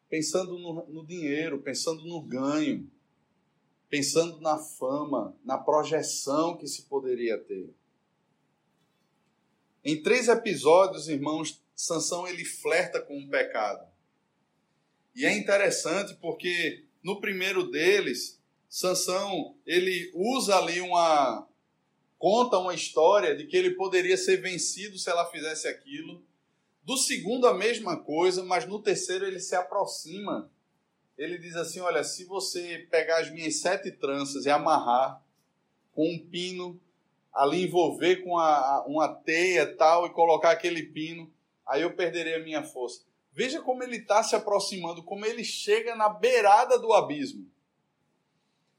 pensando 0.08 0.58
no, 0.58 0.86
no 0.86 1.06
dinheiro, 1.06 1.62
pensando 1.62 2.04
no 2.04 2.20
ganho, 2.20 2.90
pensando 3.88 4.38
na 4.40 4.58
fama, 4.58 5.34
na 5.42 5.56
projeção 5.56 6.58
que 6.58 6.66
se 6.66 6.82
poderia 6.82 7.38
ter. 7.38 7.74
Em 9.82 10.02
três 10.02 10.28
episódios, 10.28 11.08
irmãos, 11.08 11.64
Sansão 11.74 12.28
ele 12.28 12.44
flerta 12.44 13.00
com 13.00 13.18
o 13.18 13.28
pecado. 13.30 13.95
E 15.16 15.24
é 15.24 15.34
interessante 15.34 16.14
porque 16.16 16.84
no 17.02 17.18
primeiro 17.22 17.70
deles, 17.70 18.38
Sansão, 18.68 19.56
ele 19.66 20.12
usa 20.14 20.58
ali 20.58 20.78
uma 20.82 21.48
conta 22.18 22.58
uma 22.58 22.74
história 22.74 23.34
de 23.34 23.46
que 23.46 23.56
ele 23.56 23.70
poderia 23.70 24.16
ser 24.18 24.36
vencido 24.42 24.98
se 24.98 25.08
ela 25.08 25.30
fizesse 25.30 25.66
aquilo. 25.66 26.22
Do 26.82 26.98
segundo 26.98 27.46
a 27.46 27.54
mesma 27.54 27.96
coisa, 27.96 28.44
mas 28.44 28.66
no 28.66 28.78
terceiro 28.82 29.26
ele 29.26 29.40
se 29.40 29.56
aproxima. 29.56 30.50
Ele 31.16 31.38
diz 31.38 31.56
assim: 31.56 31.80
"Olha, 31.80 32.04
se 32.04 32.26
você 32.26 32.86
pegar 32.90 33.20
as 33.20 33.30
minhas 33.30 33.56
sete 33.56 33.90
tranças 33.90 34.44
e 34.44 34.50
amarrar 34.50 35.24
com 35.92 36.12
um 36.12 36.18
pino 36.18 36.78
ali 37.32 37.64
envolver 37.64 38.16
com 38.16 38.38
a, 38.38 38.84
uma 38.86 39.08
teia 39.08 39.66
tal 39.76 40.06
e 40.06 40.10
colocar 40.10 40.50
aquele 40.50 40.82
pino, 40.82 41.32
aí 41.66 41.80
eu 41.80 41.94
perderei 41.94 42.34
a 42.34 42.44
minha 42.44 42.62
força. 42.62 43.02
Veja 43.37 43.61
como 43.61 43.82
ele 43.82 43.99
está 43.99 44.22
se 44.22 44.34
aproximando, 44.34 45.03
como 45.03 45.26
ele 45.26 45.45
chega 45.45 45.95
na 45.95 46.09
beirada 46.09 46.78
do 46.78 46.95
abismo. 46.95 47.47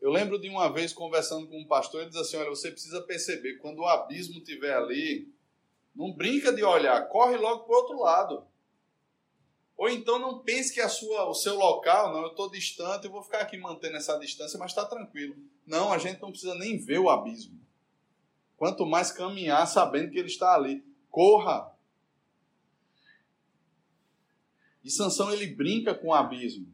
Eu 0.01 0.09
lembro 0.09 0.39
de 0.39 0.49
uma 0.49 0.67
vez 0.67 0.91
conversando 0.91 1.47
com 1.47 1.59
um 1.59 1.67
pastor, 1.67 2.01
ele 2.01 2.09
diz 2.09 2.19
assim: 2.19 2.37
Olha, 2.37 2.49
você 2.49 2.71
precisa 2.71 2.99
perceber, 3.03 3.59
quando 3.59 3.79
o 3.79 3.87
abismo 3.87 4.39
estiver 4.39 4.75
ali, 4.75 5.31
não 5.95 6.11
brinca 6.11 6.51
de 6.51 6.63
olhar, 6.63 7.07
corre 7.07 7.37
logo 7.37 7.65
para 7.65 7.71
o 7.71 7.77
outro 7.77 7.99
lado. 7.99 8.47
Ou 9.77 9.87
então 9.89 10.17
não 10.17 10.39
pense 10.39 10.73
que 10.73 10.81
a 10.81 10.89
sua, 10.89 11.29
o 11.29 11.35
seu 11.35 11.55
local, 11.55 12.11
não, 12.11 12.23
eu 12.23 12.29
estou 12.29 12.49
distante, 12.49 13.05
eu 13.05 13.11
vou 13.11 13.21
ficar 13.21 13.41
aqui 13.41 13.57
mantendo 13.57 13.97
essa 13.97 14.17
distância, 14.17 14.57
mas 14.57 14.71
está 14.71 14.83
tranquilo. 14.85 15.35
Não, 15.67 15.93
a 15.93 15.99
gente 15.99 16.19
não 16.19 16.31
precisa 16.31 16.55
nem 16.55 16.79
ver 16.79 16.97
o 16.97 17.11
abismo. 17.11 17.61
Quanto 18.57 18.87
mais 18.87 19.11
caminhar 19.11 19.67
sabendo 19.67 20.09
que 20.09 20.17
ele 20.17 20.29
está 20.29 20.55
ali. 20.55 20.83
Corra. 21.11 21.76
E 24.87 24.89
Sansão 24.89 25.33
ele 25.33 25.47
brinca 25.47 25.93
com 25.93 26.07
o 26.07 26.13
abismo. 26.13 26.73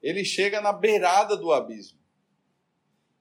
Ele 0.00 0.24
chega 0.24 0.60
na 0.60 0.72
beirada 0.72 1.36
do 1.36 1.52
abismo. 1.52 1.98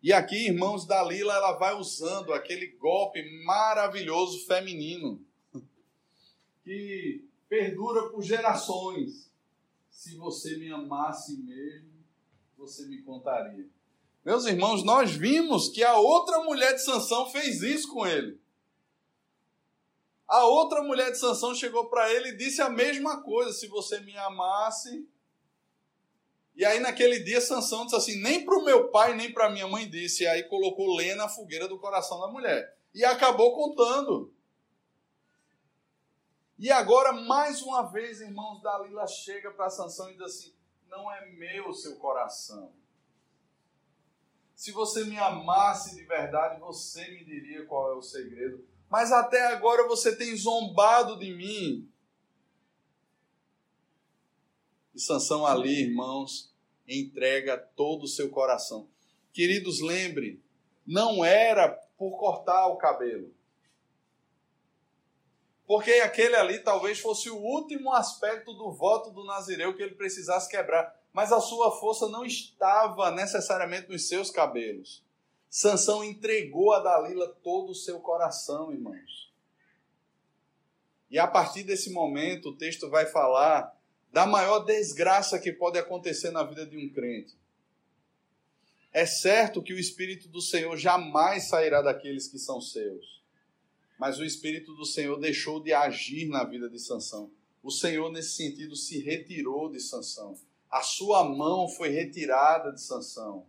E 0.03 0.13
aqui, 0.13 0.45
irmãos, 0.45 0.85
Dalila 0.85 1.33
ela 1.33 1.53
vai 1.53 1.73
usando 1.73 2.33
aquele 2.33 2.67
golpe 2.67 3.19
maravilhoso 3.43 4.45
feminino 4.45 5.25
que 6.63 7.25
perdura 7.49 8.11
por 8.11 8.21
gerações. 8.21 9.33
Se 9.89 10.15
você 10.17 10.55
me 10.57 10.71
amasse 10.71 11.35
mesmo, 11.37 12.05
você 12.55 12.85
me 12.85 13.01
contaria. 13.01 13.67
Meus 14.23 14.45
irmãos, 14.45 14.83
nós 14.83 15.15
vimos 15.15 15.67
que 15.67 15.83
a 15.83 15.97
outra 15.97 16.43
mulher 16.43 16.73
de 16.75 16.83
Sansão 16.83 17.27
fez 17.31 17.63
isso 17.63 17.91
com 17.91 18.05
ele. 18.05 18.39
A 20.33 20.45
outra 20.45 20.81
mulher 20.81 21.11
de 21.11 21.19
Sansão 21.19 21.53
chegou 21.53 21.91
para 21.91 22.11
ele 22.11 22.29
e 22.29 22.35
disse 22.35 22.59
a 22.59 22.67
mesma 22.67 23.21
coisa: 23.21 23.53
se 23.53 23.67
você 23.67 23.99
me 23.99 24.17
amasse. 24.17 25.07
E 26.55 26.65
aí 26.65 26.79
naquele 26.79 27.19
dia 27.19 27.39
Sansão 27.39 27.83
disse 27.83 27.95
assim: 27.95 28.19
nem 28.19 28.43
para 28.43 28.57
o 28.57 28.65
meu 28.65 28.89
pai 28.89 29.15
nem 29.15 29.31
para 29.31 29.51
minha 29.51 29.67
mãe 29.67 29.87
disse. 29.87 30.23
E 30.23 30.27
aí 30.27 30.41
colocou 30.49 30.95
lenha 30.95 31.15
na 31.15 31.29
fogueira 31.29 31.67
do 31.67 31.77
coração 31.77 32.19
da 32.19 32.29
mulher. 32.29 32.75
E 32.95 33.05
acabou 33.05 33.53
contando. 33.53 34.33
E 36.57 36.71
agora, 36.71 37.11
mais 37.13 37.61
uma 37.61 37.83
vez, 37.83 38.19
irmãos, 38.19 38.59
Dalila 38.59 39.05
chega 39.05 39.51
para 39.51 39.69
Sansão 39.69 40.09
e 40.09 40.13
diz 40.13 40.23
assim: 40.23 40.55
não 40.87 41.11
é 41.11 41.27
meu 41.27 41.71
seu 41.75 41.95
coração 41.97 42.73
se 44.63 44.71
você 44.71 45.03
me 45.03 45.17
amasse 45.17 45.93
de 45.93 46.05
verdade, 46.05 46.57
você 46.57 47.05
me 47.11 47.25
diria 47.25 47.65
qual 47.65 47.91
é 47.91 47.95
o 47.95 48.01
segredo. 48.01 48.65
Mas 48.93 49.11
até 49.11 49.47
agora 49.47 49.87
você 49.87 50.15
tem 50.15 50.35
zombado 50.35 51.17
de 51.17 51.33
mim. 51.33 51.89
E 54.93 54.99
Sansão 54.99 55.47
ali, 55.47 55.85
irmãos, 55.89 56.53
entrega 56.87 57.57
todo 57.57 58.03
o 58.03 58.07
seu 58.07 58.29
coração. 58.29 58.87
Queridos, 59.33 59.81
lembre, 59.81 60.39
não 60.85 61.25
era 61.25 61.69
por 61.97 62.19
cortar 62.19 62.67
o 62.67 62.77
cabelo. 62.77 63.33
Porque 65.65 65.93
aquele 65.93 66.35
ali 66.35 66.59
talvez 66.59 66.99
fosse 66.99 67.31
o 67.31 67.37
último 67.37 67.91
aspecto 67.91 68.53
do 68.53 68.71
voto 68.71 69.09
do 69.09 69.23
Nazireu 69.23 69.75
que 69.75 69.81
ele 69.81 69.95
precisasse 69.95 70.47
quebrar 70.47 71.01
mas 71.11 71.31
a 71.31 71.39
sua 71.39 71.71
força 71.79 72.09
não 72.09 72.25
estava 72.25 73.11
necessariamente 73.11 73.87
nos 73.87 74.07
seus 74.07 74.31
cabelos. 74.31 75.03
Sansão 75.53 76.03
entregou 76.03 76.73
a 76.73 76.79
Dalila 76.79 77.27
todo 77.43 77.73
o 77.73 77.75
seu 77.75 77.99
coração, 77.99 78.73
irmãos. 78.73 79.31
E 81.11 81.19
a 81.19 81.27
partir 81.27 81.61
desse 81.61 81.91
momento, 81.91 82.49
o 82.49 82.57
texto 82.57 82.89
vai 82.89 83.05
falar 83.05 83.71
da 84.11 84.25
maior 84.25 84.65
desgraça 84.65 85.37
que 85.37 85.53
pode 85.53 85.77
acontecer 85.77 86.31
na 86.31 86.41
vida 86.41 86.65
de 86.65 86.75
um 86.75 86.89
crente. 86.89 87.37
É 88.91 89.05
certo 89.05 89.61
que 89.61 89.75
o 89.75 89.79
Espírito 89.79 90.27
do 90.27 90.41
Senhor 90.41 90.75
jamais 90.75 91.49
sairá 91.49 91.83
daqueles 91.83 92.27
que 92.27 92.39
são 92.39 92.59
seus. 92.59 93.21
Mas 93.99 94.17
o 94.17 94.25
Espírito 94.25 94.73
do 94.73 94.87
Senhor 94.87 95.19
deixou 95.19 95.61
de 95.61 95.71
agir 95.71 96.29
na 96.29 96.43
vida 96.43 96.67
de 96.67 96.79
Sansão. 96.79 97.29
O 97.61 97.69
Senhor, 97.69 98.11
nesse 98.11 98.31
sentido, 98.37 98.75
se 98.75 98.97
retirou 98.97 99.69
de 99.69 99.79
Sansão 99.79 100.35
a 100.73 100.81
sua 100.81 101.23
mão 101.23 101.69
foi 101.69 101.89
retirada 101.89 102.71
de 102.71 102.81
Sansão. 102.81 103.45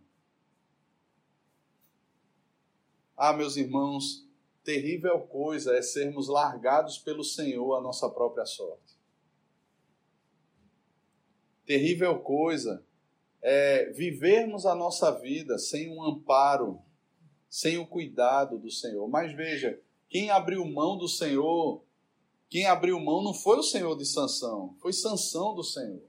Ah, 3.17 3.31
meus 3.31 3.55
irmãos, 3.55 4.27
terrível 4.63 5.21
coisa 5.21 5.75
é 5.77 5.81
sermos 5.81 6.27
largados 6.27 6.97
pelo 6.97 7.23
Senhor 7.23 7.75
a 7.75 7.81
nossa 7.81 8.09
própria 8.09 8.45
sorte. 8.45 8.95
Terrível 11.65 12.19
coisa 12.19 12.85
é 13.41 13.91
vivermos 13.91 14.65
a 14.65 14.75
nossa 14.75 15.11
vida 15.11 15.57
sem 15.57 15.89
um 15.89 16.03
amparo, 16.03 16.81
sem 17.49 17.77
o 17.77 17.87
cuidado 17.87 18.57
do 18.57 18.69
Senhor. 18.69 19.07
Mas 19.07 19.33
veja, 19.33 19.79
quem 20.09 20.29
abriu 20.29 20.65
mão 20.65 20.97
do 20.97 21.07
Senhor, 21.07 21.83
quem 22.49 22.65
abriu 22.65 22.99
mão 22.99 23.23
não 23.23 23.33
foi 23.33 23.57
o 23.57 23.63
Senhor 23.63 23.97
de 23.97 24.05
Sansão, 24.05 24.75
foi 24.79 24.91
Sansão 24.91 25.55
do 25.55 25.63
Senhor. 25.63 26.03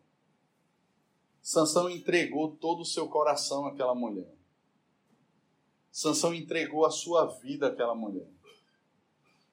Sansão 1.40 1.88
entregou 1.88 2.56
todo 2.56 2.80
o 2.80 2.84
seu 2.84 3.08
coração 3.08 3.66
àquela 3.66 3.94
mulher. 3.94 4.35
Sansão 5.96 6.34
entregou 6.34 6.84
a 6.84 6.90
sua 6.90 7.24
vida 7.24 7.68
àquela 7.68 7.94
mulher. 7.94 8.28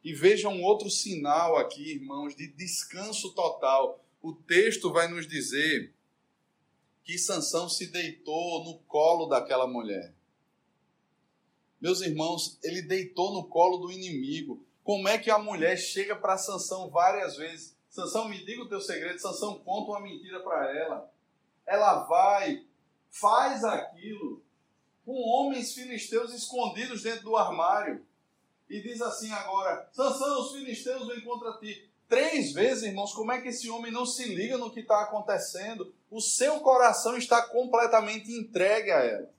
E 0.04 0.14
vejam 0.14 0.54
um 0.54 0.64
outro 0.64 0.90
sinal 0.90 1.56
aqui, 1.56 1.94
irmãos, 1.94 2.36
de 2.36 2.48
descanso 2.48 3.34
total. 3.34 4.04
O 4.22 4.34
texto 4.34 4.92
vai 4.92 5.08
nos 5.08 5.26
dizer 5.26 5.94
que 7.06 7.18
Sansão 7.18 7.70
se 7.70 7.88
deitou 7.88 8.66
no 8.66 8.80
colo 8.80 9.28
daquela 9.28 9.66
mulher. 9.66 10.14
Meus 11.80 12.02
irmãos, 12.02 12.60
ele 12.62 12.82
deitou 12.82 13.34
no 13.34 13.48
colo 13.48 13.78
do 13.78 13.90
inimigo. 13.90 14.66
Como 14.84 15.08
é 15.08 15.18
que 15.18 15.32
a 15.32 15.40
mulher 15.40 15.78
chega 15.78 16.14
para 16.14 16.38
Sansão 16.38 16.90
várias 16.90 17.38
vezes? 17.38 17.74
Sansão, 17.90 18.28
me 18.28 18.44
diga 18.44 18.64
o 18.64 18.68
teu 18.68 18.82
segredo. 18.82 19.18
Sansão 19.18 19.60
conta 19.60 19.92
uma 19.92 20.02
mentira 20.02 20.42
para 20.42 20.78
ela 20.78 21.14
ela 21.66 22.04
vai, 22.04 22.66
faz 23.10 23.64
aquilo 23.64 24.44
com 25.06 25.14
homens 25.14 25.74
filisteus 25.74 26.34
escondidos 26.34 27.04
dentro 27.04 27.24
do 27.24 27.36
armário. 27.36 28.06
E 28.70 28.82
diz 28.82 29.02
assim 29.02 29.32
agora: 29.32 29.88
Sansão, 29.92 30.42
os 30.42 30.52
filisteus 30.54 31.08
vêm 31.08 31.22
contra 31.22 31.54
ti. 31.60 31.90
Três 32.08 32.52
vezes, 32.52 32.84
irmãos, 32.84 33.14
como 33.14 33.32
é 33.32 33.42
que 33.42 33.50
esse 33.50 33.70
homem 33.70 33.92
não 33.92 34.06
se 34.06 34.26
liga 34.26 34.58
no 34.58 34.72
que 34.72 34.82
está 34.82 35.02
acontecendo? 35.02 35.94
O 36.12 36.22
seu 36.22 36.60
coração 36.60 37.18
está 37.18 37.42
completamente 37.42 38.32
entregue 38.32 38.92
a 38.92 39.00
ela. 39.00 39.34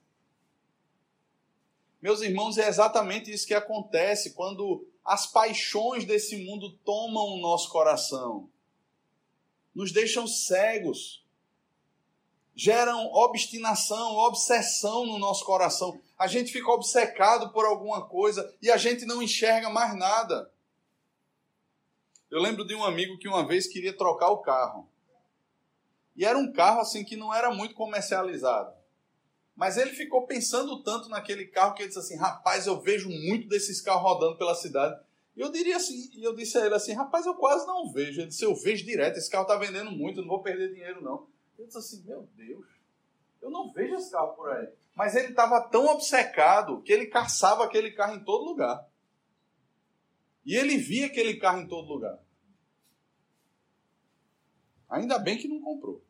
Meus 2.02 2.20
irmãos, 2.20 2.58
é 2.58 2.68
exatamente 2.68 3.32
isso 3.32 3.46
que 3.46 3.54
acontece 3.54 4.34
quando 4.34 4.86
as 5.04 5.26
paixões 5.26 6.04
desse 6.04 6.36
mundo 6.44 6.72
tomam 6.84 7.26
o 7.26 7.40
nosso 7.40 7.70
coração, 7.70 8.48
nos 9.74 9.92
deixam 9.92 10.26
cegos 10.26 11.23
geram 12.54 13.06
obstinação, 13.12 14.16
obsessão 14.16 15.04
no 15.06 15.18
nosso 15.18 15.44
coração. 15.44 16.00
A 16.18 16.26
gente 16.26 16.52
fica 16.52 16.70
obcecado 16.70 17.50
por 17.50 17.64
alguma 17.64 18.06
coisa 18.06 18.54
e 18.62 18.70
a 18.70 18.76
gente 18.76 19.04
não 19.04 19.22
enxerga 19.22 19.68
mais 19.68 19.96
nada. 19.96 20.50
Eu 22.30 22.40
lembro 22.40 22.64
de 22.64 22.74
um 22.74 22.84
amigo 22.84 23.18
que 23.18 23.28
uma 23.28 23.46
vez 23.46 23.66
queria 23.66 23.96
trocar 23.96 24.30
o 24.30 24.38
carro. 24.38 24.88
E 26.16 26.24
era 26.24 26.38
um 26.38 26.52
carro 26.52 26.80
assim 26.80 27.04
que 27.04 27.16
não 27.16 27.34
era 27.34 27.52
muito 27.52 27.74
comercializado. 27.74 28.72
Mas 29.56 29.76
ele 29.76 29.90
ficou 29.90 30.26
pensando 30.26 30.82
tanto 30.82 31.08
naquele 31.08 31.46
carro 31.46 31.74
que 31.74 31.82
ele 31.82 31.88
disse 31.88 32.00
assim: 32.00 32.16
"Rapaz, 32.16 32.66
eu 32.66 32.80
vejo 32.80 33.08
muito 33.08 33.48
desses 33.48 33.80
carros 33.80 34.02
rodando 34.02 34.36
pela 34.36 34.54
cidade". 34.54 35.00
E 35.36 35.40
eu 35.40 35.50
diria 35.50 35.76
assim, 35.76 36.10
e 36.14 36.22
eu 36.22 36.34
disse 36.34 36.56
a 36.58 36.66
ele 36.66 36.74
assim: 36.74 36.92
"Rapaz, 36.92 37.26
eu 37.26 37.34
quase 37.34 37.66
não 37.66 37.92
vejo". 37.92 38.20
Ele 38.20 38.28
disse: 38.28 38.44
"Eu 38.44 38.54
vejo 38.54 38.84
direto, 38.84 39.16
esse 39.16 39.30
carro 39.30 39.42
está 39.42 39.56
vendendo 39.56 39.90
muito, 39.90 40.20
não 40.20 40.28
vou 40.28 40.42
perder 40.42 40.72
dinheiro 40.72 41.00
não". 41.02 41.26
Eu 41.58 41.66
disse 41.66 41.78
assim, 41.78 42.02
meu 42.04 42.28
Deus, 42.34 42.66
eu 43.40 43.50
não 43.50 43.72
vejo 43.72 43.94
esse 43.94 44.10
carro 44.10 44.34
por 44.34 44.50
aí. 44.50 44.68
Mas 44.94 45.14
ele 45.14 45.28
estava 45.28 45.60
tão 45.68 45.86
obcecado 45.86 46.80
que 46.82 46.92
ele 46.92 47.06
caçava 47.06 47.64
aquele 47.64 47.92
carro 47.92 48.16
em 48.16 48.24
todo 48.24 48.44
lugar. 48.44 48.88
E 50.44 50.56
ele 50.56 50.76
via 50.76 51.06
aquele 51.06 51.36
carro 51.38 51.60
em 51.60 51.66
todo 51.66 51.92
lugar. 51.92 52.18
Ainda 54.88 55.18
bem 55.18 55.38
que 55.38 55.48
não 55.48 55.60
comprou. 55.60 56.04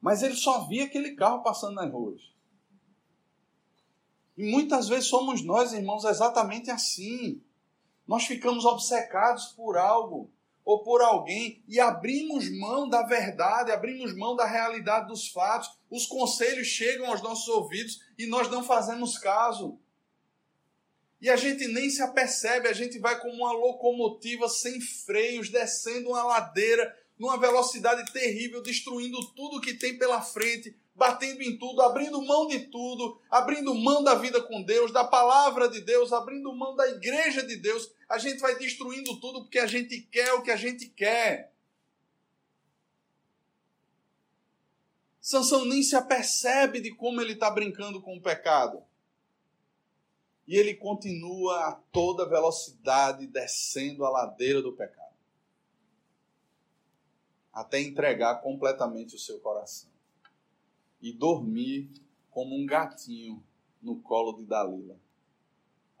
Mas 0.00 0.22
ele 0.22 0.34
só 0.34 0.66
via 0.66 0.84
aquele 0.84 1.14
carro 1.14 1.42
passando 1.42 1.74
nas 1.74 1.90
ruas. 1.90 2.32
E 4.36 4.50
muitas 4.50 4.88
vezes 4.88 5.08
somos 5.08 5.44
nós, 5.44 5.72
irmãos, 5.72 6.04
exatamente 6.04 6.70
assim. 6.70 7.42
Nós 8.06 8.24
ficamos 8.24 8.64
obcecados 8.64 9.48
por 9.48 9.76
algo 9.76 10.30
ou 10.68 10.82
por 10.82 11.00
alguém 11.00 11.64
e 11.66 11.80
abrimos 11.80 12.46
mão 12.50 12.86
da 12.86 13.02
verdade, 13.02 13.72
abrimos 13.72 14.14
mão 14.14 14.36
da 14.36 14.44
realidade 14.44 15.08
dos 15.08 15.28
fatos. 15.28 15.70
Os 15.90 16.04
conselhos 16.04 16.66
chegam 16.66 17.06
aos 17.06 17.22
nossos 17.22 17.48
ouvidos 17.48 18.02
e 18.18 18.26
nós 18.26 18.50
não 18.50 18.62
fazemos 18.62 19.16
caso. 19.16 19.78
E 21.22 21.30
a 21.30 21.36
gente 21.36 21.66
nem 21.68 21.88
se 21.88 22.02
apercebe, 22.02 22.68
a 22.68 22.74
gente 22.74 22.98
vai 22.98 23.18
como 23.18 23.32
uma 23.32 23.52
locomotiva 23.52 24.46
sem 24.46 24.78
freios, 24.78 25.48
descendo 25.48 26.10
uma 26.10 26.22
ladeira 26.22 26.94
numa 27.18 27.38
velocidade 27.38 28.12
terrível, 28.12 28.60
destruindo 28.60 29.18
tudo 29.32 29.62
que 29.62 29.72
tem 29.72 29.96
pela 29.96 30.20
frente, 30.20 30.76
batendo 30.98 31.40
em 31.42 31.56
tudo, 31.56 31.80
abrindo 31.80 32.20
mão 32.20 32.48
de 32.48 32.58
tudo, 32.66 33.20
abrindo 33.30 33.72
mão 33.72 34.02
da 34.02 34.16
vida 34.16 34.42
com 34.42 34.60
Deus, 34.64 34.92
da 34.92 35.04
palavra 35.04 35.68
de 35.68 35.80
Deus, 35.80 36.12
abrindo 36.12 36.52
mão 36.52 36.74
da 36.74 36.88
igreja 36.88 37.46
de 37.46 37.54
Deus. 37.56 37.94
A 38.08 38.18
gente 38.18 38.40
vai 38.40 38.58
destruindo 38.58 39.18
tudo 39.20 39.42
porque 39.42 39.60
a 39.60 39.66
gente 39.66 40.00
quer 40.10 40.32
o 40.32 40.42
que 40.42 40.50
a 40.50 40.56
gente 40.56 40.88
quer. 40.88 41.52
Sansão 45.20 45.64
nem 45.64 45.84
se 45.84 45.94
apercebe 45.94 46.80
de 46.80 46.92
como 46.92 47.20
ele 47.20 47.34
está 47.34 47.48
brincando 47.48 48.02
com 48.02 48.16
o 48.16 48.20
pecado. 48.20 48.82
E 50.48 50.56
ele 50.56 50.74
continua 50.74 51.68
a 51.68 51.72
toda 51.92 52.28
velocidade 52.28 53.24
descendo 53.26 54.04
a 54.04 54.10
ladeira 54.10 54.60
do 54.60 54.72
pecado. 54.72 55.14
Até 57.52 57.80
entregar 57.80 58.40
completamente 58.40 59.14
o 59.14 59.18
seu 59.18 59.38
coração. 59.38 59.87
E 61.00 61.12
dormir 61.12 61.90
como 62.30 62.54
um 62.56 62.66
gatinho 62.66 63.42
no 63.80 64.00
colo 64.00 64.32
de 64.32 64.44
Dalila. 64.44 64.98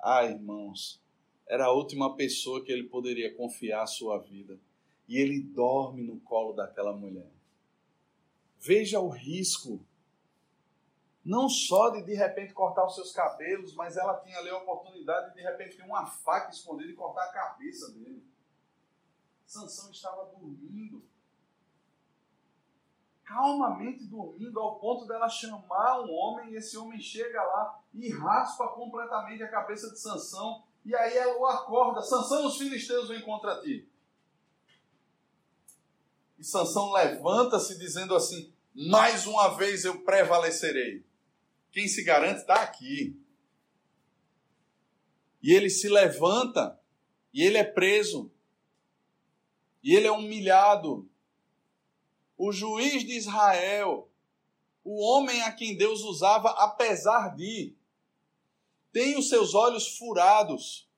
Ah, 0.00 0.24
irmãos, 0.24 1.00
era 1.46 1.66
a 1.66 1.72
última 1.72 2.14
pessoa 2.14 2.62
que 2.64 2.70
ele 2.70 2.84
poderia 2.84 3.34
confiar 3.34 3.82
a 3.82 3.86
sua 3.86 4.18
vida. 4.18 4.58
E 5.08 5.18
ele 5.18 5.40
dorme 5.40 6.02
no 6.02 6.20
colo 6.20 6.52
daquela 6.52 6.92
mulher. 6.92 7.30
Veja 8.60 9.00
o 9.00 9.08
risco 9.08 9.80
não 11.28 11.46
só 11.46 11.90
de 11.90 12.02
de 12.02 12.14
repente 12.14 12.54
cortar 12.54 12.86
os 12.86 12.94
seus 12.94 13.12
cabelos, 13.12 13.74
mas 13.74 13.98
ela 13.98 14.18
tinha 14.20 14.38
ali 14.38 14.48
a 14.48 14.56
oportunidade 14.56 15.28
de 15.28 15.36
de 15.36 15.42
repente 15.42 15.76
ter 15.76 15.82
uma 15.82 16.06
faca 16.06 16.50
escondida 16.50 16.90
e 16.90 16.94
cortar 16.94 17.24
a 17.24 17.32
cabeça 17.32 17.92
dele. 17.92 18.24
Sansão 19.44 19.90
estava 19.90 20.24
dormindo. 20.24 21.02
Calmamente 23.28 24.06
dormindo, 24.06 24.58
ao 24.58 24.80
ponto 24.80 25.06
dela 25.06 25.28
chamar 25.28 26.00
um 26.00 26.10
homem, 26.10 26.50
e 26.50 26.56
esse 26.56 26.78
homem 26.78 26.98
chega 26.98 27.42
lá 27.42 27.78
e 27.92 28.10
raspa 28.10 28.68
completamente 28.68 29.42
a 29.42 29.50
cabeça 29.50 29.90
de 29.90 30.00
Sansão, 30.00 30.64
e 30.82 30.96
aí 30.96 31.14
ela 31.14 31.38
o 31.38 31.44
acorda, 31.44 32.00
Sansão, 32.00 32.46
os 32.46 32.56
filisteus 32.56 33.10
vêm 33.10 33.20
contra 33.20 33.60
ti. 33.60 33.86
E 36.38 36.44
Sansão 36.44 36.90
levanta-se 36.90 37.78
dizendo 37.78 38.14
assim: 38.14 38.50
mais 38.74 39.26
uma 39.26 39.56
vez 39.56 39.84
eu 39.84 40.02
prevalecerei. 40.04 41.04
Quem 41.70 41.86
se 41.86 42.02
garante 42.02 42.40
está 42.40 42.62
aqui. 42.62 43.20
E 45.42 45.52
ele 45.52 45.68
se 45.68 45.88
levanta 45.88 46.80
e 47.34 47.42
ele 47.42 47.58
é 47.58 47.64
preso. 47.64 48.30
E 49.82 49.94
ele 49.94 50.06
é 50.06 50.12
humilhado. 50.12 51.07
O 52.38 52.52
juiz 52.52 53.04
de 53.04 53.16
Israel, 53.16 54.08
o 54.84 55.02
homem 55.04 55.42
a 55.42 55.50
quem 55.50 55.76
Deus 55.76 56.02
usava 56.02 56.50
apesar 56.50 57.34
de, 57.34 57.76
tem 58.92 59.18
os 59.18 59.28
seus 59.28 59.54
olhos 59.54 59.98
furados, 59.98 60.88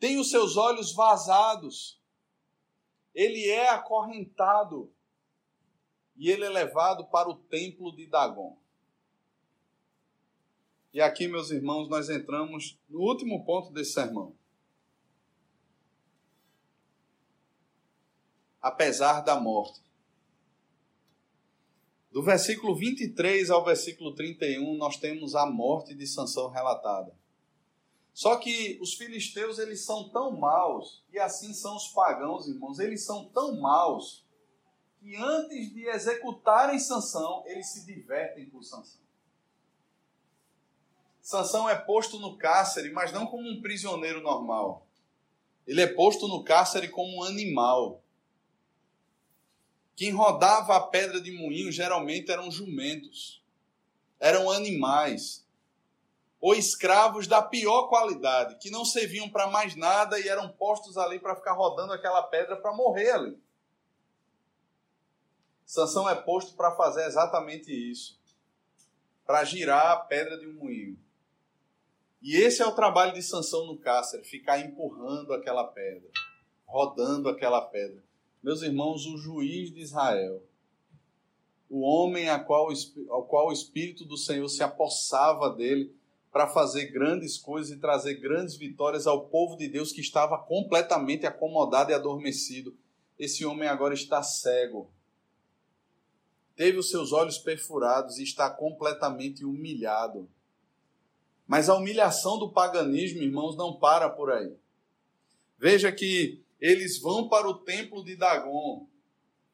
tem 0.00 0.18
os 0.18 0.28
seus 0.28 0.56
olhos 0.56 0.92
vazados, 0.92 2.02
ele 3.14 3.48
é 3.48 3.70
acorrentado 3.70 4.92
e 6.16 6.28
ele 6.28 6.44
é 6.44 6.48
levado 6.48 7.06
para 7.06 7.28
o 7.28 7.36
templo 7.36 7.94
de 7.94 8.06
Dagon. 8.06 8.58
E 10.92 11.00
aqui, 11.00 11.28
meus 11.28 11.50
irmãos, 11.50 11.88
nós 11.88 12.10
entramos 12.10 12.80
no 12.88 13.00
último 13.00 13.44
ponto 13.44 13.70
desse 13.70 13.92
sermão. 13.92 14.34
Apesar 18.60 19.20
da 19.20 19.38
morte. 19.38 19.85
Do 22.16 22.22
versículo 22.22 22.74
23 22.74 23.50
ao 23.50 23.62
versículo 23.62 24.14
31, 24.14 24.78
nós 24.78 24.96
temos 24.96 25.34
a 25.34 25.44
morte 25.44 25.94
de 25.94 26.06
Sansão 26.06 26.48
relatada. 26.48 27.14
Só 28.14 28.36
que 28.36 28.78
os 28.80 28.94
filisteus, 28.94 29.58
eles 29.58 29.84
são 29.84 30.08
tão 30.08 30.34
maus, 30.34 31.04
e 31.12 31.18
assim 31.18 31.52
são 31.52 31.76
os 31.76 31.88
pagãos, 31.88 32.48
irmãos, 32.48 32.78
eles 32.78 33.04
são 33.04 33.26
tão 33.26 33.60
maus, 33.60 34.24
que 34.98 35.14
antes 35.14 35.74
de 35.74 35.86
executarem 35.88 36.78
Sansão, 36.78 37.44
eles 37.44 37.70
se 37.70 37.84
divertem 37.84 38.46
por 38.46 38.64
Sansão. 38.64 39.02
Sansão 41.20 41.68
é 41.68 41.74
posto 41.74 42.18
no 42.18 42.38
cárcere, 42.38 42.90
mas 42.92 43.12
não 43.12 43.26
como 43.26 43.46
um 43.46 43.60
prisioneiro 43.60 44.22
normal. 44.22 44.86
Ele 45.66 45.82
é 45.82 45.86
posto 45.86 46.26
no 46.26 46.42
cárcere 46.42 46.88
como 46.88 47.18
um 47.18 47.24
animal. 47.24 48.02
Quem 49.96 50.12
rodava 50.12 50.76
a 50.76 50.80
pedra 50.80 51.18
de 51.22 51.32
moinho 51.32 51.72
geralmente 51.72 52.30
eram 52.30 52.50
jumentos, 52.50 53.42
eram 54.20 54.50
animais, 54.50 55.46
ou 56.38 56.54
escravos 56.54 57.26
da 57.26 57.40
pior 57.40 57.88
qualidade, 57.88 58.58
que 58.58 58.70
não 58.70 58.84
serviam 58.84 59.28
para 59.30 59.46
mais 59.46 59.74
nada 59.74 60.20
e 60.20 60.28
eram 60.28 60.52
postos 60.52 60.98
ali 60.98 61.18
para 61.18 61.34
ficar 61.34 61.54
rodando 61.54 61.94
aquela 61.94 62.22
pedra 62.22 62.56
para 62.56 62.74
morrer 62.74 63.10
ali. 63.10 63.38
Sansão 65.64 66.08
é 66.08 66.14
posto 66.14 66.54
para 66.54 66.76
fazer 66.76 67.06
exatamente 67.06 67.72
isso, 67.72 68.20
para 69.24 69.44
girar 69.44 69.92
a 69.92 69.96
pedra 69.96 70.38
de 70.38 70.46
um 70.46 70.52
moinho. 70.52 70.98
E 72.20 72.36
esse 72.36 72.60
é 72.60 72.66
o 72.66 72.74
trabalho 72.74 73.14
de 73.14 73.22
Sansão 73.22 73.66
no 73.66 73.78
cárcere, 73.78 74.24
ficar 74.24 74.58
empurrando 74.58 75.32
aquela 75.32 75.64
pedra, 75.64 76.08
rodando 76.66 77.30
aquela 77.30 77.62
pedra. 77.62 78.05
Meus 78.42 78.62
irmãos, 78.62 79.06
o 79.06 79.16
juiz 79.16 79.72
de 79.72 79.80
Israel, 79.80 80.42
o 81.68 81.80
homem 81.80 82.28
a 82.28 82.38
qual, 82.38 82.68
ao 83.08 83.24
qual 83.24 83.48
o 83.48 83.52
Espírito 83.52 84.04
do 84.04 84.16
Senhor 84.16 84.48
se 84.48 84.62
apossava 84.62 85.50
dele 85.50 85.94
para 86.30 86.46
fazer 86.46 86.92
grandes 86.92 87.38
coisas 87.38 87.72
e 87.72 87.80
trazer 87.80 88.14
grandes 88.16 88.56
vitórias 88.56 89.06
ao 89.06 89.26
povo 89.28 89.56
de 89.56 89.68
Deus 89.68 89.90
que 89.90 90.00
estava 90.00 90.38
completamente 90.38 91.26
acomodado 91.26 91.90
e 91.90 91.94
adormecido. 91.94 92.76
Esse 93.18 93.44
homem 93.44 93.68
agora 93.68 93.94
está 93.94 94.22
cego. 94.22 94.90
Teve 96.54 96.78
os 96.78 96.90
seus 96.90 97.12
olhos 97.12 97.38
perfurados 97.38 98.18
e 98.18 98.22
está 98.22 98.50
completamente 98.50 99.44
humilhado. 99.44 100.28
Mas 101.46 101.68
a 101.68 101.74
humilhação 101.74 102.38
do 102.38 102.50
paganismo, 102.50 103.22
irmãos, 103.22 103.56
não 103.56 103.78
para 103.78 104.10
por 104.10 104.30
aí. 104.30 104.54
Veja 105.58 105.90
que 105.90 106.42
eles 106.60 107.00
vão 107.00 107.28
para 107.28 107.48
o 107.48 107.58
templo 107.58 108.04
de 108.04 108.16
Dagon, 108.16 108.88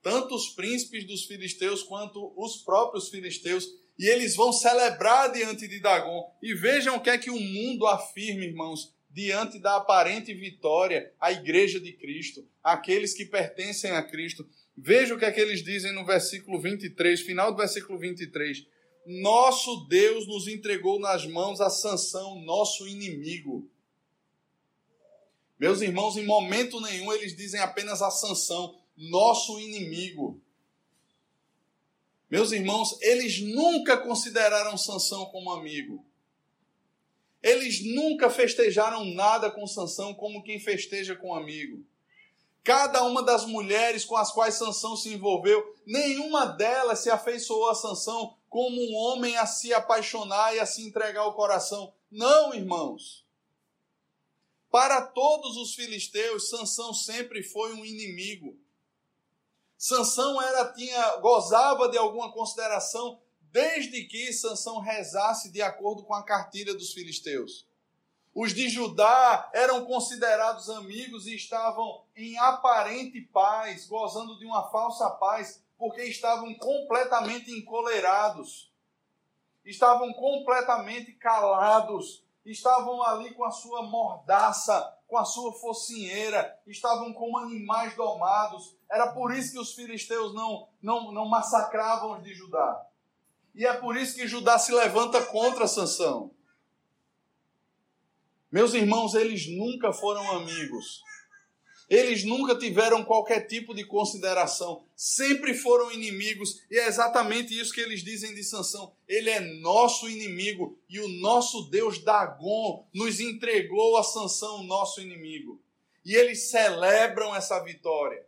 tanto 0.02 0.34
os 0.34 0.48
príncipes 0.48 1.06
dos 1.06 1.24
filisteus 1.24 1.82
quanto 1.82 2.32
os 2.36 2.56
próprios 2.56 3.08
filisteus, 3.08 3.68
e 3.98 4.06
eles 4.06 4.34
vão 4.34 4.52
celebrar 4.52 5.32
diante 5.32 5.68
de 5.68 5.80
Dagon. 5.80 6.30
E 6.42 6.54
vejam 6.54 6.96
o 6.96 7.00
que 7.00 7.10
é 7.10 7.18
que 7.18 7.30
o 7.30 7.38
mundo 7.38 7.86
afirma, 7.86 8.44
irmãos, 8.44 8.92
diante 9.10 9.58
da 9.58 9.76
aparente 9.76 10.32
vitória, 10.34 11.12
a 11.20 11.30
igreja 11.30 11.78
de 11.78 11.92
Cristo, 11.92 12.46
aqueles 12.64 13.14
que 13.14 13.24
pertencem 13.24 13.90
a 13.92 14.02
Cristo. 14.02 14.48
Veja 14.76 15.14
o 15.14 15.18
que 15.18 15.24
é 15.24 15.30
que 15.30 15.40
eles 15.40 15.62
dizem 15.62 15.92
no 15.92 16.04
versículo 16.04 16.60
23, 16.60 17.20
final 17.20 17.52
do 17.52 17.58
versículo 17.58 17.98
23 17.98 18.66
nosso 19.06 19.84
Deus 19.88 20.26
nos 20.28 20.46
entregou 20.46 21.00
nas 21.00 21.26
mãos 21.26 21.60
a 21.60 21.68
Sansão, 21.68 22.40
nosso 22.40 22.86
inimigo. 22.86 23.68
Meus 25.62 25.80
irmãos, 25.80 26.16
em 26.16 26.26
momento 26.26 26.80
nenhum 26.80 27.12
eles 27.12 27.36
dizem 27.36 27.60
apenas 27.60 28.02
a 28.02 28.10
Sansão, 28.10 28.74
nosso 28.96 29.60
inimigo. 29.60 30.42
Meus 32.28 32.50
irmãos, 32.50 33.00
eles 33.00 33.40
nunca 33.40 33.96
consideraram 33.96 34.76
Sansão 34.76 35.26
como 35.26 35.52
amigo. 35.52 36.04
Eles 37.40 37.80
nunca 37.94 38.28
festejaram 38.28 39.04
nada 39.04 39.52
com 39.52 39.64
Sansão 39.64 40.12
como 40.12 40.42
quem 40.42 40.58
festeja 40.58 41.14
com 41.14 41.28
um 41.28 41.34
amigo. 41.36 41.86
Cada 42.64 43.04
uma 43.04 43.22
das 43.22 43.46
mulheres 43.46 44.04
com 44.04 44.16
as 44.16 44.32
quais 44.32 44.56
Sansão 44.56 44.96
se 44.96 45.10
envolveu, 45.10 45.76
nenhuma 45.86 46.44
delas 46.44 46.98
se 46.98 47.08
afeiçoou 47.08 47.70
a 47.70 47.74
Sansão 47.76 48.36
como 48.50 48.80
um 48.80 48.96
homem 48.96 49.36
a 49.36 49.46
se 49.46 49.72
apaixonar 49.72 50.56
e 50.56 50.58
a 50.58 50.66
se 50.66 50.82
entregar 50.82 51.24
o 51.24 51.34
coração. 51.34 51.92
Não, 52.10 52.52
irmãos. 52.52 53.22
Para 54.72 55.02
todos 55.02 55.58
os 55.58 55.74
filisteus, 55.74 56.48
Sansão 56.48 56.94
sempre 56.94 57.42
foi 57.42 57.74
um 57.74 57.84
inimigo. 57.84 58.58
Sansão 59.76 60.40
era 60.40 60.72
tinha 60.72 61.16
gozava 61.16 61.90
de 61.90 61.98
alguma 61.98 62.32
consideração 62.32 63.20
desde 63.52 64.04
que 64.04 64.32
Sansão 64.32 64.78
rezasse 64.78 65.52
de 65.52 65.60
acordo 65.60 66.02
com 66.04 66.14
a 66.14 66.22
cartilha 66.22 66.72
dos 66.72 66.94
filisteus. 66.94 67.68
Os 68.34 68.54
de 68.54 68.70
Judá 68.70 69.50
eram 69.52 69.84
considerados 69.84 70.70
amigos 70.70 71.26
e 71.26 71.34
estavam 71.34 72.06
em 72.16 72.38
aparente 72.38 73.20
paz, 73.20 73.86
gozando 73.86 74.38
de 74.38 74.46
uma 74.46 74.70
falsa 74.70 75.10
paz, 75.10 75.62
porque 75.76 76.02
estavam 76.04 76.54
completamente 76.54 77.50
encolerados, 77.50 78.72
estavam 79.66 80.14
completamente 80.14 81.12
calados, 81.12 82.21
estavam 82.44 83.02
ali 83.02 83.32
com 83.34 83.44
a 83.44 83.50
sua 83.50 83.82
mordaça, 83.82 84.98
com 85.06 85.16
a 85.16 85.24
sua 85.24 85.52
focinheira, 85.52 86.58
estavam 86.66 87.12
como 87.12 87.38
animais 87.38 87.94
domados. 87.94 88.76
Era 88.90 89.12
por 89.12 89.32
isso 89.34 89.52
que 89.52 89.58
os 89.58 89.74
filisteus 89.74 90.34
não, 90.34 90.68
não, 90.82 91.12
não 91.12 91.28
massacravam 91.28 92.12
os 92.12 92.22
de 92.22 92.34
Judá. 92.34 92.86
E 93.54 93.66
é 93.66 93.74
por 93.74 93.96
isso 93.96 94.16
que 94.16 94.26
Judá 94.26 94.58
se 94.58 94.72
levanta 94.72 95.24
contra 95.26 95.66
Sansão. 95.66 96.30
Meus 98.50 98.74
irmãos, 98.74 99.14
eles 99.14 99.46
nunca 99.46 99.92
foram 99.92 100.30
amigos. 100.32 101.02
Eles 101.92 102.24
nunca 102.24 102.56
tiveram 102.56 103.04
qualquer 103.04 103.40
tipo 103.46 103.74
de 103.74 103.84
consideração, 103.84 104.82
sempre 104.96 105.52
foram 105.52 105.92
inimigos, 105.92 106.62
e 106.70 106.78
é 106.78 106.86
exatamente 106.86 107.52
isso 107.52 107.70
que 107.70 107.82
eles 107.82 108.02
dizem 108.02 108.34
de 108.34 108.42
Sansão. 108.42 108.94
Ele 109.06 109.28
é 109.28 109.40
nosso 109.40 110.08
inimigo 110.08 110.80
e 110.88 110.98
o 111.00 111.08
nosso 111.20 111.68
Deus 111.68 111.98
Dagon 111.98 112.88
nos 112.94 113.20
entregou 113.20 113.98
a 113.98 114.02
Sansão, 114.02 114.62
nosso 114.62 115.02
inimigo. 115.02 115.60
E 116.02 116.14
eles 116.14 116.48
celebram 116.48 117.36
essa 117.36 117.62
vitória. 117.62 118.24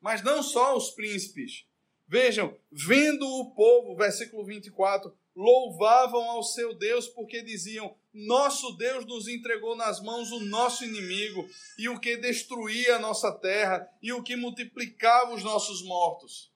Mas 0.00 0.20
não 0.20 0.42
só 0.42 0.76
os 0.76 0.90
príncipes. 0.90 1.64
Vejam, 2.08 2.56
vendo 2.72 3.24
o 3.24 3.52
povo, 3.52 3.94
versículo 3.94 4.44
24, 4.44 5.16
louvavam 5.36 6.30
ao 6.30 6.42
seu 6.42 6.74
Deus 6.74 7.06
porque 7.06 7.42
diziam: 7.42 7.94
Nosso 8.12 8.72
Deus 8.72 9.04
nos 9.04 9.28
entregou 9.28 9.76
nas 9.76 10.00
mãos 10.00 10.32
o 10.32 10.40
nosso 10.40 10.84
inimigo 10.84 11.46
e 11.78 11.88
o 11.90 12.00
que 12.00 12.16
destruía 12.16 12.96
a 12.96 12.98
nossa 12.98 13.30
terra 13.30 13.86
e 14.02 14.12
o 14.12 14.22
que 14.22 14.34
multiplicava 14.34 15.34
os 15.34 15.44
nossos 15.44 15.82
mortos. 15.82 16.50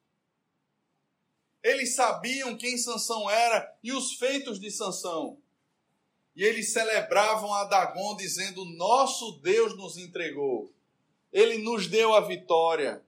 Eles 1.62 1.94
sabiam 1.94 2.56
quem 2.56 2.78
Sansão 2.78 3.28
era 3.28 3.78
e 3.82 3.92
os 3.92 4.14
feitos 4.14 4.58
de 4.58 4.70
Sansão. 4.70 5.38
E 6.34 6.42
eles 6.42 6.72
celebravam 6.72 7.52
a 7.52 7.64
Dagon 7.64 8.16
dizendo: 8.16 8.64
Nosso 8.64 9.32
Deus 9.42 9.76
nos 9.76 9.98
entregou. 9.98 10.72
Ele 11.30 11.58
nos 11.58 11.86
deu 11.86 12.14
a 12.14 12.20
vitória. 12.20 13.04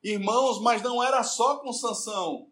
Irmãos, 0.00 0.60
mas 0.60 0.80
não 0.80 1.02
era 1.02 1.24
só 1.24 1.58
com 1.58 1.72
Sansão. 1.72 2.47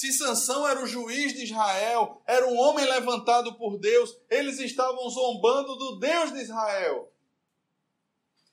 Se 0.00 0.14
Sansão 0.14 0.66
era 0.66 0.82
o 0.82 0.86
juiz 0.86 1.34
de 1.34 1.44
Israel, 1.44 2.22
era 2.26 2.48
um 2.48 2.58
homem 2.58 2.86
levantado 2.86 3.58
por 3.58 3.76
Deus, 3.76 4.16
eles 4.30 4.58
estavam 4.58 5.06
zombando 5.10 5.76
do 5.76 5.98
Deus 5.98 6.32
de 6.32 6.40
Israel. 6.40 7.12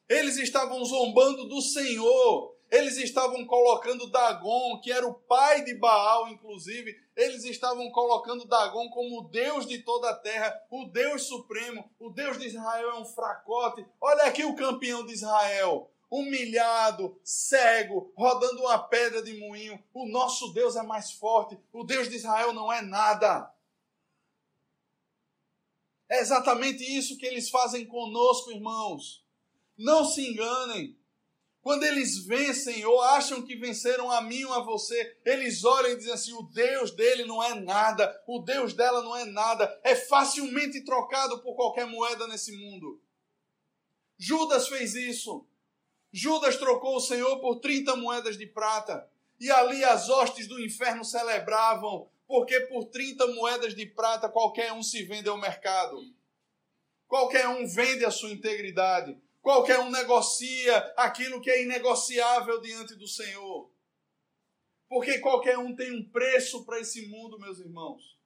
Eles 0.09 0.35
estavam 0.35 0.83
zombando 0.83 1.47
do 1.47 1.61
Senhor. 1.61 2.53
Eles 2.69 2.97
estavam 2.97 3.45
colocando 3.45 4.11
Dagon, 4.11 4.81
que 4.81 4.91
era 4.91 5.07
o 5.07 5.13
pai 5.13 5.63
de 5.63 5.73
Baal, 5.75 6.27
inclusive, 6.27 6.93
eles 7.15 7.45
estavam 7.45 7.89
colocando 7.91 8.45
Dagon 8.45 8.89
como 8.89 9.21
o 9.21 9.29
Deus 9.29 9.65
de 9.65 9.77
toda 9.83 10.09
a 10.09 10.15
terra, 10.15 10.53
o 10.69 10.83
Deus 10.83 11.29
supremo, 11.29 11.89
o 11.97 12.09
Deus 12.09 12.37
de 12.37 12.47
Israel 12.47 12.89
é 12.89 12.99
um 12.99 13.05
fracote. 13.05 13.85
Olha 14.01 14.23
aqui 14.23 14.43
o 14.43 14.53
campeão 14.53 15.05
de 15.05 15.13
Israel 15.13 15.89
humilhado, 16.09 17.19
cego, 17.23 18.11
rodando 18.15 18.61
uma 18.61 18.79
pedra 18.79 19.21
de 19.21 19.33
moinho. 19.37 19.81
O 19.93 20.07
nosso 20.07 20.53
Deus 20.53 20.75
é 20.75 20.83
mais 20.83 21.11
forte. 21.11 21.57
O 21.71 21.83
Deus 21.83 22.09
de 22.09 22.15
Israel 22.15 22.53
não 22.53 22.71
é 22.71 22.81
nada. 22.81 23.53
É 26.09 26.19
exatamente 26.19 26.83
isso 26.83 27.17
que 27.17 27.25
eles 27.25 27.49
fazem 27.49 27.85
conosco, 27.85 28.51
irmãos. 28.51 29.25
Não 29.77 30.05
se 30.05 30.25
enganem. 30.25 30.97
Quando 31.61 31.83
eles 31.83 32.19
vencem 32.19 32.85
ou 32.85 33.01
acham 33.01 33.41
que 33.41 33.57
venceram 33.57 34.09
a 34.09 34.21
mim 34.21 34.45
ou 34.45 34.53
a 34.53 34.63
você, 34.63 35.19
eles 35.25 35.65
olham 35.65 35.91
e 35.91 35.97
dizem 35.97 36.13
assim: 36.13 36.31
o 36.31 36.43
Deus 36.43 36.91
dele 36.91 37.25
não 37.25 37.43
é 37.43 37.53
nada, 37.55 38.23
o 38.25 38.39
Deus 38.39 38.73
dela 38.73 39.03
não 39.03 39.13
é 39.13 39.25
nada, 39.25 39.77
é 39.83 39.93
facilmente 39.93 40.85
trocado 40.85 41.41
por 41.41 41.55
qualquer 41.55 41.85
moeda 41.85 42.25
nesse 42.25 42.53
mundo. 42.53 43.01
Judas 44.17 44.69
fez 44.69 44.95
isso. 44.95 45.45
Judas 46.11 46.57
trocou 46.57 46.95
o 46.95 47.01
Senhor 47.01 47.39
por 47.39 47.59
30 47.59 47.95
moedas 47.95 48.37
de 48.37 48.45
prata. 48.45 49.09
E 49.39 49.51
ali 49.51 49.83
as 49.83 50.09
hostes 50.09 50.47
do 50.47 50.59
inferno 50.59 51.05
celebravam, 51.05 52.09
porque 52.27 52.59
por 52.61 52.85
30 52.85 53.27
moedas 53.27 53.75
de 53.75 53.85
prata 53.85 54.27
qualquer 54.27 54.73
um 54.73 54.81
se 54.81 55.03
vende 55.03 55.29
ao 55.29 55.37
mercado. 55.37 55.99
Qualquer 57.07 57.47
um 57.47 57.65
vende 57.67 58.03
a 58.03 58.11
sua 58.11 58.31
integridade. 58.31 59.17
Qualquer 59.41 59.79
um 59.79 59.89
negocia 59.89 60.75
aquilo 60.97 61.39
que 61.39 61.49
é 61.49 61.63
inegociável 61.63 62.59
diante 62.59 62.95
do 62.95 63.07
Senhor. 63.07 63.71
Porque 64.89 65.19
qualquer 65.19 65.57
um 65.57 65.75
tem 65.75 65.91
um 65.91 66.09
preço 66.09 66.65
para 66.65 66.79
esse 66.79 67.07
mundo, 67.07 67.39
meus 67.39 67.59
irmãos. 67.59 68.17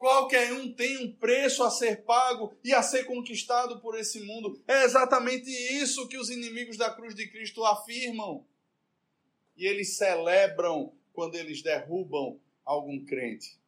Qualquer 0.00 0.50
um 0.54 0.72
tem 0.72 0.96
um 1.04 1.12
preço 1.12 1.62
a 1.62 1.68
ser 1.68 2.04
pago 2.04 2.54
e 2.64 2.72
a 2.72 2.82
ser 2.82 3.04
conquistado 3.04 3.80
por 3.80 3.94
esse 3.94 4.24
mundo. 4.24 4.58
É 4.66 4.82
exatamente 4.82 5.50
isso 5.50 6.08
que 6.08 6.16
os 6.16 6.30
inimigos 6.30 6.78
da 6.78 6.88
cruz 6.90 7.14
de 7.14 7.28
Cristo 7.28 7.62
afirmam. 7.66 8.42
E 9.54 9.66
eles 9.66 9.98
celebram 9.98 10.94
quando 11.12 11.34
eles 11.34 11.60
derrubam 11.60 12.40
algum 12.64 13.04
crente. 13.04 13.60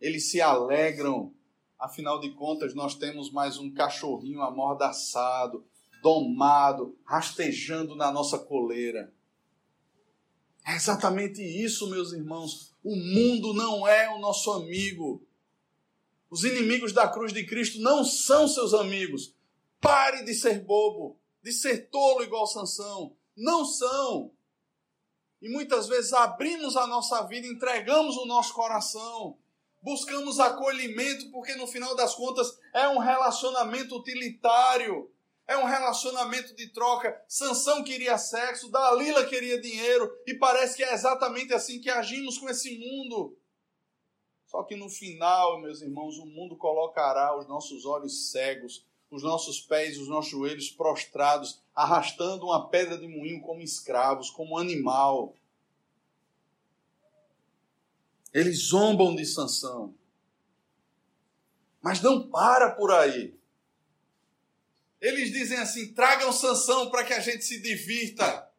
Eles 0.00 0.30
se 0.30 0.40
alegram. 0.40 1.34
Afinal 1.78 2.18
de 2.18 2.30
contas, 2.30 2.74
nós 2.74 2.94
temos 2.94 3.30
mais 3.30 3.58
um 3.58 3.70
cachorrinho 3.70 4.40
amordaçado, 4.40 5.66
domado, 6.02 6.98
rastejando 7.04 7.94
na 7.94 8.10
nossa 8.10 8.38
coleira. 8.38 9.12
É 10.66 10.74
exatamente 10.74 11.42
isso, 11.42 11.90
meus 11.90 12.14
irmãos. 12.14 12.74
O 12.86 12.94
mundo 12.94 13.52
não 13.52 13.84
é 13.84 14.08
o 14.14 14.20
nosso 14.20 14.52
amigo. 14.52 15.20
Os 16.30 16.44
inimigos 16.44 16.92
da 16.92 17.08
cruz 17.08 17.32
de 17.32 17.44
Cristo 17.44 17.80
não 17.80 18.04
são 18.04 18.46
seus 18.46 18.72
amigos. 18.72 19.34
Pare 19.80 20.24
de 20.24 20.32
ser 20.32 20.60
bobo, 20.60 21.18
de 21.42 21.52
ser 21.52 21.90
tolo 21.90 22.22
igual 22.22 22.46
Sansão. 22.46 23.16
Não 23.36 23.64
são. 23.64 24.30
E 25.42 25.48
muitas 25.48 25.88
vezes 25.88 26.12
abrimos 26.12 26.76
a 26.76 26.86
nossa 26.86 27.24
vida, 27.24 27.48
entregamos 27.48 28.16
o 28.18 28.24
nosso 28.24 28.54
coração, 28.54 29.36
buscamos 29.82 30.38
acolhimento, 30.38 31.28
porque 31.32 31.56
no 31.56 31.66
final 31.66 31.96
das 31.96 32.14
contas 32.14 32.56
é 32.72 32.86
um 32.86 32.98
relacionamento 32.98 33.96
utilitário. 33.96 35.10
É 35.46 35.56
um 35.56 35.64
relacionamento 35.64 36.54
de 36.56 36.68
troca. 36.72 37.22
Sansão 37.28 37.84
queria 37.84 38.18
sexo, 38.18 38.70
Dalila 38.70 39.24
queria 39.26 39.60
dinheiro, 39.60 40.12
e 40.26 40.34
parece 40.34 40.76
que 40.76 40.82
é 40.82 40.92
exatamente 40.92 41.54
assim 41.54 41.80
que 41.80 41.88
agimos 41.88 42.36
com 42.36 42.48
esse 42.48 42.76
mundo. 42.78 43.38
Só 44.46 44.62
que 44.64 44.74
no 44.74 44.88
final, 44.88 45.60
meus 45.60 45.82
irmãos, 45.82 46.18
o 46.18 46.26
mundo 46.26 46.56
colocará 46.56 47.36
os 47.38 47.46
nossos 47.46 47.84
olhos 47.84 48.30
cegos, 48.30 48.84
os 49.10 49.22
nossos 49.22 49.60
pés, 49.60 49.98
os 49.98 50.08
nossos 50.08 50.30
joelhos 50.30 50.70
prostrados, 50.70 51.60
arrastando 51.74 52.46
uma 52.46 52.68
pedra 52.68 52.98
de 52.98 53.06
moinho 53.06 53.40
como 53.40 53.60
escravos, 53.60 54.30
como 54.30 54.58
animal. 54.58 55.34
Eles 58.32 58.68
zombam 58.68 59.14
de 59.14 59.24
Sansão. 59.24 59.94
Mas 61.80 62.00
não 62.00 62.28
para 62.28 62.70
por 62.72 62.90
aí. 62.90 63.35
Eles 65.00 65.30
dizem 65.30 65.58
assim: 65.58 65.92
tragam 65.92 66.32
Sansão 66.32 66.90
para 66.90 67.04
que 67.04 67.12
a 67.12 67.20
gente 67.20 67.44
se 67.44 67.60
divirta. 67.60 68.50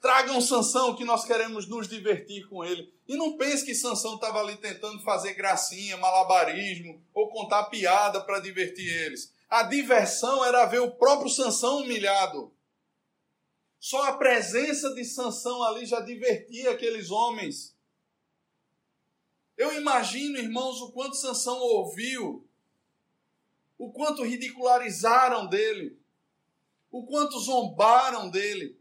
Tragam 0.00 0.40
Sansão 0.40 0.96
que 0.96 1.04
nós 1.04 1.24
queremos 1.24 1.68
nos 1.68 1.88
divertir 1.88 2.48
com 2.48 2.64
ele. 2.64 2.92
E 3.06 3.16
não 3.16 3.36
pense 3.36 3.64
que 3.64 3.74
Sansão 3.74 4.16
estava 4.16 4.40
ali 4.40 4.56
tentando 4.56 5.00
fazer 5.02 5.34
gracinha, 5.34 5.96
malabarismo 5.96 7.00
ou 7.14 7.28
contar 7.28 7.64
piada 7.64 8.20
para 8.20 8.40
divertir 8.40 8.88
eles. 9.04 9.32
A 9.48 9.62
diversão 9.62 10.44
era 10.44 10.66
ver 10.66 10.80
o 10.80 10.90
próprio 10.90 11.30
Sansão 11.30 11.82
humilhado. 11.82 12.52
Só 13.78 14.02
a 14.04 14.16
presença 14.16 14.92
de 14.94 15.04
Sansão 15.04 15.62
ali 15.62 15.84
já 15.86 16.00
divertia 16.00 16.70
aqueles 16.70 17.10
homens. 17.10 17.76
Eu 19.56 19.72
imagino, 19.74 20.38
irmãos, 20.38 20.80
o 20.80 20.90
quanto 20.92 21.16
Sansão 21.16 21.58
ouviu 21.58 22.48
o 23.82 23.90
quanto 23.90 24.22
ridicularizaram 24.22 25.48
dele, 25.48 25.98
o 26.88 27.04
quanto 27.04 27.36
zombaram 27.40 28.30
dele. 28.30 28.78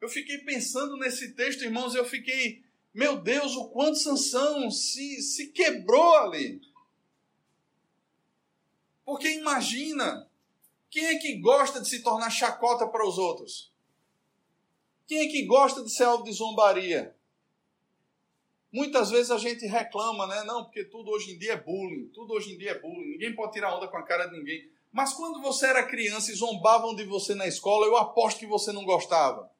Eu 0.00 0.08
fiquei 0.08 0.38
pensando 0.38 0.96
nesse 0.96 1.36
texto, 1.36 1.62
irmãos, 1.62 1.94
eu 1.94 2.04
fiquei, 2.04 2.64
meu 2.92 3.20
Deus, 3.20 3.54
o 3.54 3.68
quanto 3.68 3.98
Sansão 3.98 4.68
se, 4.68 5.22
se 5.22 5.52
quebrou 5.52 6.16
ali. 6.16 6.60
Porque 9.04 9.30
imagina, 9.30 10.28
Quem 10.90 11.06
é 11.06 11.18
que 11.20 11.36
gosta 11.36 11.80
de 11.80 11.88
se 11.88 12.02
tornar 12.02 12.30
chacota 12.30 12.84
para 12.84 13.06
os 13.06 13.16
outros? 13.16 13.72
Quem 15.06 15.20
é 15.20 15.28
que 15.28 15.46
gosta 15.46 15.84
de 15.84 15.90
ser 15.92 16.02
alvo 16.02 16.24
de 16.24 16.32
zombaria? 16.32 17.16
Muitas 18.72 19.10
vezes 19.10 19.30
a 19.30 19.38
gente 19.38 19.66
reclama, 19.66 20.26
né? 20.26 20.44
Não, 20.44 20.64
porque 20.64 20.84
tudo 20.84 21.10
hoje 21.10 21.32
em 21.32 21.38
dia 21.38 21.54
é 21.54 21.60
bullying, 21.60 22.08
tudo 22.14 22.34
hoje 22.34 22.54
em 22.54 22.58
dia 22.58 22.70
é 22.70 22.78
bullying, 22.78 23.12
ninguém 23.12 23.34
pode 23.34 23.52
tirar 23.52 23.76
onda 23.76 23.88
com 23.88 23.96
a 23.96 24.02
cara 24.02 24.26
de 24.26 24.38
ninguém. 24.38 24.70
Mas 24.92 25.12
quando 25.12 25.40
você 25.40 25.66
era 25.66 25.86
criança 25.86 26.30
e 26.30 26.34
zombavam 26.34 26.94
de 26.94 27.04
você 27.04 27.34
na 27.34 27.46
escola, 27.46 27.86
eu 27.86 27.96
aposto 27.96 28.38
que 28.38 28.46
você 28.46 28.72
não 28.72 28.84
gostava. 28.84 29.50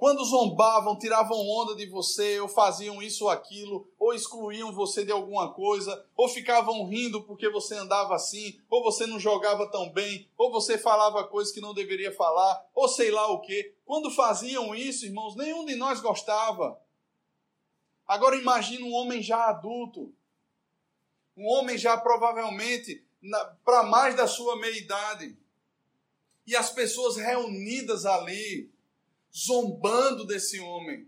Quando 0.00 0.24
zombavam, 0.24 0.98
tiravam 0.98 1.38
onda 1.46 1.76
de 1.76 1.84
você, 1.84 2.40
ou 2.40 2.48
faziam 2.48 3.02
isso 3.02 3.24
ou 3.24 3.30
aquilo, 3.30 3.86
ou 3.98 4.14
excluíam 4.14 4.72
você 4.72 5.04
de 5.04 5.12
alguma 5.12 5.52
coisa, 5.52 6.06
ou 6.16 6.26
ficavam 6.26 6.86
rindo 6.86 7.22
porque 7.24 7.50
você 7.50 7.74
andava 7.74 8.14
assim, 8.14 8.58
ou 8.70 8.82
você 8.82 9.06
não 9.06 9.20
jogava 9.20 9.70
tão 9.70 9.90
bem, 9.90 10.26
ou 10.38 10.50
você 10.50 10.78
falava 10.78 11.24
coisas 11.24 11.52
que 11.52 11.60
não 11.60 11.74
deveria 11.74 12.10
falar, 12.10 12.66
ou 12.74 12.88
sei 12.88 13.10
lá 13.10 13.30
o 13.30 13.40
que. 13.40 13.74
Quando 13.84 14.10
faziam 14.10 14.74
isso, 14.74 15.04
irmãos, 15.04 15.36
nenhum 15.36 15.66
de 15.66 15.76
nós 15.76 16.00
gostava. 16.00 16.80
Agora 18.10 18.34
imagine 18.34 18.82
um 18.82 18.92
homem 18.92 19.22
já 19.22 19.44
adulto, 19.44 20.12
um 21.36 21.46
homem 21.46 21.78
já 21.78 21.96
provavelmente 21.96 23.06
para 23.64 23.84
mais 23.84 24.16
da 24.16 24.26
sua 24.26 24.56
meia 24.56 24.76
idade, 24.76 25.38
e 26.44 26.56
as 26.56 26.72
pessoas 26.72 27.16
reunidas 27.16 28.04
ali, 28.04 28.68
zombando 29.32 30.26
desse 30.26 30.58
homem. 30.58 31.06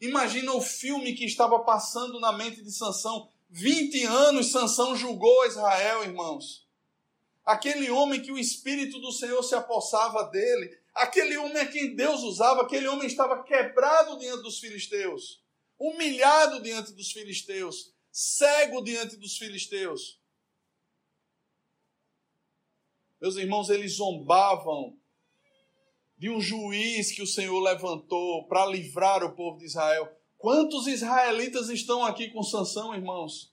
Imagina 0.00 0.54
o 0.54 0.60
filme 0.60 1.14
que 1.14 1.24
estava 1.24 1.60
passando 1.60 2.18
na 2.18 2.32
mente 2.32 2.64
de 2.64 2.72
Sansão. 2.72 3.30
20 3.48 4.06
anos 4.06 4.50
Sansão 4.50 4.96
julgou 4.96 5.46
Israel, 5.46 6.02
irmãos. 6.02 6.66
Aquele 7.44 7.92
homem 7.92 8.20
que 8.20 8.32
o 8.32 8.38
espírito 8.38 8.98
do 8.98 9.12
Senhor 9.12 9.40
se 9.44 9.54
apossava 9.54 10.24
dele, 10.24 10.76
aquele 10.92 11.36
homem 11.36 11.58
a 11.58 11.66
quem 11.70 11.94
Deus 11.94 12.24
usava, 12.24 12.62
aquele 12.62 12.88
homem 12.88 13.06
estava 13.06 13.44
quebrado 13.44 14.18
diante 14.18 14.42
dos 14.42 14.58
filisteus, 14.58 15.45
humilhado 15.78 16.62
diante 16.62 16.92
dos 16.92 17.12
filisteus, 17.12 17.92
cego 18.10 18.82
diante 18.82 19.16
dos 19.16 19.36
filisteus. 19.36 20.20
Meus 23.20 23.36
irmãos, 23.36 23.70
eles 23.70 23.96
zombavam 23.96 24.96
de 26.18 26.30
um 26.30 26.40
juiz 26.40 27.12
que 27.12 27.22
o 27.22 27.26
Senhor 27.26 27.58
levantou 27.60 28.46
para 28.46 28.66
livrar 28.66 29.22
o 29.22 29.34
povo 29.34 29.58
de 29.58 29.66
Israel. 29.66 30.10
Quantos 30.38 30.86
israelitas 30.86 31.68
estão 31.68 32.04
aqui 32.04 32.30
com 32.30 32.42
Sansão, 32.42 32.94
irmãos? 32.94 33.52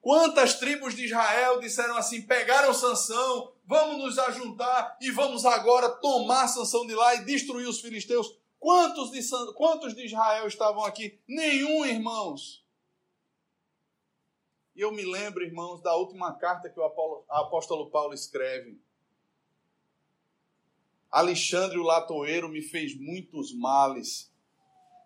Quantas 0.00 0.58
tribos 0.58 0.94
de 0.94 1.06
Israel 1.06 1.60
disseram 1.60 1.96
assim: 1.96 2.22
pegaram 2.22 2.74
Sansão, 2.74 3.52
vamos 3.66 4.04
nos 4.04 4.18
ajuntar 4.18 4.98
e 5.00 5.10
vamos 5.10 5.46
agora 5.46 5.88
tomar 5.88 6.48
Sansão 6.48 6.86
de 6.86 6.94
lá 6.94 7.14
e 7.14 7.24
destruir 7.24 7.66
os 7.66 7.80
filisteus? 7.80 8.26
Quantos 8.64 9.10
de, 9.10 9.20
quantos 9.52 9.94
de 9.94 10.06
Israel 10.06 10.46
estavam 10.46 10.86
aqui? 10.86 11.20
Nenhum, 11.28 11.84
irmãos. 11.84 12.64
E 14.74 14.80
eu 14.80 14.90
me 14.90 15.04
lembro, 15.04 15.44
irmãos, 15.44 15.82
da 15.82 15.94
última 15.94 16.32
carta 16.32 16.70
que 16.70 16.80
o 16.80 16.84
apóstolo 17.28 17.90
Paulo 17.90 18.14
escreve. 18.14 18.80
Alexandre 21.10 21.76
o 21.76 21.82
latoeiro 21.82 22.48
me 22.48 22.62
fez 22.62 22.98
muitos 22.98 23.52
males. 23.52 24.32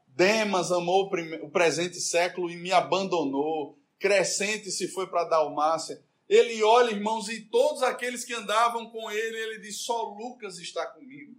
Demas 0.07 0.71
amou 0.71 1.11
o 1.43 1.51
presente 1.51 2.01
século 2.01 2.49
e 2.49 2.57
me 2.57 2.71
abandonou. 2.71 3.77
Crescente 3.99 4.71
se 4.71 4.87
foi 4.87 5.09
para 5.09 5.25
Dalmácia. 5.25 6.01
Ele 6.29 6.63
olha, 6.63 6.93
irmãos, 6.93 7.29
e 7.29 7.41
todos 7.41 7.83
aqueles 7.83 8.25
que 8.25 8.35
andavam 8.35 8.89
com 8.89 9.11
ele, 9.11 9.37
ele 9.37 9.59
diz: 9.59 9.79
só 9.79 10.15
Lucas 10.15 10.61
está 10.61 10.87
comigo. 10.87 11.35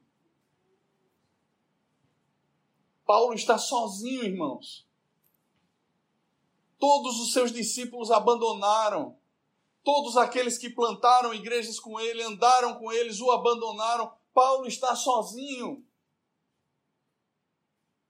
Paulo 3.10 3.34
está 3.34 3.58
sozinho, 3.58 4.24
irmãos. 4.24 4.88
Todos 6.78 7.20
os 7.20 7.34
seus 7.34 7.52
discípulos 7.52 8.12
abandonaram. 8.12 9.18
Todos 9.84 10.16
aqueles 10.16 10.60
que 10.60 10.70
plantaram 10.70 11.34
igrejas 11.34 11.80
com 11.80 12.00
ele, 12.00 12.22
andaram 12.22 12.76
com 12.76 12.92
eles, 12.92 13.20
o 13.20 13.32
abandonaram. 13.32 14.14
Paulo 14.32 14.68
está 14.68 14.96
sozinho. 14.96 15.84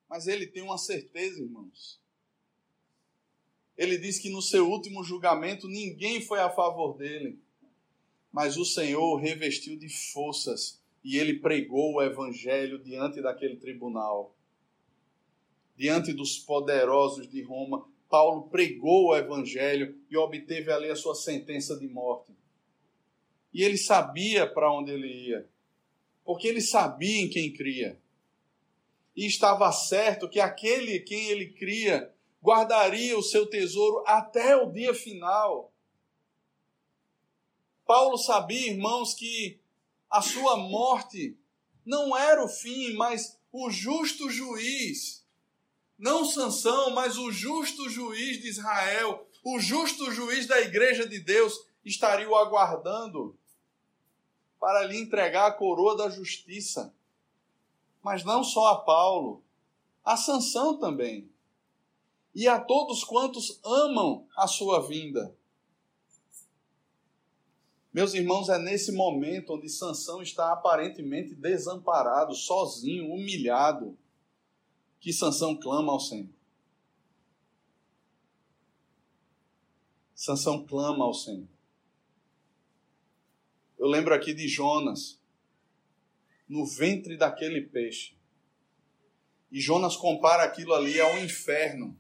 Mas 0.09 0.27
ele 0.27 0.45
tem 0.45 0.63
uma 0.63 0.77
certeza, 0.77 1.41
irmãos. 1.41 1.97
Ele 3.77 3.97
diz 3.97 4.19
que 4.19 4.29
no 4.29 4.41
seu 4.41 4.69
último 4.69 5.01
julgamento 5.01 5.69
ninguém 5.69 6.19
foi 6.19 6.41
a 6.41 6.49
favor 6.49 6.97
dele. 6.97 7.41
Mas 8.33 8.57
o 8.57 8.65
Senhor 8.65 9.15
revestiu 9.15 9.79
de 9.79 9.87
forças 10.11 10.83
e 11.01 11.17
ele 11.17 11.39
pregou 11.39 11.93
o 11.93 12.01
evangelho 12.01 12.83
diante 12.83 13.21
daquele 13.21 13.55
tribunal. 13.55 14.35
Diante 15.79 16.13
dos 16.13 16.37
poderosos 16.37 17.27
de 17.27 17.41
Roma, 17.41 17.87
Paulo 18.07 18.49
pregou 18.49 19.07
o 19.07 19.15
evangelho 19.15 19.97
e 20.11 20.15
obteve 20.15 20.71
ali 20.71 20.91
a 20.91 20.95
sua 20.95 21.15
sentença 21.15 21.75
de 21.75 21.87
morte. 21.87 22.31
E 23.51 23.63
ele 23.63 23.77
sabia 23.77 24.45
para 24.45 24.71
onde 24.71 24.91
ele 24.91 25.07
ia 25.07 25.49
porque 26.29 26.47
ele 26.47 26.61
sabia 26.61 27.23
em 27.23 27.27
quem 27.27 27.51
cria. 27.51 27.99
E 29.15 29.25
estava 29.25 29.71
certo 29.71 30.29
que 30.29 30.39
aquele 30.39 30.99
quem 30.99 31.27
ele 31.29 31.49
cria 31.53 32.13
guardaria 32.39 33.17
o 33.17 33.23
seu 33.23 33.47
tesouro 33.47 34.03
até 34.05 34.55
o 34.55 34.71
dia 34.71 34.93
final. 34.93 35.73
Paulo 37.83 38.15
sabia, 38.15 38.69
irmãos, 38.69 39.15
que 39.15 39.59
a 40.07 40.21
sua 40.21 40.55
morte 40.55 41.35
não 41.83 42.15
era 42.15 42.45
o 42.45 42.47
fim, 42.47 42.93
mas 42.93 43.35
o 43.51 43.71
justo 43.71 44.29
juiz, 44.29 45.18
não 45.99 46.23
Sansão, 46.23 46.91
mas 46.91 47.17
o 47.17 47.29
justo 47.29 47.89
juiz 47.89 48.41
de 48.41 48.47
Israel, 48.47 49.27
o 49.43 49.59
justo 49.59 50.09
juiz 50.11 50.47
da 50.47 50.61
igreja 50.61 51.05
de 51.05 51.19
Deus, 51.19 51.67
estaria 51.83 52.29
o 52.29 52.37
aguardando 52.37 53.37
para 54.57 54.83
lhe 54.85 54.97
entregar 54.97 55.47
a 55.47 55.51
coroa 55.51 55.97
da 55.97 56.09
justiça. 56.09 56.93
Mas 58.01 58.23
não 58.23 58.45
só 58.45 58.67
a 58.67 58.81
Paulo, 58.81 59.43
a 60.03 60.15
Sansão 60.15 60.79
também. 60.79 61.29
E 62.33 62.47
a 62.47 62.59
todos 62.59 63.03
quantos 63.03 63.59
amam 63.63 64.25
a 64.37 64.47
sua 64.47 64.87
vinda. 64.87 65.35
Meus 67.91 68.13
irmãos, 68.13 68.47
é 68.47 68.57
nesse 68.57 68.93
momento 68.93 69.55
onde 69.55 69.67
Sansão 69.67 70.21
está 70.21 70.53
aparentemente 70.53 71.35
desamparado, 71.35 72.33
sozinho, 72.35 73.11
humilhado, 73.11 73.97
que 74.99 75.13
Sansão 75.13 75.57
clama 75.57 75.91
ao 75.91 75.99
Senhor. 75.99 76.29
Sansão 80.13 80.65
clama 80.65 81.05
ao 81.05 81.13
Senhor. 81.13 81.47
Eu 83.77 83.87
lembro 83.87 84.13
aqui 84.13 84.33
de 84.33 84.47
Jonas, 84.49 85.17
no 86.47 86.65
ventre 86.65 87.15
daquele 87.15 87.61
peixe. 87.61 88.17
E 89.49 89.61
Jonas 89.61 89.95
compara 89.95 90.43
aquilo 90.43 90.73
ali 90.73 90.99
ao 90.99 91.17
inferno, 91.19 91.97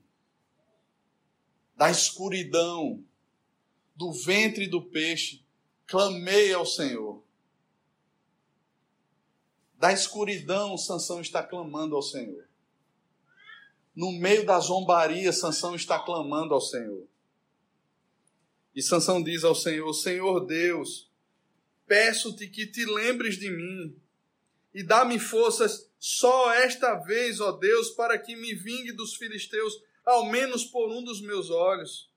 da 1.77 1.89
escuridão, 1.89 3.01
do 3.95 4.11
ventre 4.11 4.67
do 4.67 4.81
peixe. 4.81 5.45
Clamei 5.87 6.53
ao 6.53 6.65
Senhor. 6.65 7.23
Da 9.75 9.93
escuridão, 9.93 10.77
Sansão 10.77 11.21
está 11.21 11.41
clamando 11.41 11.95
ao 11.95 12.01
Senhor. 12.01 12.48
No 13.99 14.13
meio 14.13 14.45
da 14.45 14.57
zombaria, 14.61 15.33
Sansão 15.33 15.75
está 15.75 15.99
clamando 15.99 16.53
ao 16.53 16.61
Senhor. 16.61 17.05
E 18.73 18.81
Sansão 18.81 19.21
diz 19.21 19.43
ao 19.43 19.53
Senhor: 19.53 19.93
Senhor 19.93 20.45
Deus, 20.45 21.11
peço-te 21.85 22.47
que 22.47 22.65
te 22.65 22.85
lembres 22.85 23.37
de 23.37 23.51
mim 23.51 23.93
e 24.73 24.83
dá-me 24.83 25.19
forças 25.19 25.91
só 25.99 26.53
esta 26.53 26.95
vez, 26.95 27.41
ó 27.41 27.51
Deus, 27.51 27.89
para 27.89 28.17
que 28.17 28.37
me 28.37 28.53
vingue 28.53 28.93
dos 28.93 29.15
filisteus, 29.15 29.73
ao 30.05 30.27
menos 30.27 30.63
por 30.63 30.89
um 30.89 31.03
dos 31.03 31.19
meus 31.19 31.49
olhos. 31.49 32.09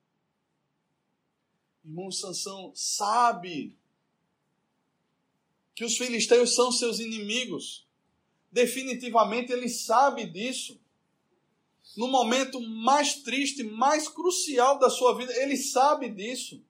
Irmão 1.85 2.13
Sansão 2.13 2.71
sabe 2.77 3.77
que 5.75 5.85
os 5.85 5.99
filisteus 5.99 6.55
são 6.55 6.71
seus 6.71 7.01
inimigos. 7.01 7.89
Definitivamente 8.53 9.51
ele 9.51 9.69
sabe 9.69 10.27
disso. 10.27 10.81
No 11.97 12.09
momento 12.09 12.61
mais 12.61 13.17
triste, 13.17 13.63
mais 13.63 14.09
crucial 14.09 14.79
da 14.79 14.89
sua 14.89 15.17
vida, 15.17 15.33
ele 15.37 15.57
sabe 15.57 16.09
disso. 16.09 16.63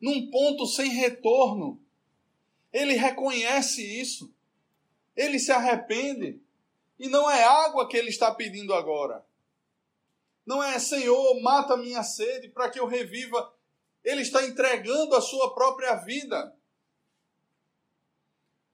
Num 0.00 0.30
ponto 0.30 0.66
sem 0.66 0.90
retorno. 0.90 1.80
Ele 2.72 2.94
reconhece 2.94 3.82
isso. 3.82 4.34
Ele 5.14 5.38
se 5.38 5.52
arrepende. 5.52 6.40
E 6.98 7.08
não 7.08 7.30
é 7.30 7.44
água 7.44 7.88
que 7.88 7.96
ele 7.96 8.08
está 8.08 8.34
pedindo 8.34 8.74
agora. 8.74 9.24
Não 10.44 10.62
é, 10.62 10.78
Senhor, 10.78 11.40
mata 11.40 11.76
minha 11.76 12.02
sede 12.02 12.48
para 12.48 12.68
que 12.68 12.80
eu 12.80 12.86
reviva. 12.86 13.54
Ele 14.02 14.22
está 14.22 14.44
entregando 14.44 15.14
a 15.14 15.20
sua 15.20 15.54
própria 15.54 15.94
vida. 15.96 16.56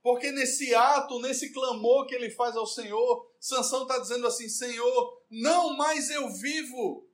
Porque 0.09 0.33
nesse 0.33 0.75
ato, 0.75 1.21
nesse 1.21 1.53
clamor 1.53 2.07
que 2.07 2.15
ele 2.15 2.31
faz 2.31 2.57
ao 2.57 2.67
Senhor, 2.67 3.31
Sansão 3.39 3.83
está 3.83 3.99
dizendo 3.99 4.27
assim: 4.27 4.49
Senhor, 4.49 5.23
não 5.29 5.77
mais 5.77 6.09
eu 6.09 6.33
vivo. 6.33 7.07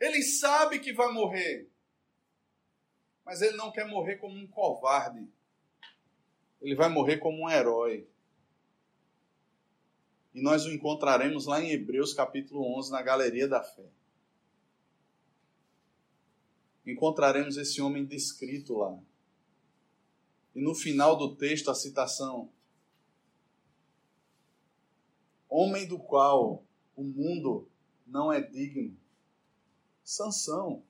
Ele 0.00 0.20
sabe 0.20 0.80
que 0.80 0.92
vai 0.92 1.12
morrer. 1.12 1.70
Mas 3.24 3.40
ele 3.40 3.56
não 3.56 3.70
quer 3.70 3.86
morrer 3.86 4.16
como 4.16 4.36
um 4.36 4.48
covarde. 4.48 5.28
Ele 6.60 6.74
vai 6.74 6.88
morrer 6.88 7.18
como 7.18 7.44
um 7.44 7.48
herói. 7.48 8.08
E 10.34 10.42
nós 10.42 10.66
o 10.66 10.72
encontraremos 10.72 11.46
lá 11.46 11.62
em 11.62 11.70
Hebreus 11.70 12.12
capítulo 12.12 12.76
11, 12.78 12.90
na 12.90 13.00
galeria 13.00 13.46
da 13.46 13.62
fé. 13.62 13.86
Encontraremos 16.84 17.56
esse 17.56 17.80
homem 17.80 18.04
descrito 18.04 18.78
lá. 18.78 19.00
E 20.58 20.60
no 20.60 20.74
final 20.74 21.14
do 21.14 21.36
texto, 21.36 21.70
a 21.70 21.74
citação: 21.74 22.50
Homem 25.48 25.86
do 25.86 26.00
qual 26.00 26.64
o 26.96 27.04
mundo 27.04 27.70
não 28.04 28.32
é 28.32 28.40
digno. 28.40 28.98
Sansão. 30.02 30.82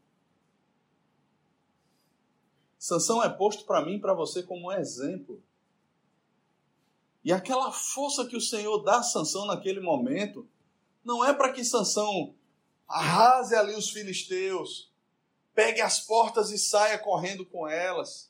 Sansão 2.78 3.22
é 3.22 3.28
posto 3.28 3.66
para 3.66 3.84
mim 3.84 4.00
para 4.00 4.14
você 4.14 4.42
como 4.42 4.68
um 4.68 4.72
exemplo. 4.72 5.42
E 7.22 7.30
aquela 7.30 7.70
força 7.70 8.24
que 8.24 8.38
o 8.38 8.40
Senhor 8.40 8.78
dá 8.78 9.00
a 9.00 9.02
Sansão 9.02 9.44
naquele 9.44 9.80
momento, 9.80 10.48
não 11.04 11.22
é 11.22 11.34
para 11.34 11.52
que 11.52 11.62
Sansão 11.62 12.34
arrase 12.88 13.54
ali 13.54 13.74
os 13.74 13.90
filisteus, 13.90 14.90
pegue 15.52 15.82
as 15.82 16.00
portas 16.00 16.50
e 16.52 16.56
saia 16.56 16.98
correndo 16.98 17.44
com 17.44 17.68
elas 17.68 18.27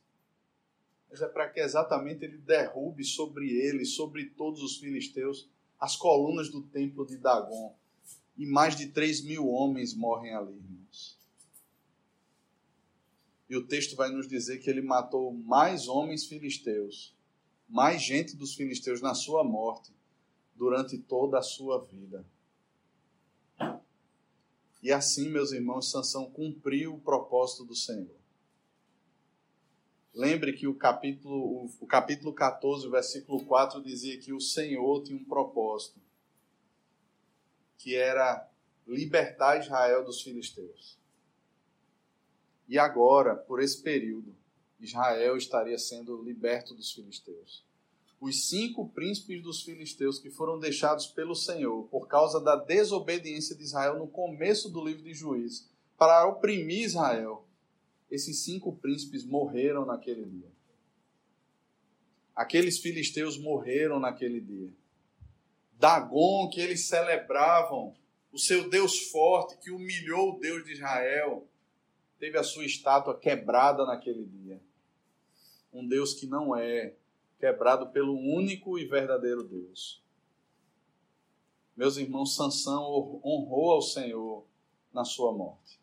mas 1.11 1.23
é 1.23 1.29
para 1.29 1.49
que 1.49 1.61
exatamente 1.61 2.25
ele 2.25 2.39
derrube 2.39 3.05
sobre 3.05 3.51
ele, 3.51 3.85
sobre 3.85 4.27
todos 4.27 4.63
os 4.63 4.77
filisteus, 4.77 5.49
as 5.81 5.97
colunas 5.97 6.51
do 6.51 6.63
templo 6.63 7.07
de 7.07 7.17
Dagon. 7.17 7.75
E 8.37 8.47
mais 8.47 8.77
de 8.77 8.89
3 8.89 9.23
mil 9.25 9.49
homens 9.49 9.95
morrem 9.95 10.35
ali, 10.35 10.53
irmãos. 10.53 11.19
E 13.49 13.57
o 13.57 13.67
texto 13.67 13.97
vai 13.97 14.11
nos 14.11 14.29
dizer 14.29 14.59
que 14.59 14.69
ele 14.69 14.83
matou 14.83 15.33
mais 15.33 15.89
homens 15.89 16.27
filisteus, 16.27 17.17
mais 17.69 18.03
gente 18.03 18.37
dos 18.37 18.55
filisteus 18.55 19.01
na 19.01 19.15
sua 19.15 19.43
morte, 19.43 19.93
durante 20.55 20.99
toda 20.99 21.39
a 21.39 21.43
sua 21.43 21.83
vida. 21.85 22.25
E 24.83 24.93
assim, 24.93 25.29
meus 25.31 25.53
irmãos, 25.53 25.91
Sansão 25.91 26.31
cumpriu 26.31 26.95
o 26.95 27.01
propósito 27.01 27.65
do 27.65 27.75
Senhor. 27.75 28.18
Lembre 30.19 30.53
que 30.53 30.67
o 30.67 30.75
capítulo, 30.75 31.71
o 31.79 31.87
capítulo 31.87 32.33
14, 32.33 32.89
o 32.89 32.91
versículo 32.91 33.45
4 33.45 33.81
dizia 33.81 34.19
que 34.19 34.33
o 34.33 34.41
Senhor 34.41 35.05
tinha 35.05 35.17
um 35.17 35.25
propósito, 35.25 36.01
que 37.77 37.95
era 37.95 38.51
libertar 38.85 39.61
Israel 39.61 40.05
dos 40.05 40.21
filisteus. 40.21 40.99
E 42.69 42.77
agora, 42.81 43.37
por 43.37 43.63
esse 43.63 43.81
período, 43.81 44.35
Israel 44.81 45.37
estaria 45.37 45.79
sendo 45.79 46.21
liberto 46.21 46.75
dos 46.75 46.91
filisteus. 46.91 47.65
Os 48.21 48.49
cinco 48.49 48.89
príncipes 48.89 49.41
dos 49.41 49.63
filisteus 49.63 50.19
que 50.19 50.31
foram 50.31 50.59
deixados 50.59 51.07
pelo 51.07 51.37
Senhor 51.37 51.85
por 51.85 52.09
causa 52.09 52.41
da 52.41 52.57
desobediência 52.57 53.55
de 53.55 53.63
Israel 53.63 53.97
no 53.97 54.09
começo 54.09 54.69
do 54.69 54.85
livro 54.85 55.05
de 55.05 55.15
Juízes, 55.15 55.71
para 55.97 56.27
oprimir 56.27 56.87
Israel, 56.87 57.48
esses 58.11 58.45
cinco 58.45 58.75
príncipes 58.77 59.25
morreram 59.25 59.85
naquele 59.85 60.25
dia. 60.25 60.51
Aqueles 62.35 62.79
filisteus 62.79 63.37
morreram 63.37 63.99
naquele 63.99 64.41
dia. 64.41 64.73
Dagon, 65.73 66.49
que 66.49 66.61
eles 66.61 66.87
celebravam, 66.87 67.95
o 68.33 68.39
seu 68.39 68.69
Deus 68.69 69.11
forte, 69.11 69.59
que 69.59 69.71
humilhou 69.71 70.35
o 70.35 70.39
Deus 70.39 70.65
de 70.65 70.73
Israel, 70.73 71.47
teve 72.19 72.39
a 72.39 72.43
sua 72.43 72.65
estátua 72.65 73.19
quebrada 73.19 73.85
naquele 73.85 74.25
dia. 74.25 74.61
Um 75.73 75.87
Deus 75.87 76.15
que 76.15 76.27
não 76.27 76.55
é 76.55 76.95
quebrado 77.39 77.91
pelo 77.91 78.19
único 78.19 78.79
e 78.79 78.85
verdadeiro 78.85 79.45
Deus. 79.45 80.03
Meus 81.77 81.97
irmãos, 81.97 82.35
Sansão 82.35 83.21
honrou 83.25 83.71
ao 83.71 83.83
Senhor 83.83 84.45
na 84.93 85.05
sua 85.05 85.33
morte. 85.33 85.78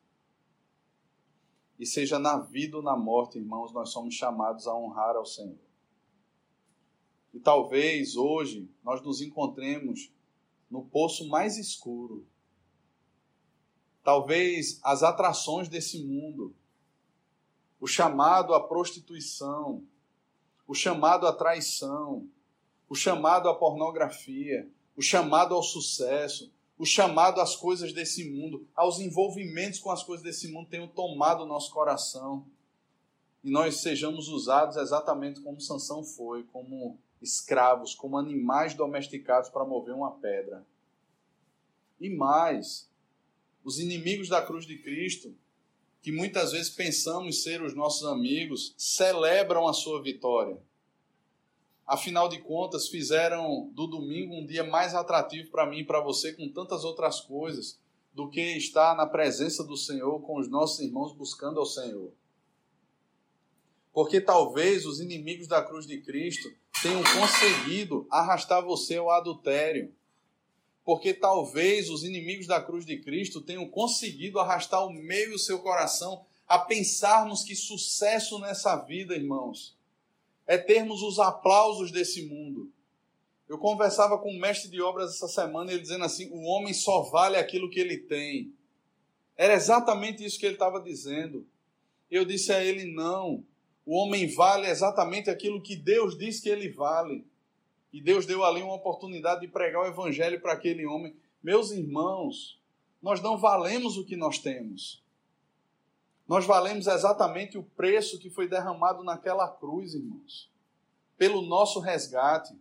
E 1.78 1.86
seja 1.86 2.18
na 2.18 2.38
vida 2.38 2.78
ou 2.78 2.84
na 2.84 2.96
morte, 2.96 3.38
irmãos, 3.38 3.74
nós 3.74 3.90
somos 3.90 4.14
chamados 4.14 4.68
a 4.68 4.76
honrar 4.76 5.16
ao 5.16 5.26
Senhor. 5.26 5.60
E 7.34 7.40
talvez 7.40 8.16
hoje 8.16 8.70
nós 8.82 9.02
nos 9.02 9.22
encontremos 9.22 10.10
no 10.72 10.86
poço 10.86 11.28
mais 11.28 11.58
escuro. 11.58 12.26
Talvez 14.04 14.80
as 14.84 15.04
atrações 15.04 15.68
desse 15.68 16.02
mundo, 16.02 16.56
o 17.80 17.88
chamado 17.88 18.54
à 18.54 18.66
prostituição, 18.66 19.84
o 20.66 20.74
chamado 20.74 21.28
à 21.28 21.34
traição, 21.34 22.30
o 22.88 22.96
chamado 22.96 23.50
à 23.50 23.56
pornografia, 23.56 24.70
o 24.96 25.02
chamado 25.02 25.54
ao 25.54 25.62
sucesso, 25.62 26.54
o 26.78 26.86
chamado 26.86 27.40
às 27.40 27.56
coisas 27.56 27.94
desse 27.94 28.30
mundo, 28.30 28.68
aos 28.76 29.00
envolvimentos 29.00 29.80
com 29.80 29.92
as 29.92 30.04
coisas 30.04 30.24
desse 30.24 30.48
mundo 30.48 30.70
tenham 30.70 30.88
tomado 30.88 31.44
o 31.44 31.48
nosso 31.48 31.72
coração. 31.72 32.46
E 33.44 33.50
nós 33.50 33.78
sejamos 33.78 34.28
usados 34.28 34.76
exatamente 34.76 35.40
como 35.40 35.62
Sansão 35.62 36.04
foi, 36.04 36.44
como 36.44 36.98
escravos, 37.22 37.96
como 37.96 38.18
animais 38.18 38.74
domesticados 38.74 39.50
para 39.50 39.64
mover 39.64 39.94
uma 39.94 40.12
pedra. 40.12 40.66
E 42.00 42.10
mais, 42.10 42.90
os 43.64 43.80
inimigos 43.80 44.28
da 44.28 44.42
cruz 44.42 44.66
de 44.66 44.78
Cristo, 44.78 45.34
que 46.02 46.12
muitas 46.12 46.52
vezes 46.52 46.70
pensamos 46.70 47.42
ser 47.44 47.62
os 47.62 47.74
nossos 47.74 48.06
amigos, 48.06 48.74
celebram 48.78 49.68
a 49.68 49.74
sua 49.74 50.02
vitória 50.02 50.62
afinal 51.86 52.28
de 52.28 52.40
contas, 52.40 52.88
fizeram 52.88 53.70
do 53.74 53.88
domingo 53.88 54.36
um 54.36 54.46
dia 54.46 54.64
mais 54.64 54.96
atrativo 54.96 55.52
para 55.52 55.66
mim 55.66 55.80
e 55.80 55.86
para 55.86 56.02
você, 56.02 56.34
com 56.34 56.50
tantas 56.50 56.84
outras 56.84 57.22
coisas, 57.22 57.80
do 58.14 58.30
que 58.30 58.42
estar 58.58 58.96
na 58.96 59.06
presença 59.06 59.64
do 59.64 59.76
Senhor 59.76 60.22
com 60.22 60.40
os 60.40 60.50
nossos 60.50 60.80
irmãos 60.80 61.14
buscando 61.14 61.60
ao 61.60 61.66
Senhor. 61.66 62.12
Porque 63.94 64.20
talvez 64.20 64.86
os 64.86 65.00
inimigos 65.00 65.48
da 65.48 65.62
cruz 65.62 65.86
de 65.86 66.02
Cristo 66.02 66.50
tenham 66.82 67.04
conseguido 67.04 68.08
arrastar 68.10 68.64
você 68.64 68.98
ao 68.98 69.10
adultério. 69.10 69.94
Porque 70.84 71.14
talvez 71.14 71.90
os 71.90 72.04
inimigos 72.04 72.48
da 72.48 72.62
cruz 72.62 72.86
de 72.86 73.00
Cristo 73.00 73.42
tenham 73.42 73.68
conseguido 73.68 74.40
arrastar 74.40 74.86
o 74.86 74.92
meio 74.92 75.32
do 75.32 75.40
seu 75.40 75.60
coração 75.60 76.26
a 76.48 76.60
pensarmos 76.60 77.44
que 77.44 77.56
sucesso 77.56 78.40
nessa 78.40 78.76
vida, 78.76 79.16
irmãos, 79.16 79.75
é 80.48 80.58
termos 80.58 81.02
os 81.02 81.20
aplausos 81.20 81.92
desse 81.92 82.26
mundo. 82.28 82.72
Eu 83.48 83.58
conversava 83.58 84.18
com 84.18 84.32
um 84.32 84.40
mestre 84.40 84.70
de 84.70 84.82
obras 84.82 85.16
essa 85.16 85.28
semana, 85.28 85.72
ele 85.72 85.82
dizendo 85.82 86.04
assim: 86.04 86.30
o 86.32 86.44
homem 86.46 86.74
só 86.74 87.02
vale 87.04 87.38
aquilo 87.38 87.70
que 87.70 87.80
ele 87.80 87.98
tem. 87.98 88.54
Era 89.38 89.54
exatamente 89.54 90.24
isso 90.24 90.40
que 90.40 90.46
ele 90.46 90.56
estava 90.56 90.80
dizendo. 90.80 91.46
Eu 92.10 92.26
disse 92.26 92.52
a 92.52 92.64
ele: 92.64 92.92
não. 92.92 93.44
O 93.86 93.96
homem 93.98 94.28
vale 94.34 94.68
exatamente 94.68 95.30
aquilo 95.30 95.62
que 95.62 95.76
Deus 95.76 96.18
diz 96.18 96.40
que 96.40 96.50
ele 96.50 96.70
vale. 96.70 97.26
E 97.94 98.02
Deus 98.02 98.26
deu 98.26 98.44
ali 98.44 98.62
uma 98.62 98.74
oportunidade 98.74 99.42
de 99.42 99.48
pregar 99.48 99.84
o 99.84 99.88
evangelho 99.88 100.42
para 100.42 100.54
aquele 100.54 100.86
homem. 100.86 101.16
Meus 101.42 101.72
irmãos, 101.72 102.60
nós 103.02 103.22
não 103.22 103.38
valemos 103.38 103.96
o 103.98 104.04
que 104.04 104.16
nós 104.16 104.40
temos. 104.40 105.05
Nós 106.28 106.46
valemos 106.46 106.88
exatamente 106.88 107.58
o 107.58 107.64
preço 107.64 108.20
que 108.20 108.30
foi 108.30 108.48
derramado 108.48 109.04
naquela 109.04 109.48
cruz, 109.48 109.94
irmãos, 109.94 110.52
pelo 111.18 111.42
nosso 111.44 111.80
resgate. 111.80 112.58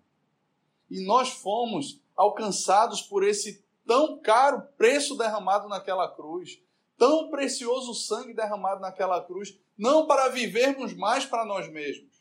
E 0.91 1.05
nós 1.05 1.31
fomos 1.31 2.01
alcançados 2.15 3.01
por 3.01 3.25
esse 3.25 3.65
tão 3.87 4.19
caro 4.21 4.63
preço 4.77 5.17
derramado 5.17 5.67
naquela 5.69 6.09
cruz, 6.09 6.61
tão 6.97 7.31
precioso 7.31 7.95
sangue 7.95 8.35
derramado 8.35 8.81
naquela 8.81 9.23
cruz, 9.23 9.59
não 9.77 10.07
para 10.07 10.29
vivermos 10.29 10.95
mais 10.95 11.25
para 11.25 11.45
nós 11.45 11.69
mesmos, 11.71 12.13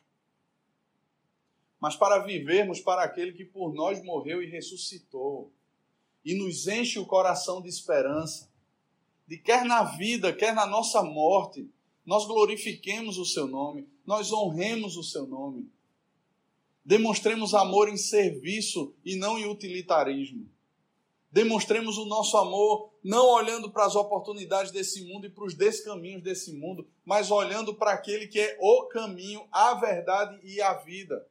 mas 1.80 1.96
para 1.96 2.20
vivermos 2.20 2.80
para 2.80 3.04
aquele 3.04 3.34
que 3.34 3.46
por 3.46 3.74
nós 3.74 4.02
morreu 4.04 4.42
e 4.42 4.50
ressuscitou, 4.50 5.52
e 6.24 6.36
nos 6.36 6.68
enche 6.68 6.98
o 6.98 7.06
coração 7.06 7.62
de 7.62 7.68
esperança 7.68 8.50
de 9.28 9.38
quer 9.38 9.66
na 9.66 9.84
vida, 9.84 10.34
quer 10.34 10.54
na 10.54 10.66
nossa 10.66 11.02
morte, 11.02 11.70
nós 12.06 12.26
glorifiquemos 12.26 13.18
o 13.18 13.26
seu 13.26 13.48
nome, 13.48 13.88
nós 14.06 14.32
honremos 14.32 14.98
o 14.98 15.04
seu 15.04 15.26
nome. 15.26 15.70
Demonstremos 16.86 17.54
amor 17.54 17.88
em 17.88 17.96
serviço 17.96 18.94
e 19.06 19.16
não 19.16 19.40
em 19.40 19.50
utilitarismo. 19.50 20.50
Demonstremos 21.32 21.98
o 21.98 22.06
nosso 22.06 22.38
amor 22.38 22.92
não 23.04 23.26
olhando 23.26 23.72
para 23.72 23.86
as 23.86 23.96
oportunidades 23.96 24.72
desse 24.72 25.04
mundo 25.06 25.26
e 25.26 25.30
para 25.30 25.46
os 25.46 25.56
descaminhos 25.56 26.22
desse 26.22 26.54
mundo, 26.54 26.88
mas 27.04 27.32
olhando 27.32 27.74
para 27.74 27.92
aquele 27.92 28.28
que 28.28 28.40
é 28.40 28.58
o 28.60 28.84
caminho, 28.84 29.48
a 29.52 29.74
verdade 29.74 30.40
e 30.44 30.62
a 30.62 30.74
vida. 30.74 31.26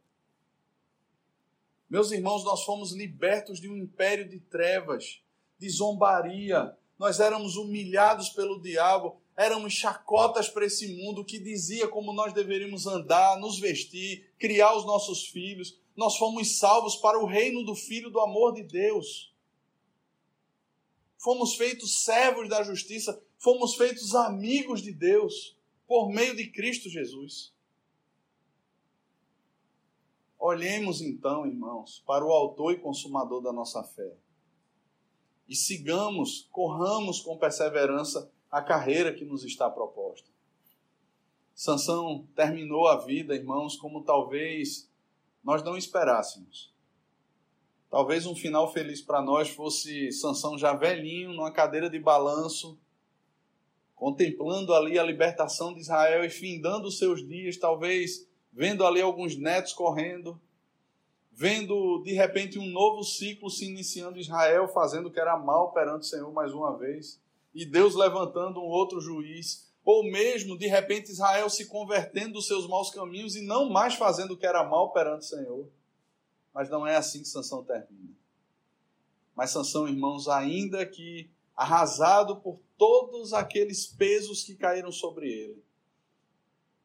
Meus 1.88 2.11
irmãos, 2.11 2.43
nós 2.43 2.64
fomos 2.64 2.93
libertos 2.93 3.61
de 3.61 3.68
um 3.68 3.76
império 3.76 4.28
de 4.28 4.40
trevas, 4.40 5.22
de 5.59 5.68
zombaria. 5.68 6.76
Nós 7.03 7.19
éramos 7.19 7.57
humilhados 7.57 8.29
pelo 8.29 8.63
diabo, 8.63 9.21
éramos 9.37 9.73
chacotas 9.73 10.49
para 10.49 10.67
esse 10.67 10.87
mundo 11.03 11.25
que 11.25 11.41
dizia 11.41 11.89
como 11.89 12.13
nós 12.13 12.33
deveríamos 12.33 12.87
andar, 12.87 13.41
nos 13.41 13.59
vestir, 13.59 14.33
criar 14.39 14.77
os 14.77 14.87
nossos 14.87 15.27
filhos. 15.27 15.77
Nós 15.97 16.17
fomos 16.17 16.61
salvos 16.61 16.95
para 16.95 17.19
o 17.19 17.27
reino 17.27 17.65
do 17.65 17.75
Filho 17.75 18.09
do 18.09 18.21
amor 18.21 18.55
de 18.55 18.63
Deus 18.63 19.33
fomos 21.19 21.55
feitos 21.55 22.03
servos 22.03 22.49
da 22.49 22.65
justiça, 22.65 23.23
fomos 23.39 23.77
feitos 23.77 24.13
amigos 24.15 24.83
de 24.83 24.93
Deus 24.93 25.57
por 25.87 26.09
meio 26.09 26.35
de 26.35 26.51
Cristo 26.51 26.89
Jesus. 26.89 27.55
Olhemos 30.37 31.01
então, 31.01 31.47
irmãos, 31.47 32.03
para 32.05 32.25
o 32.25 32.33
Autor 32.33 32.73
e 32.73 32.81
Consumador 32.81 33.41
da 33.41 33.53
nossa 33.53 33.85
fé 33.85 34.17
e 35.53 35.55
sigamos, 35.55 36.49
corramos 36.51 37.21
com 37.21 37.37
perseverança 37.37 38.33
a 38.51 38.63
carreira 38.63 39.13
que 39.13 39.23
nos 39.23 39.45
está 39.45 39.69
proposta. 39.69 40.31
Sansão 41.55 42.27
terminou 42.35 42.89
a 42.89 42.97
vida, 42.97 43.35
irmãos, 43.35 43.77
como 43.77 44.03
talvez 44.03 44.91
nós 45.45 45.63
não 45.63 45.77
esperássemos. 45.77 46.73
Talvez 47.91 48.25
um 48.25 48.35
final 48.35 48.73
feliz 48.73 49.03
para 49.03 49.21
nós 49.21 49.51
fosse 49.51 50.11
Sansão 50.11 50.57
já 50.57 50.73
velhinho, 50.73 51.35
numa 51.35 51.53
cadeira 51.53 51.91
de 51.91 51.99
balanço, 51.99 52.79
contemplando 53.95 54.73
ali 54.73 54.99
a 54.99 55.05
libertação 55.05 55.75
de 55.75 55.81
Israel 55.81 56.25
e 56.25 56.31
findando 56.31 56.89
os 56.89 56.97
seus 56.97 57.29
dias, 57.29 57.59
talvez 57.59 58.27
vendo 58.51 58.87
ali 58.87 59.03
alguns 59.03 59.37
netos 59.37 59.75
correndo, 59.75 60.41
vendo 61.33 62.03
de 62.05 62.12
repente 62.12 62.59
um 62.59 62.70
novo 62.70 63.03
ciclo 63.03 63.51
se 63.51 63.64
iniciando 63.64 64.18
Israel, 64.18 64.68
fazendo 64.68 65.07
o 65.07 65.11
que 65.11 65.20
era 65.20 65.37
mal 65.37 65.72
perante 65.72 66.03
o 66.03 66.09
Senhor 66.09 66.33
mais 66.33 66.53
uma 66.53 66.76
vez, 66.76 67.20
e 67.55 67.64
Deus 67.64 67.95
levantando 67.95 68.61
um 68.61 68.66
outro 68.66 69.01
juiz, 69.01 69.70
ou 69.85 70.05
mesmo 70.05 70.57
de 70.57 70.66
repente 70.66 71.11
Israel 71.11 71.51
se 71.51 71.66
convertendo 71.66 72.35
dos 72.35 72.47
seus 72.47 72.68
maus 72.68 72.91
caminhos 72.91 73.35
e 73.35 73.43
não 73.43 73.68
mais 73.68 73.95
fazendo 73.95 74.33
o 74.33 74.37
que 74.37 74.47
era 74.47 74.62
mal 74.62 74.93
perante 74.93 75.22
o 75.22 75.28
Senhor. 75.28 75.68
Mas 76.55 76.68
não 76.68 76.87
é 76.87 76.97
assim 76.97 77.20
que 77.20 77.28
Sansão 77.28 77.64
termina. 77.64 78.14
Mas 79.35 79.51
Sansão, 79.51 79.89
irmãos, 79.89 80.28
ainda 80.28 80.85
que 80.85 81.30
arrasado 81.57 82.37
por 82.37 82.61
todos 82.76 83.33
aqueles 83.33 83.87
pesos 83.87 84.45
que 84.45 84.55
caíram 84.55 84.93
sobre 84.93 85.30
ele, 85.30 85.64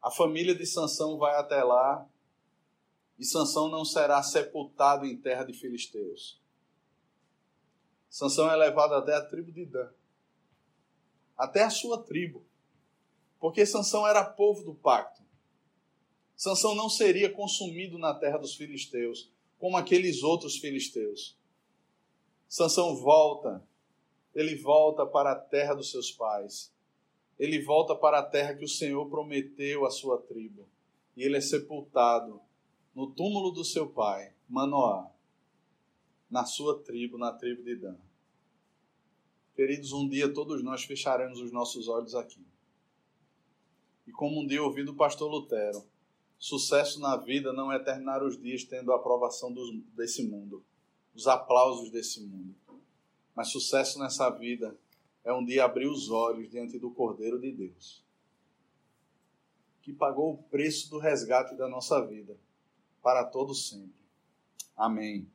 a 0.01 0.09
família 0.09 0.55
de 0.55 0.65
Sansão 0.65 1.17
vai 1.17 1.35
até 1.35 1.63
lá 1.63 2.07
e 3.17 3.25
Sansão 3.25 3.67
não 3.67 3.83
será 3.83 4.21
sepultado 4.21 5.05
em 5.05 5.17
terra 5.17 5.43
de 5.43 5.53
filisteus. 5.53 6.39
Sansão 8.09 8.49
é 8.49 8.55
levado 8.55 8.93
até 8.93 9.15
a 9.15 9.21
tribo 9.21 9.51
de 9.51 9.65
Dan, 9.65 9.89
até 11.37 11.63
a 11.63 11.69
sua 11.69 12.01
tribo, 12.01 12.45
porque 13.39 13.65
Sansão 13.65 14.07
era 14.07 14.23
povo 14.23 14.63
do 14.63 14.73
pacto. 14.73 15.21
Sansão 16.35 16.75
não 16.75 16.89
seria 16.89 17.31
consumido 17.31 17.97
na 17.97 18.13
terra 18.13 18.37
dos 18.37 18.55
filisteus, 18.55 19.31
como 19.57 19.75
aqueles 19.75 20.21
outros 20.21 20.57
filisteus. 20.57 21.35
Sansão 22.47 22.95
volta, 22.95 23.63
ele 24.33 24.55
volta 24.55 25.05
para 25.05 25.31
a 25.31 25.35
terra 25.35 25.73
dos 25.73 25.89
seus 25.89 26.11
pais. 26.11 26.71
Ele 27.39 27.61
volta 27.61 27.95
para 27.95 28.19
a 28.19 28.23
terra 28.23 28.55
que 28.55 28.63
o 28.63 28.69
Senhor 28.69 29.07
prometeu 29.09 29.85
à 29.85 29.91
sua 29.91 30.19
tribo. 30.19 30.67
E 31.15 31.23
ele 31.23 31.37
é 31.37 31.41
sepultado 31.41 32.39
no 32.97 33.05
túmulo 33.05 33.51
do 33.51 33.63
seu 33.63 33.87
pai, 33.87 34.33
Manoá, 34.49 35.11
na 36.27 36.45
sua 36.45 36.81
tribo, 36.81 37.15
na 37.15 37.31
tribo 37.31 37.61
de 37.61 37.75
Dan. 37.75 37.95
Queridos, 39.55 39.93
um 39.93 40.09
dia 40.09 40.33
todos 40.33 40.63
nós 40.63 40.83
fecharemos 40.83 41.39
os 41.39 41.51
nossos 41.51 41.87
olhos 41.87 42.15
aqui. 42.15 42.43
E 44.07 44.11
como 44.11 44.41
um 44.41 44.47
dia 44.47 44.63
ouvi 44.63 44.83
do 44.83 44.95
pastor 44.95 45.29
Lutero, 45.29 45.85
Sucesso 46.39 46.99
na 46.99 47.15
vida 47.17 47.53
não 47.53 47.71
é 47.71 47.77
terminar 47.77 48.23
os 48.23 48.35
dias 48.35 48.63
tendo 48.63 48.91
a 48.91 48.95
aprovação 48.95 49.53
desse 49.95 50.23
mundo, 50.23 50.65
os 51.13 51.27
aplausos 51.27 51.91
desse 51.91 52.19
mundo. 52.21 52.55
Mas 53.35 53.51
sucesso 53.51 53.99
nessa 53.99 54.27
vida 54.31 54.75
é 55.23 55.31
um 55.31 55.45
dia 55.45 55.65
abrir 55.65 55.87
os 55.87 56.09
olhos 56.09 56.49
diante 56.49 56.79
do 56.79 56.89
Cordeiro 56.89 57.39
de 57.39 57.51
Deus, 57.51 58.03
que 59.83 59.93
pagou 59.93 60.33
o 60.33 60.43
preço 60.49 60.89
do 60.89 60.97
resgate 60.97 61.55
da 61.55 61.67
nossa 61.67 62.03
vida 62.03 62.35
para 63.07 63.23
todo 63.23 63.55
sempre. 63.55 64.03
Amém. 64.75 65.31